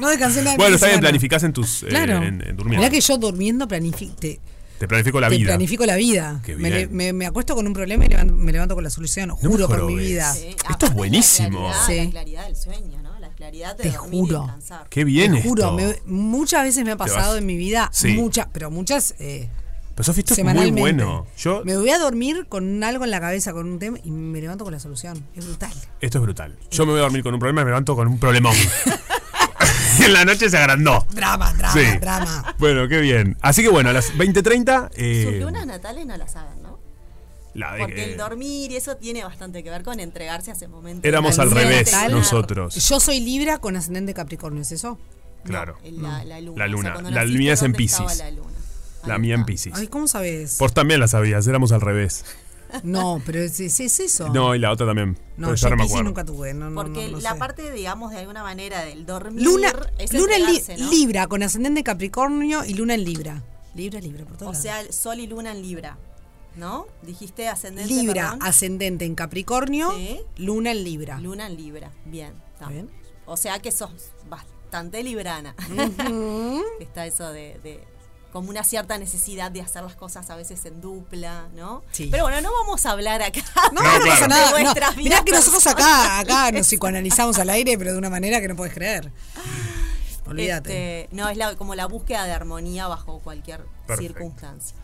[0.00, 0.52] No descansé nada.
[0.52, 1.82] el Bueno, está bien, planificás en tus.
[1.82, 2.16] eh, Claro.
[2.16, 2.78] en, en durmiendo.
[2.80, 4.40] Mirá que yo durmiendo planifico, te,
[4.86, 5.46] planifico la te vida.
[5.52, 6.40] planifico la vida.
[6.44, 6.74] Qué Me, bien.
[6.74, 9.30] le- me- me acuesto con un problema y levanto- me levanto con la solución.
[9.30, 10.32] Juro por mi vida.
[10.34, 11.60] Sí, Esto es la buenísimo.
[11.70, 12.04] claridad, Sí.
[12.04, 13.05] La claridad del sueño, ¿no?
[13.46, 14.40] La claridad de Te dormir y juro.
[14.42, 14.86] descansar.
[14.88, 18.08] Qué bien Te juro, me- muchas veces me ha pasado en mi vida, Sí.
[18.14, 19.48] muchas, pero muchas eh,
[19.94, 21.26] Pero Sofi, esto es muy bueno.
[21.38, 24.40] Yo, Me voy a dormir con algo en la cabeza, con un tema, y me
[24.40, 25.24] levanto con la solución.
[25.36, 25.72] Es brutal.
[26.00, 26.58] esto es brutal.
[26.72, 28.54] Yo me voy a dormir con un problema y me levanto con un problemón.
[30.00, 31.06] y en la noche se agrandó.
[31.14, 31.98] Drama, drama, Sí.
[32.00, 32.54] drama.
[32.58, 33.36] Bueno, qué bien.
[33.40, 34.90] Así que bueno, a las 20.30.
[34.96, 36.55] Eh, Sus lunas natales no las saben.
[37.56, 40.54] La de Porque que- el dormir y eso tiene bastante que ver con entregarse a
[40.54, 41.06] ese momento.
[41.06, 42.74] Éramos La al revés nosotros.
[42.88, 44.98] Yo soy Libra con ascendente Capricornio, ¿es eso?
[45.44, 45.76] Claro.
[45.84, 46.66] La, la luna.
[46.66, 47.10] La O sea, luna.
[47.10, 48.18] la mía es en ¿dónde estaba Pisces.
[48.24, 48.50] La, luna?
[49.06, 49.72] La mía en Pisces.
[49.76, 50.58] Ay, ¿cómo sabes?
[50.58, 52.24] Vos también la sabías, éramos al revés.
[52.82, 54.28] No, pero es, es- es eso.
[54.30, 55.16] No, y la otra también.
[55.36, 56.08] No, pero yo no me Piscis acuerdo.
[56.10, 56.52] nunca tuve.
[56.52, 57.38] No, no, Porque no, no la sé.
[57.38, 60.90] parte, digamos, de alguna manera del dormir Luna, es luna en li- entregarse, ¿no?
[60.90, 63.42] Libra, con ascendente Capricornio y luna en Libra.
[63.76, 65.96] Libra, Libra, por O todos sea, sol y luna en Libra.
[66.56, 66.86] ¿No?
[67.02, 67.92] Dijiste ascendente.
[67.92, 68.38] Libra, perdón.
[68.42, 70.20] ascendente en Capricornio, Sí.
[70.38, 71.20] luna en Libra.
[71.20, 71.90] Luna en Libra.
[72.06, 72.32] Bien.
[72.54, 72.66] está.
[72.68, 72.90] bien?
[73.26, 73.90] O sea que sos
[74.28, 75.54] bastante librana.
[76.80, 77.84] Está eso de, de
[78.32, 81.82] como una cierta necesidad de hacer las cosas a veces en dupla, ¿no?
[81.92, 82.08] Sí.
[82.10, 83.40] Pero bueno, no vamos a hablar acá.
[83.72, 84.04] No, no, claro.
[84.06, 84.52] pasa nada.
[84.56, 84.72] De no.
[84.96, 88.56] Mirá que nosotros acá, acá nos psicoanalizamos al aire, pero de una manera que no
[88.56, 89.10] puedes creer.
[90.26, 91.02] Olvídate.
[91.02, 94.02] Este, no, es la- como la búsqueda de armonía bajo cualquier Perfecto.
[94.14, 94.76] circunstancia.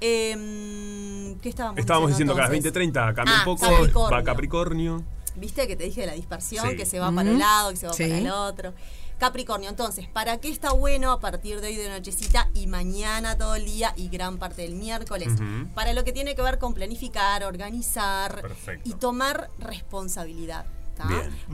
[0.00, 2.72] Em, ¿Qué estábamos, Estábamos diciendo que a las entonces?
[2.72, 3.66] 20.30 cambia Ah, un poco.
[3.70, 4.10] Capricornio.
[4.10, 5.04] Va Capricornio.
[5.36, 6.76] Viste que te dije de la dispersión, Sí.
[6.76, 8.04] que se va para un lado, que se va Sí.
[8.04, 8.74] para el otro.
[9.18, 13.56] Capricornio, entonces, ¿para qué está bueno a partir de hoy de nochecita y mañana todo
[13.56, 15.28] el día y gran parte del miércoles?
[15.74, 18.88] Para lo que tiene que ver con planificar, organizar Perfecto.
[18.88, 20.66] y tomar responsabilidad.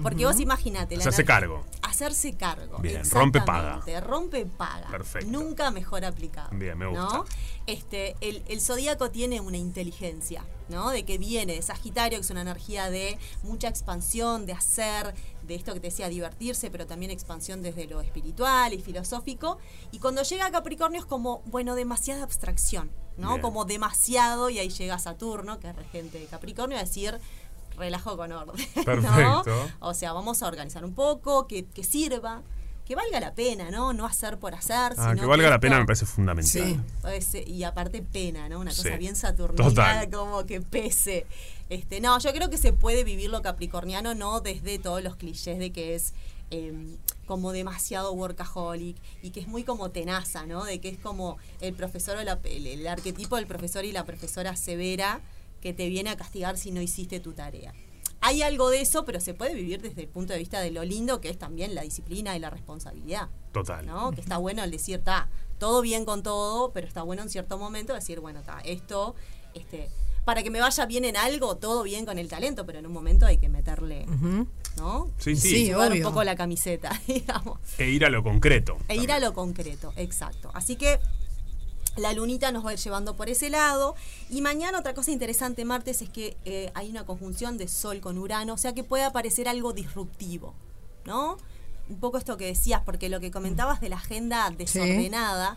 [0.02, 0.96] Porque vos imagínate.
[0.96, 1.64] Hacerse cargo.
[1.82, 2.78] Hacerse cargo.
[2.78, 3.80] Bien, rompe paga.
[4.00, 4.88] Rompe paga.
[4.90, 5.30] Perfecto.
[5.30, 6.48] Nunca mejor aplicado.
[6.52, 6.90] Bien, me ¿no?
[6.90, 7.24] gusta.
[7.66, 10.90] Este, el, el zodíaco tiene una inteligencia, ¿no?
[10.90, 15.14] De que viene de Sagitario, que es una energía de mucha expansión, de hacer,
[15.46, 19.58] de esto que te decía, divertirse, pero también expansión desde lo espiritual y filosófico.
[19.92, 23.30] Y cuando llega a Capricornio es como, bueno, demasiada abstracción, ¿no?
[23.30, 23.40] Bien.
[23.40, 27.18] Como demasiado, y ahí llega Saturno, que es regente de Capricornio, a decir,
[27.76, 28.66] relajo con orden.
[28.76, 28.84] ¿no?
[28.84, 29.70] Perfecto.
[29.80, 32.42] O sea, vamos a organizar un poco, que, que sirva,
[32.84, 33.92] que valga la pena, ¿no?
[33.94, 34.92] No hacer por hacer.
[34.98, 36.84] Ah, sino que valga la pena me parece fundamental.
[37.22, 37.42] Sí.
[37.46, 38.60] y aparte pena, ¿no?
[38.60, 38.98] Una cosa Sí.
[38.98, 41.26] bien saturnina, como que pese.
[41.70, 45.58] Este, no, yo creo que se puede vivir lo capricorniano no desde todos los clichés
[45.58, 46.12] de que es
[46.50, 46.96] eh,
[47.26, 50.62] como demasiado workaholic y que es muy como tenaza, ¿no?
[50.64, 54.04] De que es como el profesor o la- el, el arquetipo del profesor y la
[54.04, 55.22] profesora severa
[55.64, 57.72] que te viene a castigar si no hiciste tu tarea.
[58.20, 60.84] Hay algo de eso, pero se puede vivir desde el punto de vista de lo
[60.84, 63.30] lindo que es también la disciplina y la responsabilidad.
[63.50, 63.86] Total.
[63.86, 64.12] ¿no?
[64.12, 67.56] Que está bueno el decir, está todo bien con todo, pero está bueno en cierto
[67.56, 69.14] momento decir, bueno, está esto,
[69.54, 69.88] este,
[70.26, 72.92] para que me vaya bien en algo, todo bien con el talento, pero en un
[72.92, 74.04] momento hay que meterle.
[74.76, 75.10] ¿no?
[75.16, 75.72] Sí, sí.
[75.72, 76.08] Un obvio.
[76.08, 77.58] poco la camiseta, digamos.
[77.78, 78.76] E ir a lo concreto.
[78.88, 80.50] E ir a lo concreto, exacto.
[80.52, 81.00] Así que
[81.96, 83.94] la lunita nos va a ir llevando por ese lado.
[84.30, 88.18] Y mañana otra cosa interesante, martes, es que eh, hay una conjunción de Sol con
[88.18, 90.54] Urano, o sea que puede aparecer algo disruptivo,
[91.04, 91.36] ¿no?
[91.88, 95.56] Un poco esto que decías, porque lo que comentabas de la agenda desordenada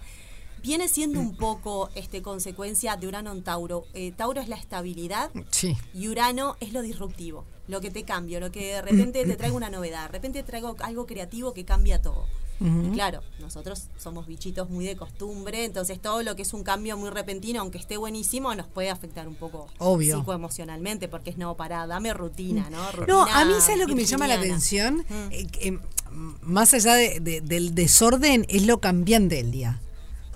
[0.61, 3.85] viene siendo un poco este, consecuencia de Urano en Tauro.
[3.93, 5.77] Eh, Tauro es la estabilidad Sí.
[5.93, 9.55] y Urano es lo disruptivo, lo que te cambio, lo que de repente te traigo
[9.55, 12.27] una novedad, de repente traigo algo creativo que cambia todo.
[12.59, 16.97] Y claro, nosotros somos bichitos muy de costumbre, entonces todo lo que es un cambio
[16.97, 20.17] muy repentino, aunque esté buenísimo, nos puede afectar un poco Obvio.
[20.17, 23.05] psicoemocionalmente, porque es no, para, dame rutina, ¿no?
[23.07, 25.05] No, a mí ¿sabes lo que me llama la atención?
[25.31, 25.79] Eh, que, mm,
[26.41, 29.81] más allá de- de- del desorden, es lo cambiante del día.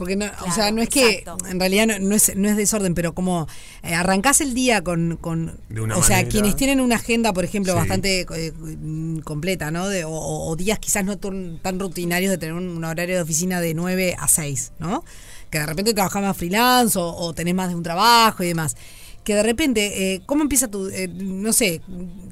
[0.02, 1.45] Porque no, o sea, no es que exacto.
[1.47, 3.47] en realidad no, no es, no es desorden, pero como
[3.84, 7.45] eh, arrancás el día con, con De una o sea, quienes tienen una agenda, por
[7.45, 7.78] ejemplo, Sí.
[7.78, 8.52] bastante eh,
[9.24, 9.88] completa, ¿no?
[9.88, 13.62] De- o, o- días quizás no tan rutinarios de tener un, un horario de oficina
[13.62, 15.04] de 9 a 6, ¿no?
[15.52, 18.76] Que de repente trabajás más freelance o, o tenés más de un trabajo y demás.
[19.24, 21.80] Que de repente, eh, ¿cómo empieza tu, eh, no sé,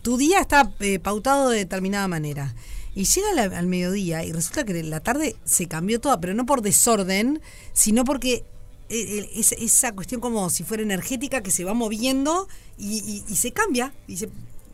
[0.02, 2.56] tu día está eh, pautado de determinada manera?
[3.00, 6.46] Y llega la- al mediodía y resulta que la tarde se cambió toda, pero no
[6.46, 7.42] por desorden,
[7.72, 8.44] sino porque
[8.90, 13.24] eh, eh, es, esa cuestión como si fuera energética que se va moviendo y, y-
[13.32, 13.94] y se cambia.
[14.08, 14.30] Y se,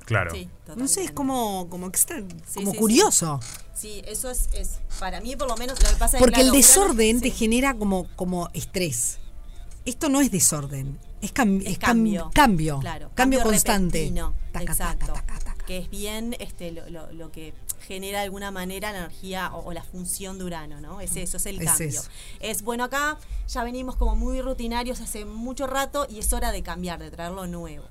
[0.06, 0.32] Claro.
[0.34, 3.40] Sí, no sé, es como, como, extra- Sí, como sí, curioso.
[3.76, 6.58] Sí, eso es, es, para mí por lo menos, lo que pasa Porque el claro,
[6.58, 7.36] desorden te sí.
[7.38, 9.18] genera como, como estrés.
[9.86, 12.32] Esto no es desorden, es, cam- Es es cam- cambio.
[12.34, 14.00] cambio, Claro, cambio, constante.
[14.00, 15.14] repentino, Taca, exacto.
[15.68, 17.53] Que es bien este, lo, lo- lo que
[17.88, 21.01] genera de alguna manera la energía o, o la función de Urano, ¿no?
[21.01, 21.88] Es eso, es el Es cambio.
[21.88, 22.03] eso.
[22.39, 26.61] Es bueno, acá ya venimos como muy rutinarios hace mucho rato y es hora de
[26.63, 27.86] cambiar, de traer lo nuevo.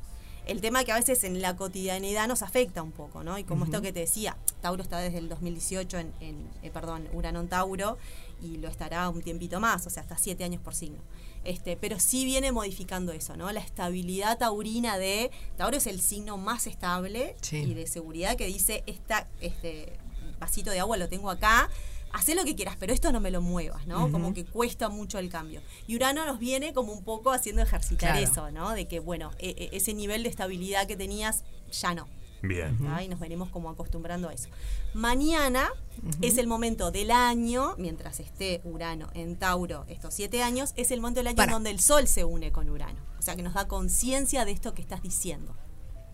[0.47, 3.39] El tema que a veces en la cotidianidad nos afecta un poco, ¿no?
[3.39, 7.09] Y como esto que te decía, Tauro está desde el 2018 en, en, eh, perdón,
[7.15, 7.97] Urano en Tauro
[8.43, 10.99] y lo estará un tiempito más, o sea, hasta siete años por signo.
[11.45, 13.51] Este, pero sí viene modificando eso, ¿no?
[13.53, 17.59] La estabilidad taurina de Tauro es el signo más estable Sí.
[17.59, 19.99] y de seguridad que dice esta, este
[20.41, 21.69] vasito de agua lo tengo acá,
[22.13, 24.11] haz lo que quieras, pero esto no me lo muevas, ¿no?
[24.11, 25.61] Como que cuesta mucho el cambio.
[25.87, 28.25] Y Urano nos viene como un poco haciendo ejercitar Claro.
[28.31, 28.71] eso, ¿no?
[28.73, 31.43] De que, bueno, e- e- ese nivel de estabilidad que tenías
[31.73, 32.09] ya no.
[32.49, 32.79] Bien.
[32.79, 33.03] ¿tá?
[33.03, 34.49] Y nos venimos como acostumbrando a eso.
[34.95, 35.69] Mañana
[36.23, 41.01] es el momento del año, mientras esté Urano en Tauro estos siete años, es el
[41.01, 41.51] momento del año Para.
[41.53, 43.01] en donde el Sol se une con Urano.
[43.19, 45.55] O sea, que nos da conciencia de esto que estás diciendo.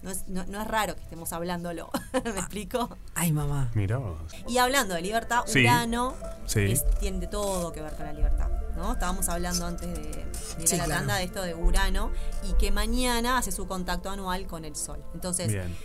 [0.03, 1.91] No es, no, no es raro que estemos hablándolo.
[2.25, 2.97] ¿Me explico?
[3.15, 3.71] Ay, mamá.
[3.75, 4.17] Mirá vos.
[4.49, 5.61] Y hablando de libertad, Sí.
[5.61, 6.15] Urano
[6.47, 6.61] Sí.
[6.73, 8.49] es- tiene todo que ver con la libertad.
[8.77, 8.93] ¿no?
[8.95, 10.21] Estábamos hablando antes de, de
[10.63, 11.01] ir Sí, a la claro.
[11.01, 12.11] tanda de esto de Urano
[12.49, 15.05] y que mañana hace su contacto anual con el Sol.
[15.13, 15.77] Entonces, Bien.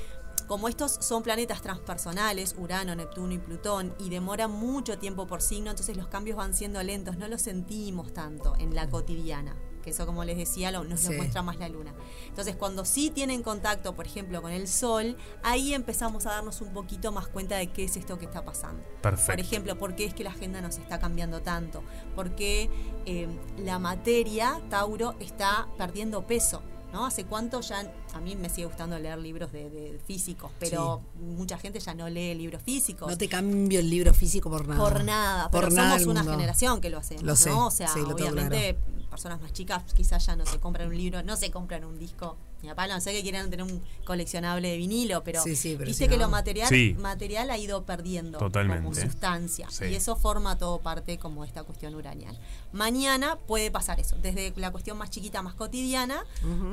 [0.48, 5.70] Como estos son planetas transpersonales, Urano, Neptuno y Plutón, y demoran mucho tiempo por signo,
[5.72, 9.56] entonces los cambios van siendo lentos, no los sentimos tanto en la cotidiana.
[9.84, 11.94] Que eso, como les decía, lo- nos lo muestra más la luna.
[12.28, 16.74] Entonces, cuando sí tienen contacto, por ejemplo, con el sol, ahí empezamos a darnos un
[16.74, 18.84] poquito más cuenta de qué es esto que está pasando.
[19.04, 19.32] Perfecto.
[19.34, 21.84] Por ejemplo, ¿por qué es que la agenda nos está cambiando tanto?
[22.16, 22.68] ¿Por qué
[23.06, 23.28] eh,
[23.60, 26.64] la materia, Tauro, está perdiendo peso?
[26.96, 27.06] ¿No?
[27.06, 27.92] ¿Hace cuánto ya?
[28.14, 32.08] A mí me sigue gustando leer libros de, de físicos, pero mucha gente ya no
[32.08, 33.10] lee libros físicos.
[33.10, 34.82] No te cambio el libro físico por nada.
[34.82, 37.68] Por nada, Por pero nada somos una generación que lo hacemos, Lo sé, ¿no?
[37.68, 38.78] O sea, sí, obviamente
[39.10, 42.38] personas más chicas quizás ya no se compran un libro, no se compran un disco.
[42.62, 45.88] Mi papá no sé que quieran tener un coleccionable de vinilo, pero, Sí, sí, pero
[45.88, 46.96] viste si que no- lo material, Sí.
[47.00, 48.84] material ha ido perdiendo Totalmente.
[48.84, 49.68] como sustancia.
[49.70, 49.86] Sí.
[49.86, 52.38] Y eso forma todo parte como de esta cuestión uraniana.
[52.72, 56.24] Mañana puede pasar eso, desde la cuestión más chiquita, más cotidiana,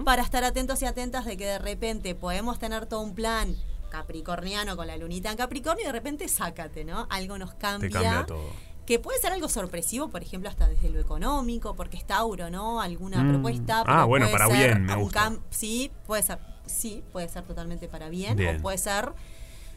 [0.05, 3.55] para estar atentos y atentas de que de repente podemos tener todo un plan
[3.91, 7.07] capricorniano con la lunita en Capricornio y de repente sácate, ¿no?
[7.11, 7.91] Algo nos Te cambia.
[7.91, 8.51] cambia todo.
[8.93, 12.78] Que puede ser algo sorpresivo, por ejemplo, hasta desde lo económico, porque es Tauro, ¿no?
[12.78, 13.28] Alguna Mm.
[13.30, 13.84] propuesta.
[13.86, 15.32] Ah, bueno, para bien, me gusta.
[15.49, 16.38] Sí, puede ser.
[16.66, 18.37] Sí, puede ser totalmente para bien.
[18.37, 18.58] Bien.
[18.58, 19.14] O puede ser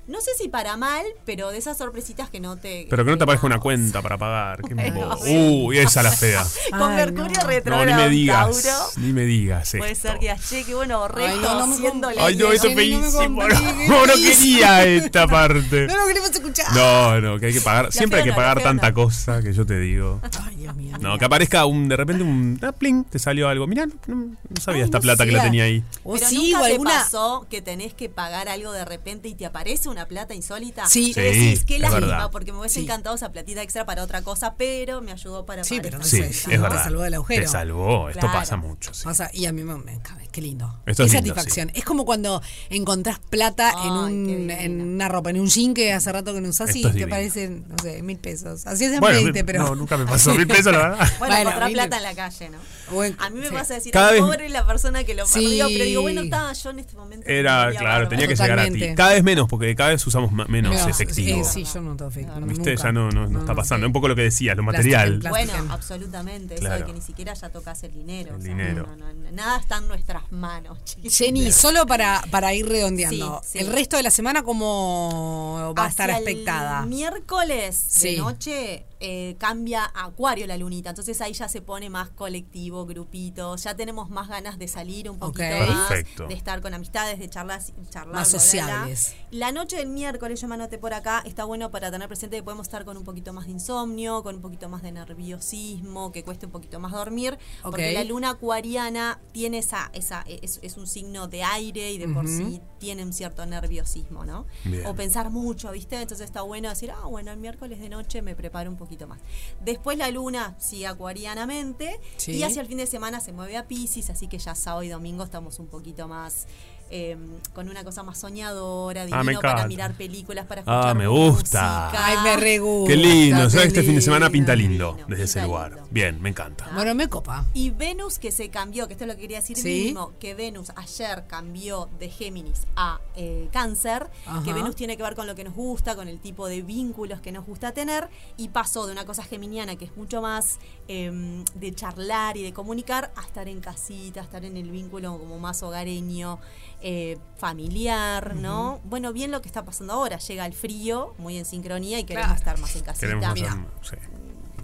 [0.07, 2.85] No sé si para mal, pero de esas sorpresitas que no te.
[2.89, 4.61] Pero que no te aparezca una cuenta para pagar.
[4.61, 5.17] Qué Bueno.
[5.25, 6.45] Uy, esa la fea.
[6.69, 7.85] Con Mercurio No, retrógrado.
[7.85, 8.63] ni me digas.
[8.63, 12.51] Tauro, Ni me digas Puede ser que che, que bueno, me siendo la Ay, no,
[12.51, 13.43] esto es Jenny, no me feísimo.
[13.87, 15.87] No, no quería esta parte.
[15.87, 16.71] No lo queremos escuchar.
[16.73, 17.91] No, no, que hay que pagar.
[17.91, 20.21] Siempre hay que pagar tanta cosa que yo te digo.
[20.43, 20.97] Ay, Dios mío.
[20.99, 23.65] No, que aparezca un, de repente un ah, pling, te salió algo.
[23.65, 25.83] Mirá, no, no sabía Ay, esta no plata que la tenía ahí.
[26.03, 26.91] O Pero sí, nunca o te alguna.
[26.91, 30.85] pasó que tenés que pagar algo de repente y te aparece una plata insólita.
[30.87, 31.13] Sí.
[31.13, 32.29] Que decís, Sí, qué es lástima, verdad.
[32.31, 32.85] porque me hubiese Sí.
[32.85, 36.17] encantado esa platita extra para otra cosa, pero me ayudó para Sí, pero Sí, sé,
[36.19, 36.61] cuenta, es ¿no?
[36.63, 36.77] verdad.
[36.77, 37.41] Te salvó del agujero.
[37.43, 38.09] Te salvó.
[38.09, 38.39] Esto Claro.
[38.39, 38.93] pasa mucho.
[38.93, 39.03] sí.
[39.05, 39.99] Pasa- y a mí me, me
[40.31, 40.67] qué lindo.
[40.85, 41.71] Esto qué es lindo, satisfacción.
[41.75, 46.33] Es como cuando encontrás plata en, un, una ropa, en un jean que hace rato
[46.33, 48.67] que no usás y Esto te parecen, no sé, mil pesos.
[48.67, 49.63] Así es en Bueno, 20, pero.
[49.63, 50.97] no, nunca me pasó mil pesos, la verdad.
[51.19, 52.57] Bueno, Bueno, encontrar plata en la calle, ¿no?
[52.91, 53.53] Bueno, A mí me sí.
[53.53, 55.39] pasa decir, Cada "Ay, vez- pobre la persona que lo Sí.
[55.39, 57.27] perdió, pero digo, bueno, está, yo en este momento.
[57.27, 58.93] Era, claro, tenía que llegar a ti.
[58.95, 61.41] Cada vez menos, porque cada vez usamos menos efectivo.
[61.41, 62.45] eh, sí, yo no tengo efectivo.
[62.47, 62.71] ¿Viste?
[62.71, 62.83] nunca.
[62.83, 63.85] Ya no, no, no está pasando.
[63.85, 65.19] Es un poco lo que decías, lo material.
[65.29, 66.55] Bueno, absolutamente.
[66.55, 66.79] Eso Claro.
[66.79, 68.31] de que ni siquiera ya tocas el dinero.
[68.35, 68.87] El o sea, dinero.
[68.87, 70.77] no, no, no, nada está en nuestras manos.
[71.03, 73.59] Jenny, solo para, para ir redondeando, Sí, sí.
[73.59, 76.83] el resto de la semana, ¿cómo va a estar Hacia expectada?
[76.83, 78.11] El miércoles Sí.
[78.11, 82.85] de noche eh, cambia a Acuario la lunita, entonces ahí ya se pone más colectivo,
[82.85, 86.27] grupito, ya tenemos más ganas de salir un poquito más, Perfecto.
[86.27, 89.15] de estar con amistades, de charlar, charlar Más sociables.
[89.31, 92.43] La noche del miércoles, yo me anoté por acá, está bueno para tener presente que
[92.43, 96.23] podemos estar con un poquito más de insomnio, con un poquito más de nerviosismo, que
[96.23, 100.87] cueste un poquito más dormir, porque la luna acuariana tiene esa, esa es, es un
[100.87, 104.45] signo de aire y de por sí tiene un cierto nerviosismo, ¿no?
[104.63, 104.85] Bien.
[104.85, 106.01] O pensar mucho, ¿viste?
[106.01, 109.19] Entonces está bueno decir, ah, bueno, el miércoles de noche me preparo un poquito más.
[109.61, 112.33] Después la luna sigue acuarianamente Sí.
[112.33, 114.89] y hacia el fin de semana se mueve a Pisces, así que ya sábado y
[114.89, 116.47] domingo estamos un poquito más
[116.89, 117.17] eh,
[117.53, 121.07] con una cosa más soñadora, Ah, divino me para mirar películas, para escuchar Ah, me
[121.07, 121.85] gusta.
[121.91, 122.05] música.
[122.05, 123.43] Ay, me re gusta, Qué lindo.
[123.45, 125.71] Este fin de semana pinta lindo Divino, desde ese lugar.
[125.73, 125.87] lindo.
[125.91, 126.69] Bien, me encanta.
[126.73, 127.45] Bueno, me copa.
[127.53, 129.85] Y Venus que se cambió, que esto es lo que quería decir Sí.
[129.85, 134.43] mismo, que Venus ayer cambió de Géminis a eh, Cáncer, Ajá.
[134.43, 137.19] que Venus tiene que ver con lo que nos gusta, con el tipo de vínculos
[137.21, 141.43] que nos gusta tener, y pasó de una cosa geminiana que es mucho más em,
[141.55, 145.39] de charlar y de comunicar a estar en casita, a estar en el vínculo como
[145.39, 146.39] más hogareño,
[146.81, 148.79] eh, familiar, ¿no?
[148.83, 152.27] Bueno, bien lo que está pasando ahora, llega el frío, muy en sincronía, y queremos
[152.27, 152.39] Claro.
[152.39, 153.07] estar más en casita.
[153.07, 153.49] Queremos Mira.
[153.81, 154.05] hacer- sí.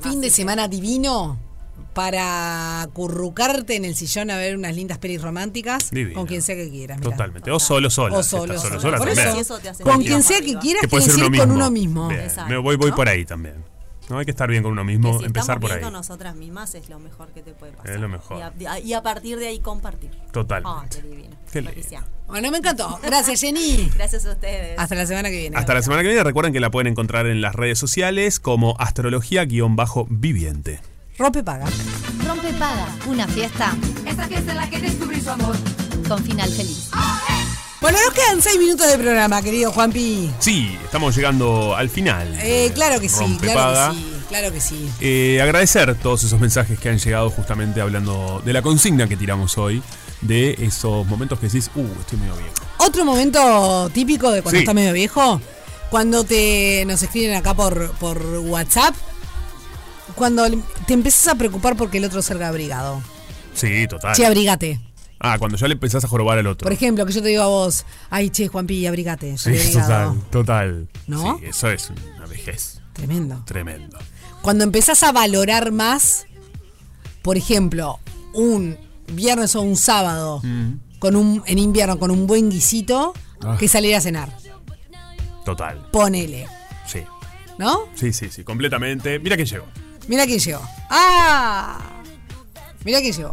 [0.02, 1.38] Fin de semana divino
[1.94, 6.16] para currucarte en el sillón a ver unas lindas pelis románticas Divino.
[6.20, 7.00] con quien sea que quieras.
[7.00, 7.12] mirá.
[7.12, 7.52] Totalmente.
[7.52, 8.18] O solo, sola.
[8.18, 8.82] O solo, estás solo.
[8.82, 11.18] sola Por eso, Eso te hace con quien sea que quieras, Que puede ser que
[11.18, 11.46] uno ir mismo.
[11.48, 12.08] con uno mismo.
[12.08, 12.50] Bien, Exacto.
[12.50, 12.96] me voy, voy ¿No?
[12.96, 13.56] por ahí también.
[14.12, 15.84] No hay que estar bien con uno mismo, si empezar estamos por bien ahí.
[15.86, 17.92] con nosotras mismas es lo mejor que te puede pasar.
[17.96, 18.40] Es lo mejor.
[18.60, 20.12] Y a, y a partir de ahí compartir.
[20.34, 20.70] Totalmente.
[20.70, 21.36] Ah, qué divino.
[21.52, 21.62] Qué.
[22.28, 23.00] Bueno, me encantó.
[23.02, 23.90] Gracias, Jenny.
[23.96, 24.78] Gracias a ustedes.
[24.78, 25.58] Hasta la semana que viene.
[25.58, 26.24] Hasta la semana que viene.
[26.24, 30.82] Recuerden que la pueden encontrar en las redes sociales como astrología-viviente.
[31.18, 31.66] Rompe paga.
[32.28, 33.74] Rompe Paga, una fiesta
[34.08, 35.56] Esta fiesta en la que descubrí su amor.
[36.08, 36.90] con final feliz.
[37.82, 40.32] Bueno, nos quedan seis minutos de programa, querido Juanpi.
[40.40, 42.38] Sí, estamos llegando al final.
[42.42, 44.90] Eh, claro que sí, claro que sí, claro que sí.
[45.00, 49.58] Eh, agradecer todos esos mensajes que han llegado justamente hablando de la consigna que tiramos
[49.58, 49.82] hoy,
[50.22, 52.54] de esos momentos que decís, uh, estoy medio viejo.
[52.78, 54.64] Otro momento típico de cuando Sí.
[54.64, 55.42] estás medio viejo,
[55.90, 58.94] cuando te nos escriben acá por, por WhatsApp,
[60.14, 60.48] cuando
[60.86, 63.02] te empezás a preocupar porque el otro salga abrigado.
[63.56, 64.14] Sí, total.
[64.16, 64.80] Che, abrigate.
[65.24, 66.66] Ah, cuando ya le empezás a jorobar al otro.
[66.66, 69.38] Por ejemplo, que yo te digo a vos, ay, che, Juanpi, abrigate.
[69.38, 70.14] Sí, estoy abrigado".
[70.32, 70.90] total, total.
[71.08, 71.38] ¿No?
[71.38, 72.82] Sí, eso es una vejez.
[72.94, 73.44] Tremendo.
[73.46, 73.98] Tremendo.
[74.42, 76.26] Cuando empezás a valorar más,
[77.22, 78.00] por ejemplo,
[78.34, 78.78] un
[79.14, 80.42] viernes o un sábado
[81.00, 83.58] con un, en invierno con un buen guisito Ah.
[83.60, 84.36] que salir a cenar.
[85.46, 85.88] Total.
[85.92, 86.46] Ponele.
[86.86, 87.04] Sí.
[87.58, 87.88] ¿No?
[87.96, 89.18] Sí, sí, sí, completamente.
[89.20, 89.66] Mira quién llegó.
[90.08, 90.62] Mira quién llegó.
[90.90, 91.80] ¡Ah!
[92.86, 93.32] Mira quién llegó.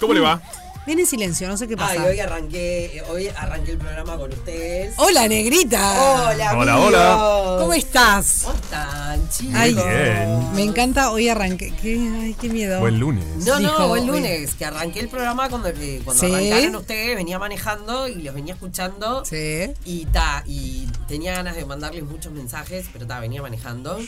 [0.00, 0.42] ¿Cómo le va?
[0.84, 1.92] Viene en silencio, no sé qué pasa.
[2.02, 4.92] Ay, hoy arranqué, hoy arranqué el programa con ustedes.
[4.96, 5.78] Hola, negrita.
[6.26, 6.88] Hola, Hola, amigos.
[6.88, 7.56] hola.
[7.60, 8.40] ¿Cómo estás?
[8.42, 9.54] ¿Cómo están, chicos?
[9.54, 10.52] Ay, bien.
[10.56, 11.72] Me encanta hoy arranqué.
[11.80, 12.80] ¿Qué, ay, qué miedo.
[12.80, 13.24] Buen lunes.
[13.46, 16.34] No, Dijo, no, buen hoy- lunes, que arranqué el programa cuando, eh, cuando Sí.
[16.34, 19.24] arrancaron ustedes, venía manejando y los venía escuchando.
[19.24, 19.70] Sí.
[19.84, 24.00] Y ta, y tenía ganas de mandarles muchos mensajes, pero ta, venía manejando.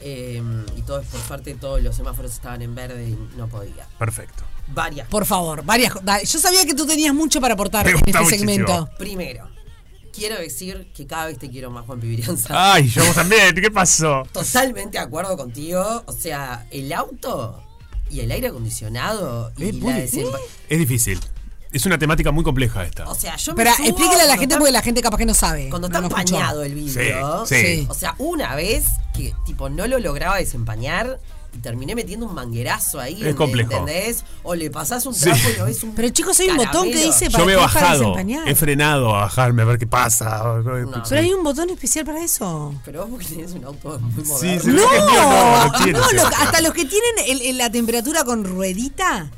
[0.00, 0.42] Eh,
[0.76, 3.86] y todos, por suerte, todos los semáforos estaban en verde y no podía.
[4.00, 4.42] Perfecto.
[4.74, 5.08] Varias.
[5.08, 5.92] Por favor, varias.
[6.26, 8.28] Yo sabía que tú tenías mucho para aportar en este muchísimo.
[8.30, 8.88] segmento.
[8.98, 9.48] Primero,
[10.12, 12.72] quiero decir que cada vez te quiero más, Juan Pibirianza.
[12.74, 13.54] Ay, yo vos también.
[13.54, 14.24] ¿Qué pasó?
[14.32, 16.02] Totalmente de acuerdo contigo.
[16.06, 17.62] O sea, el auto
[18.10, 20.38] y el aire acondicionado y la desempa-
[20.68, 21.18] Es difícil.
[21.70, 23.06] Es una temática muy compleja esta.
[23.10, 25.26] O sea, yo me Pero explíquele a la gente está- porque la gente capaz que
[25.26, 25.68] no sabe.
[25.68, 27.44] Cuando no está empañado el vidrio.
[27.46, 27.86] Sí, sí.
[27.90, 31.20] O sea, una vez que tipo no lo lograba desempañar
[31.62, 33.20] terminé metiendo un manguerazo ahí.
[33.24, 33.70] Es complejo.
[33.72, 34.24] ¿Entendés?
[34.42, 35.24] O le pasás un Sí.
[35.24, 35.94] trapo y lo ves un.
[35.94, 38.48] Pero chicos, hay un botón que dice Yo me he para, para bajado, desempañar.
[38.48, 40.42] he frenado a bajarme a ver qué pasa.
[41.08, 42.74] Pero hay un botón especial para eso.
[42.84, 44.72] Pero vos porque tenés un auto muy Sí, moderno.
[44.72, 46.34] mío, no, no No, lo- ese.
[46.36, 49.30] hasta los que tienen el- el- la temperatura con ruedita,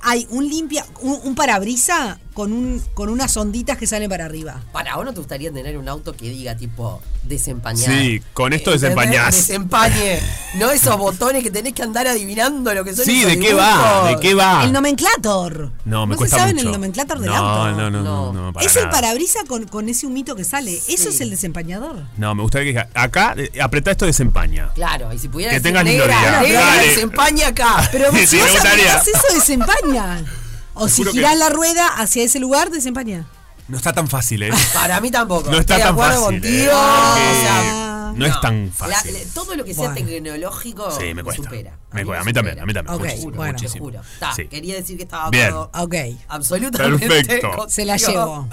[0.00, 4.60] hay un limpia, un, un parabrisa con un con unas onditas que salen para arriba.
[4.70, 7.90] Para, ¿vos no te gustaría tener un auto que diga tipo desempañar?
[7.90, 8.80] Sí, con esto ¿Entendés?
[8.96, 9.34] desempañás.
[9.34, 10.20] Desempañe.
[10.54, 13.54] No esos botones que tenés que andar adivinando lo que son Sí, esos ¿de qué
[13.54, 14.08] va?
[14.10, 14.62] ¿De qué va?
[14.62, 15.72] El nomenclator.
[15.84, 16.68] No, me ¿No cuesta se saben mucho.
[16.68, 17.70] el nomenclator del no, auto?
[17.76, 20.80] No, no, no, no, para es el parabrisa con, con ese humito que sale.
[20.88, 22.04] Eso es el desempañador.
[22.18, 24.70] No, me gustaría que acá eh, apretá esto desempaña.
[24.76, 26.40] Claro, y si pudiera Que tengas negra, gloria.
[26.40, 26.86] negra, Dale.
[26.86, 27.88] desempaña acá.
[27.90, 28.96] Pero Sí, si me vos gustaría.
[28.96, 30.24] eso, desempaña.
[30.78, 33.26] O si que- girás la rueda hacia ese lugar, desempaña.
[33.68, 34.50] No está tan fácil, ¿eh?
[34.74, 35.50] Para mí tampoco.
[35.50, 36.40] No está Estoy de tan acuerdo fácil.
[36.40, 36.70] contigo.
[36.72, 36.74] ¿eh?
[36.74, 39.14] o Porque sea, no, es tan la- fácil.
[39.34, 40.06] todo lo que sea Bueno.
[40.06, 41.42] tecnológico Sí, me cuesta.
[41.42, 41.76] supera.
[41.92, 42.22] Me cuesta.
[42.22, 42.94] A mí también, a mí también.
[42.96, 43.52] Ok, muchísimo, bueno.
[43.58, 43.84] Te muchísimo.
[43.84, 44.00] juro.
[44.18, 44.48] Ta, Sí.
[44.48, 45.50] Quería decir que estaba Bien.
[45.50, 45.94] todo Ok.
[46.28, 47.48] absolutamente Perfecto.
[47.48, 47.68] contigo.
[47.68, 48.48] Se la llevo.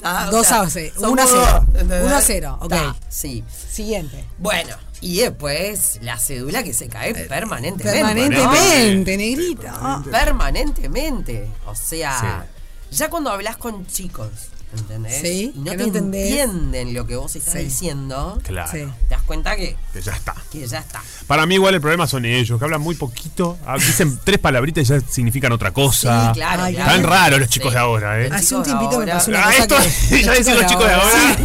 [0.00, 0.94] Ta, o Dos sea, a cero.
[0.94, 1.64] somos Uno a dos, cero.
[1.68, 2.04] ¿entendés?
[2.06, 2.68] Uno a cero, ok.
[2.70, 3.44] Ta, sí.
[3.72, 4.24] Siguiente.
[4.38, 7.98] Bueno, y después la cédula que se cae permanentemente.
[7.98, 9.74] Permanentemente, negrita.
[9.74, 10.04] Ah.
[10.10, 11.50] Permanentemente.
[11.66, 12.46] O sea,
[12.90, 15.20] ya cuando hablas con chicos, ¿entendés?
[15.20, 16.30] Sí, y no te entendés.
[16.30, 17.60] entienden lo que vos estás Sí.
[17.60, 18.70] diciendo, Claro.
[18.70, 18.84] Sí.
[19.08, 20.34] te das cuenta que, Que ya está.
[20.50, 21.02] que ya está.
[21.26, 23.58] Para mí igual el problema son ellos, que hablan muy poquito.
[23.66, 26.28] Ah, Dicen tres palabritas y ya significan otra cosa.
[26.28, 26.90] Sí, claro, Ay, claro.
[26.90, 27.74] Están raros los chicos Sí.
[27.74, 28.30] de ahora, ¿eh?
[28.32, 29.76] Hace un tiempito me pasó una Ah, cosa esto,
[30.08, 30.22] que.
[30.22, 31.36] ya dicen los chicos de ahora.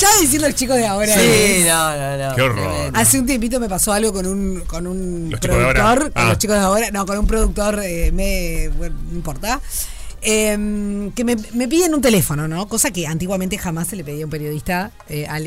[0.00, 1.14] Ya decir los chicos de ahora.
[1.14, 2.34] Sí, es- no, no, no.
[2.36, 2.56] Qué horror.
[2.68, 2.98] tremendo.
[2.98, 5.82] Hace un tiempito me pasó algo con un, con un Los chicos de ahora.
[5.84, 6.28] productor, con Ah.
[6.28, 9.60] los chicos de ahora, no, con un productor, eh, me, bueno, no importa,
[10.24, 12.66] em, que me, me piden un teléfono, ¿no?
[12.68, 14.90] Cosa que antiguamente jamás se le pedía a un periodista.
[15.08, 15.38] eh, a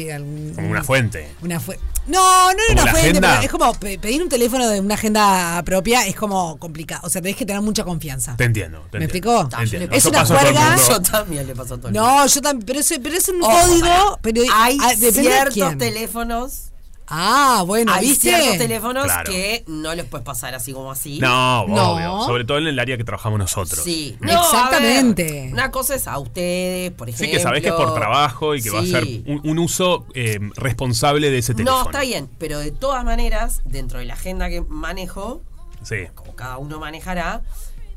[0.55, 1.27] Como una fuente.
[1.41, 3.29] una fue no, no era ¿Como una fuente, agenda?
[3.33, 7.01] pero es como pe- pedir un teléfono de una agenda propia es como complicado.
[7.05, 8.37] O sea, tenés que tener mucha confianza.
[8.37, 8.85] Te entiendo.
[8.89, 9.49] Te ¿Me explicó?
[9.91, 10.77] Es una juerga.
[10.87, 12.07] Yo también le pasó a todo el mundo.
[12.07, 15.77] No, yo también, pero es, pero es un código, pero hay ciertos quién.
[15.77, 16.69] teléfonos.
[17.09, 18.29] Ah, bueno, hay ¿viste?
[18.29, 19.31] ciertos teléfonos Claro.
[19.31, 21.19] que no los puedes pasar así como así.
[21.19, 21.93] No, No.
[21.93, 22.21] obvio.
[22.25, 23.81] Sobre todo en el área que trabajamos nosotros.
[23.83, 25.23] Sí, No, Exactamente.
[25.23, 27.25] ver, una cosa es a ustedes, por ejemplo.
[27.27, 30.05] Sí, que sabés que es por trabajo y que va a ser un, un uso
[30.13, 31.83] eh, responsable de ese teléfono.
[31.83, 35.41] No, está bien, pero de todas maneras, dentro de la agenda que manejo,
[35.83, 36.07] Sí.
[36.15, 37.43] como cada uno manejará,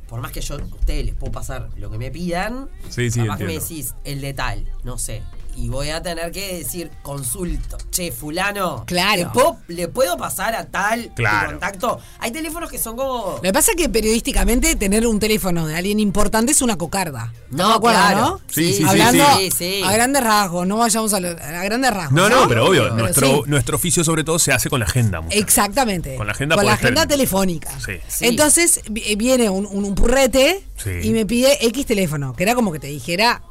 [0.09, 3.20] por más que yo a ustedes les puedo pasar lo que me pidan, Sí, sí,
[3.23, 5.23] capaz que me decís el de tal, no sé.
[5.56, 7.77] Y voy a tener que decir consulto.
[7.90, 8.85] Che, fulano.
[8.86, 9.16] Claro.
[9.18, 11.51] ¿Le puedo, le puedo pasar a tal Claro.
[11.51, 11.98] contacto?
[12.18, 13.32] Hay teléfonos que son como.
[13.36, 17.32] Lo que pasa es que periodísticamente tener un teléfono de alguien importante es una cocarda.
[17.51, 18.20] No, ¿Me acuerdo, claro.
[18.20, 18.40] ¿no?
[18.48, 19.82] Sí, sí, sí, Hablando sí, sí.
[19.85, 22.12] a grandes rasgos, no vayamos a, lo- a grandes rasgos.
[22.12, 22.82] No, no, pero obvio.
[22.85, 23.43] Pero nuestro, sí.
[23.47, 25.20] nuestro oficio, sobre todo, se hace con la agenda.
[25.20, 25.40] veces.
[25.43, 26.16] Exactamente.
[26.16, 27.70] Con la agenda Con la agenda telefónica.
[27.85, 27.93] Sí.
[28.09, 28.27] Sí.
[28.27, 30.90] Entonces vi- viene un, un- un purrete Sí.
[31.02, 33.43] y me pide X teléfono, que era como que te dijera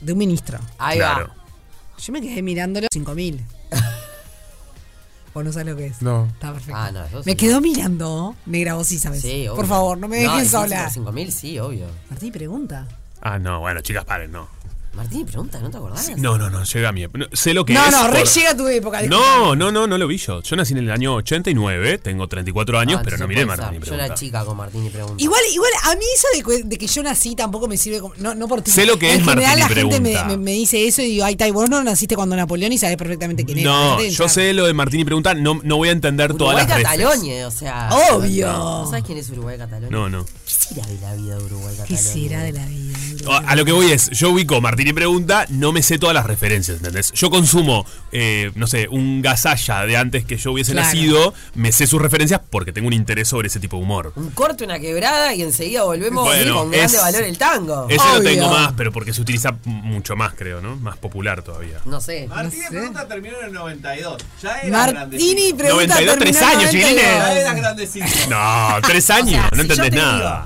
[0.00, 0.58] de un ministro.
[0.78, 1.26] Ahí Claro.
[1.28, 1.34] va.
[1.98, 3.44] Yo me quedé mirándolo 5000.
[5.34, 6.02] Vos no sabes lo que es.
[6.02, 6.26] No.
[6.26, 6.80] Está perfecto.
[6.80, 7.30] Ah, no, eso sí.
[7.30, 8.34] me quedó mirando.
[8.46, 9.20] Negra, vos sí sabes.
[9.22, 9.54] Sí, obvio.
[9.56, 10.84] Por favor, no me dejen sola.
[10.84, 11.86] por 5000, sí, obvio.
[12.10, 12.88] Martín, pregunta.
[13.20, 14.48] Ah, no, bueno, chicas, paren, no.
[14.94, 16.10] Martín, pregunta, ¿no te acordás?
[16.16, 17.18] No, no, no, llega a mi época.
[17.18, 17.92] No, sé lo que No, es.
[17.92, 19.02] no, re por- llega tu época.
[19.02, 20.42] No, no, no, no lo vi yo.
[20.42, 23.70] Yo nací en el año 89, tengo 34 años, Ah, pero no miré Martín y
[23.70, 23.74] ser.
[23.74, 24.04] Yo pregunta.
[24.06, 25.22] era chica con Martín y pregunta.
[25.22, 28.14] Igual, igual, a mí eso de, que- de que yo nací tampoco me sirve como.
[28.16, 28.72] No, no por ti.
[28.72, 30.36] Sé lo que en es general, Martín y la gente me, pregunta.
[30.36, 32.96] me- me dice eso y digo, ay, Tai, vos no naciste cuando Napoleón y sabés
[32.96, 33.70] perfectamente quién era.
[33.70, 36.66] No, yo sé lo de Martín y pregunta, no, no voy a entender todas Uruguay
[36.66, 36.90] las veces.
[37.04, 37.88] Catalonia, o sea.
[38.12, 38.46] Obvio.
[38.52, 39.90] ¿No sabes quién es Uruguay Catalonia?
[39.90, 40.26] No, no.
[40.48, 42.28] ¿Qué será de la vida de Uruguay ¿Qué Catalonia?
[42.28, 42.96] será de la vida?
[43.30, 46.14] A a lo que voy es, yo ubico Martín y Pregunta, no me sé todas
[46.14, 47.12] las referencias, ¿entendés?
[47.12, 50.86] Yo consumo, eh, no sé, un gasalla de antes que yo hubiese Claro.
[50.86, 54.12] nacido, me sé sus referencias porque tengo un interés sobre ese tipo de humor.
[54.16, 57.86] Un corte, una quebrada y enseguida volvemos Bueno, con grande es- valor el tango.
[57.90, 58.22] Ese lo Obvio.
[58.30, 60.76] tengo más, pero porque se utiliza mucho más, creo, ¿no?
[60.76, 61.80] Más popular todavía.
[61.84, 62.26] No sé.
[62.28, 62.64] Martín sé.
[62.64, 64.22] de pregunta terminó en el 92.
[64.42, 65.94] Ya era Martini pregunta.
[66.00, 66.72] 92, tres terminó en años, 92.
[66.72, 67.04] chiquilines.
[67.04, 68.06] Ya era grandecito.
[68.30, 70.16] No, tres años, O sea, no si entendés te nada.
[70.18, 70.37] digo,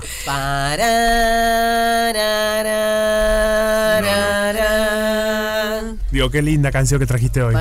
[6.11, 7.55] Digo, qué linda canción que trajiste hoy.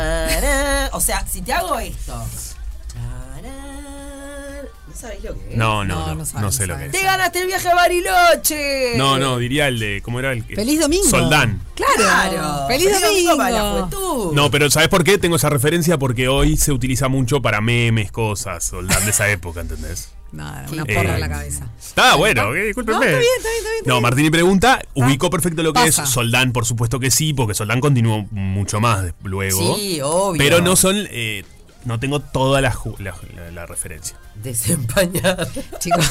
[0.93, 2.25] O sea, si te hago esto.
[5.03, 5.57] No sabés lo que es?
[5.57, 6.93] No, no, no, no, sé lo que es.
[6.93, 8.93] Te ganaste el viaje a Bariloche.
[8.97, 10.01] No, no, diría el de.
[10.03, 10.55] ¿Cómo era el que?
[10.55, 11.09] Feliz domingo.
[11.09, 11.61] Soldán.
[11.75, 12.67] Claro.
[12.69, 13.37] Feliz domingo.
[13.37, 14.33] para la juventud.
[14.33, 15.99] No, pero ¿sabes por qué tengo esa referencia?
[15.99, 20.13] Porque hoy se utiliza mucho para memes, cosas, Soldán de esa época, ¿entendés?
[20.31, 21.69] Nada, una Eh, porra en la cabeza.
[21.79, 22.99] Está bueno, eh, discúlpenme.
[23.01, 24.01] No, está bien, está bien, está bien, está No.
[24.01, 26.05] Martini pregunta, ubico perfecto lo que pasa.
[26.05, 29.77] es Soldán, por supuesto que sí, porque Soldán continuó mucho más luego.
[29.77, 30.39] Sí, obvio.
[30.39, 31.45] Pero no son, eh,
[31.85, 34.17] no tengo toda la, ju- la, la- la referencia.
[34.37, 35.47] Desempañado.
[35.79, 36.11] Chicos.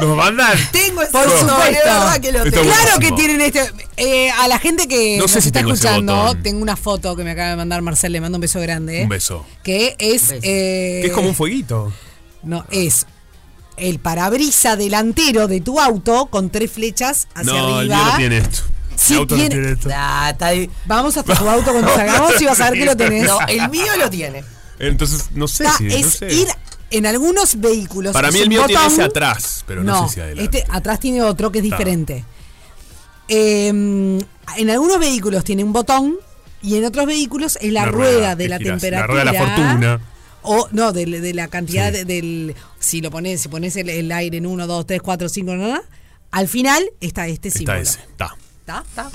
[0.00, 0.58] ¿Nos mandan?
[0.72, 1.64] Tengo ese Por botón, supuesto.
[1.78, 2.64] es verdad que lo Está tengo.
[2.74, 3.16] Claro que buenísimo.
[3.16, 3.72] tienen este.
[3.96, 6.42] eh, a la gente que No nos sé si está tengo ese escuchando, botón.
[6.42, 9.02] tengo una foto que me acaba de mandar Marcel, le mando un beso grande.
[9.02, 9.44] Un beso.
[9.62, 10.28] Que es.
[10.28, 10.34] Beso.
[10.42, 11.92] eh, Que es como un fueguito.
[12.42, 13.06] No, es
[13.76, 17.96] el parabrisa delantero de tu auto con tres flechas hacia no, el arriba.
[18.04, 18.62] mío no tiene esto.
[18.96, 19.88] Sí el auto tiene- no tiene esto.
[19.94, 20.70] Ah, está ahí.
[20.86, 23.24] Vamos hasta tu auto cuando salgamos y vas a ver que lo tenés.
[23.24, 24.42] No, el mío lo tiene.
[24.78, 25.84] Entonces, no sé Está- si.
[25.84, 26.32] no es sé.
[26.32, 26.48] ir
[26.90, 28.12] en algunos vehículos.
[28.12, 30.58] Para mí el mío tiene botón- ese atrás, pero no, sé si adelante.
[30.58, 31.76] Este atrás tiene otro que es Está.
[31.76, 32.24] diferente.
[33.28, 36.16] Eh, en algunos vehículos tiene un botón
[36.62, 39.00] y en otros vehículos es la rueda, de la temperatura.
[39.00, 40.00] La rueda de la fortuna.
[40.42, 41.98] O no, de, de la cantidad Sí.
[41.98, 42.54] de- del.
[42.78, 45.82] Si lo pones, si pones el, el aire en 1, 2, 3, 4, 5, nada,
[46.30, 47.80] al final está este Está símbolo.
[47.80, 47.98] ese.
[48.00, 48.36] Está.
[48.66, 48.80] ¿Está?
[48.88, 49.10] ¿Está?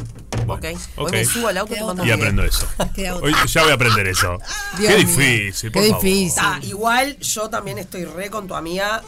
[0.45, 0.65] Bueno, Ok.
[0.95, 1.05] ok.
[1.07, 1.75] Hoy me subo al auto
[2.05, 2.65] y aprendo eso.
[3.21, 4.37] Hoy ya voy a aprender eso.
[4.77, 5.07] Dios Qué mío.
[5.07, 6.03] difícil, por Qué favor.
[6.05, 6.27] difícil.
[6.29, 9.01] Está, igual yo también estoy re con tu amiga.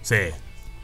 [0.00, 0.16] Sí.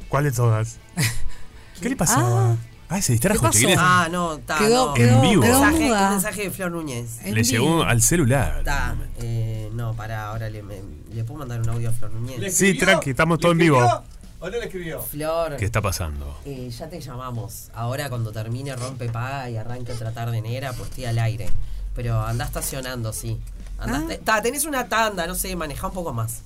[0.09, 0.77] ¿Cuál de todas?
[1.81, 2.57] ¿Qué le pasaba?
[2.91, 3.53] Ah, se distrajo, ¿Qué pasó?
[3.59, 3.81] chiquilines.
[3.83, 4.59] Ah, no, está.
[4.59, 4.95] Quedó- no.
[4.95, 5.43] quedó- En vivo.
[5.43, 6.05] quedó mensaje, muda.
[6.07, 7.19] un mensaje de Flor Núñez.
[7.25, 7.51] En Le vivo.
[7.53, 8.59] llegó al celular.
[8.59, 8.95] Está.
[9.19, 12.55] Eh, no, para ahora le, me- le puedo mandar un audio a Flor Núñez.
[12.55, 14.05] Sí, tranqui, estamos todos en vivo.
[14.45, 15.01] ¿O no le escribió?
[15.01, 16.39] Flor, ¿Qué está pasando?
[16.45, 17.69] eh, ya te llamamos.
[17.73, 21.49] Ahora cuando termine Rompe Paga y arranque otra tarde negra, pues estoy al aire.
[21.97, 23.39] Pero anda estacionando, sí.
[23.79, 24.19] Andá Ah.
[24.23, 26.41] ta, tenés una tanda, no sé, maneja un poco más.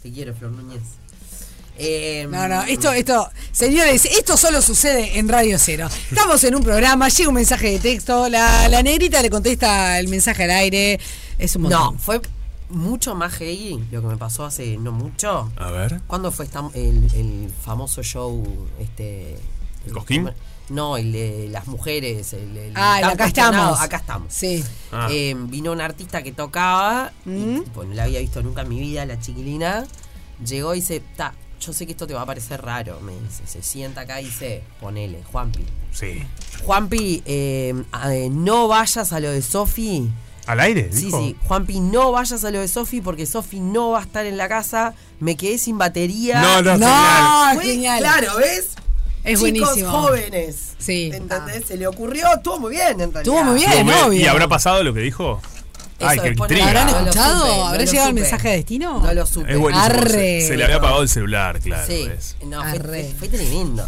[0.00, 0.82] Te quiero, Flor Núñez.
[1.76, 5.88] Eh, No, no, esto, esto, señores, esto solo sucede en Radio Cero.
[6.08, 10.06] Estamos en un programa, llega un mensaje de texto, la, la negrita le contesta el
[10.06, 11.00] mensaje al aire.
[11.38, 11.94] Es un montón.
[11.94, 12.20] No, fue
[12.70, 15.50] mucho más heavy lo que me pasó hace no mucho.
[15.56, 16.00] A ver.
[16.06, 18.42] ¿Cuándo fue esta- el, el famoso show
[18.78, 19.36] este
[19.86, 20.30] ¿El Cosquín?
[20.68, 23.80] No, el de las mujeres, el, el Ah, acá estamos.
[23.80, 24.32] Acá estamos.
[24.32, 24.64] Sí.
[24.92, 25.08] Ah.
[25.10, 27.64] Eh, vino un artista que tocaba, y, Mm.
[27.64, 29.84] tipo, no la había visto nunca en mi vida, la chiquilina.
[30.46, 33.00] Llegó y dice, ta, yo sé que esto te va a parecer raro.
[33.00, 35.64] Me dice, se sienta acá y dice, ponele, Juanpi.
[35.92, 36.22] Sí.
[36.64, 37.74] Juanpi, eh,
[38.08, 40.08] eh, no vayas a lo de Sofi.
[40.50, 40.90] ¿Al aire?
[40.92, 41.20] Sí, dijo?
[41.20, 41.36] sí.
[41.46, 44.48] Juanpi, no vayas a lo de Sofi porque Sofi no va a estar en la
[44.48, 44.94] casa.
[45.20, 46.40] Me quedé sin batería.
[46.40, 47.54] No, no, No, genial.
[47.56, 47.98] Fue- genial.
[48.00, 48.68] Claro, ¿ves?
[49.22, 49.90] Es Chicos buenísimo.
[49.90, 50.56] jóvenes.
[50.78, 51.10] Sí.
[51.12, 51.66] ¿Entendés?
[51.66, 53.20] Se le ocurrió, estuvo muy bien en realidad.
[53.20, 53.86] Estuvo muy bien.
[53.86, 53.98] Bien.
[54.04, 54.20] obvio.
[54.20, 55.40] ¿Y habrá pasado lo que dijo?
[55.98, 56.66] Eso Ay, qué no- intriga.
[56.68, 57.38] ¿Habrán No escuchado?
[57.40, 59.00] supe, no ¿Habrá lo llegado el mensaje de destino?
[59.00, 59.52] No lo supe.
[59.52, 59.84] Es buenísimo.
[59.94, 60.40] Arre.
[60.40, 61.86] Se, se le había apagado el celular, claro.
[61.86, 62.06] Sí.
[62.08, 62.36] ¿ves?
[62.46, 63.86] No, fue- fue tremendo.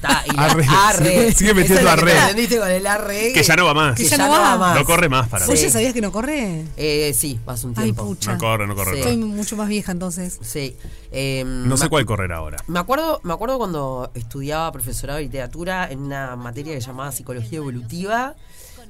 [0.00, 0.66] Ta, y la- Arre.
[0.68, 1.32] arre.
[1.32, 2.18] Sigue metiendo es arre.
[2.18, 3.32] entendiste con el arre.
[3.32, 3.96] Que ya no va más.
[3.96, 4.78] Que ya no va más.
[4.78, 5.60] No corre más para ¿Vos mí.
[5.60, 6.64] ya sabías que no corre?
[6.76, 8.06] Eh, sí, vas un Ay, tiempo.
[8.06, 8.32] pucha.
[8.32, 8.96] No corre, no corre.
[8.96, 9.02] Sí.
[9.02, 10.38] Soy mucho más vieja entonces.
[10.42, 10.76] Sí.
[11.10, 12.56] Eh, No sé cuál correr ahora.
[12.68, 17.12] Me acuerdo, me acuerdo cuando estudiaba profesorado de literatura en una materia que se llamaba
[17.12, 18.34] psicología evolutiva.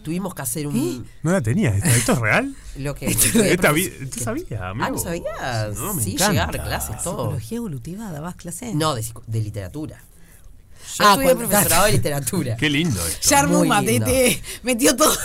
[0.05, 1.07] Tuvimos que hacer un.
[1.23, 1.71] No la tenía.
[1.77, 2.55] ¿Esto, esto es real?
[2.77, 3.07] Lo que.
[3.07, 4.91] Esta vi- ¿Tú sabías, Ah, amigo?
[4.91, 5.77] ¿no sabías?
[5.77, 6.33] No, me sí, encanta.
[6.33, 7.23] llegar a clases, todo.
[7.25, 8.11] ¿Psicología evolutiva?
[8.11, 8.75] ¿Dabas clase?
[8.75, 10.03] No, de, de literatura.
[10.99, 12.57] Yo Ah, estudié cuando- profesorado de literatura.
[12.57, 13.29] Qué lindo esto.
[13.31, 15.17] Ya armó matete, metió todo.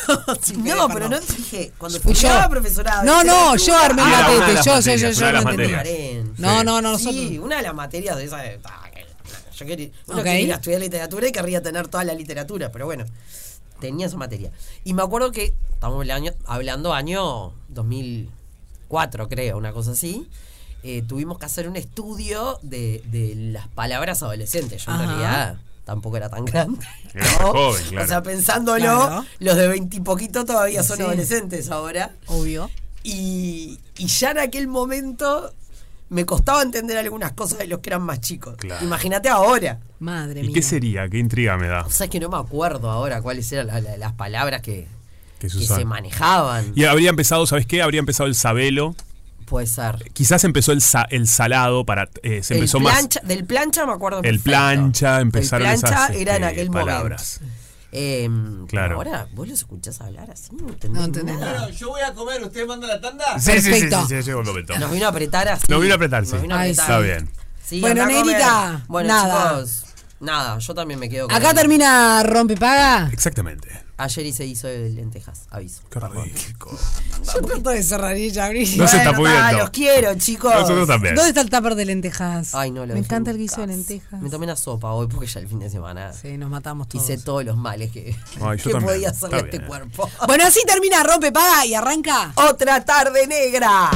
[0.42, 1.74] Sí, No, pero no dije.
[1.78, 2.20] Cuando Fui yo.
[2.28, 3.02] estudiaba profesorado.
[3.02, 4.56] de No, no, yo armé el matete.
[4.56, 6.24] Yo, yo, materias, yo, yo.
[6.38, 7.16] No, no, no, nosotros.
[7.16, 8.42] Sí, una de las materias de esa.
[8.44, 8.58] que-
[9.58, 10.24] Yo quería, uno Ok.
[10.24, 13.06] quería estudiar literatura y querría tener toda la literatura, pero bueno,
[13.80, 14.52] tenía esa materia.
[14.84, 20.28] Y me acuerdo que, estamos hablando, hablando año 2004, creo, una cosa así.
[20.84, 24.86] Eh, tuvimos que hacer un estudio de, de las palabras adolescentes.
[24.86, 26.86] Yo en realidad tampoco era tan grande.
[27.14, 28.06] Era más joven, claro.
[28.06, 29.26] O sea, pensándolo, Claro.
[29.40, 31.04] los de veintipoquito todavía son Sí.
[31.04, 32.12] adolescentes ahora.
[32.28, 32.70] Obvio.
[33.04, 35.54] Y, y ya en aquel momento
[36.10, 38.56] me costaba entender algunas cosas de los que eran más chicos.
[38.58, 38.84] Claro.
[38.86, 39.80] Imagínate ahora.
[40.00, 40.54] Madre ¿Y mía.
[40.54, 41.08] qué sería?
[41.10, 41.84] ¿Qué intriga me da?
[41.86, 44.88] O sea, que no me acuerdo ahora cuáles eran la- la- las palabras que,
[45.40, 46.72] Que se manejaban.
[46.76, 47.82] Y habría empezado, ¿sabes qué?
[47.82, 48.96] Habría empezado el sabelo.
[49.48, 50.12] Puede ser.
[50.14, 52.10] Quizás empezó el, sa- el salado para.
[52.22, 52.94] eh, se El empezó más.
[52.94, 54.44] plancha- Del plancha me acuerdo El perfecto.
[54.44, 57.40] plancha, empezaron El plancha esas era en este, aquel palabras.
[57.42, 57.58] momento.
[57.94, 58.30] Eh,
[58.68, 58.96] Claro.
[58.98, 60.50] Ahora, ¿vos los escuchás hablar así?
[60.54, 61.62] No entendés, No entendés nada.
[61.62, 63.40] Bueno, yo voy a comer, ¿ustedes mandan la tanda?
[63.40, 64.78] Sí, sí, sí, sí, llegó el momento.
[64.78, 65.64] Nos vino a apretar así.
[65.70, 66.34] Nos vino a apretar, sí.
[66.34, 66.86] Nos vino a Ay, apretar.
[66.86, 67.30] Está bien.
[67.66, 68.06] Sí, Bueno.
[68.06, 69.50] Negrita, Bueno, nada.
[69.64, 69.86] chicos.
[70.20, 73.10] Nada, yo también me quedo con Acá el- termina Rompepaga.
[73.12, 73.70] Exactamente.
[74.00, 75.82] Ayer se hizo de lentejas, aviso.
[75.90, 76.78] Qué rico.
[77.34, 78.64] Yo trato de cerrar y ya abrí.
[78.78, 79.42] No se está pudiendo.
[79.42, 80.54] ah, los quiero, chicos.
[80.54, 81.16] Nosotros también.
[81.16, 82.54] ¿Dónde está el tupper de lentejas?
[82.54, 84.22] Ay, no lo Me encanta en el guiso de lentejas.
[84.22, 87.04] Me tomé una sopa hoy porque ya el fin de semana Sí, nos matamos todos.
[87.10, 89.68] hice todos los males que, Ay, que podía hacerle a este bien.
[89.68, 90.10] cuerpo.
[90.28, 92.34] Bueno, así termina Rompepaga y arranca.
[92.36, 93.90] Otra tarde negra.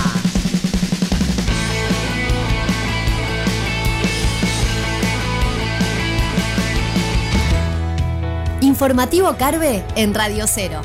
[8.81, 10.81] Informativo Carve en Radio Cero.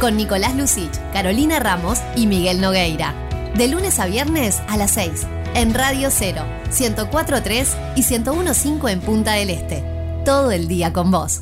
[0.00, 3.14] Con Nicolás Lucich, Carolina Ramos y Miguel Nogueira.
[3.54, 5.26] De lunes a viernes a las 6.
[5.54, 9.82] En Radio Cero, 104.3 y 101.5 en Punta del Este.
[10.26, 11.40] Todo el día con vos.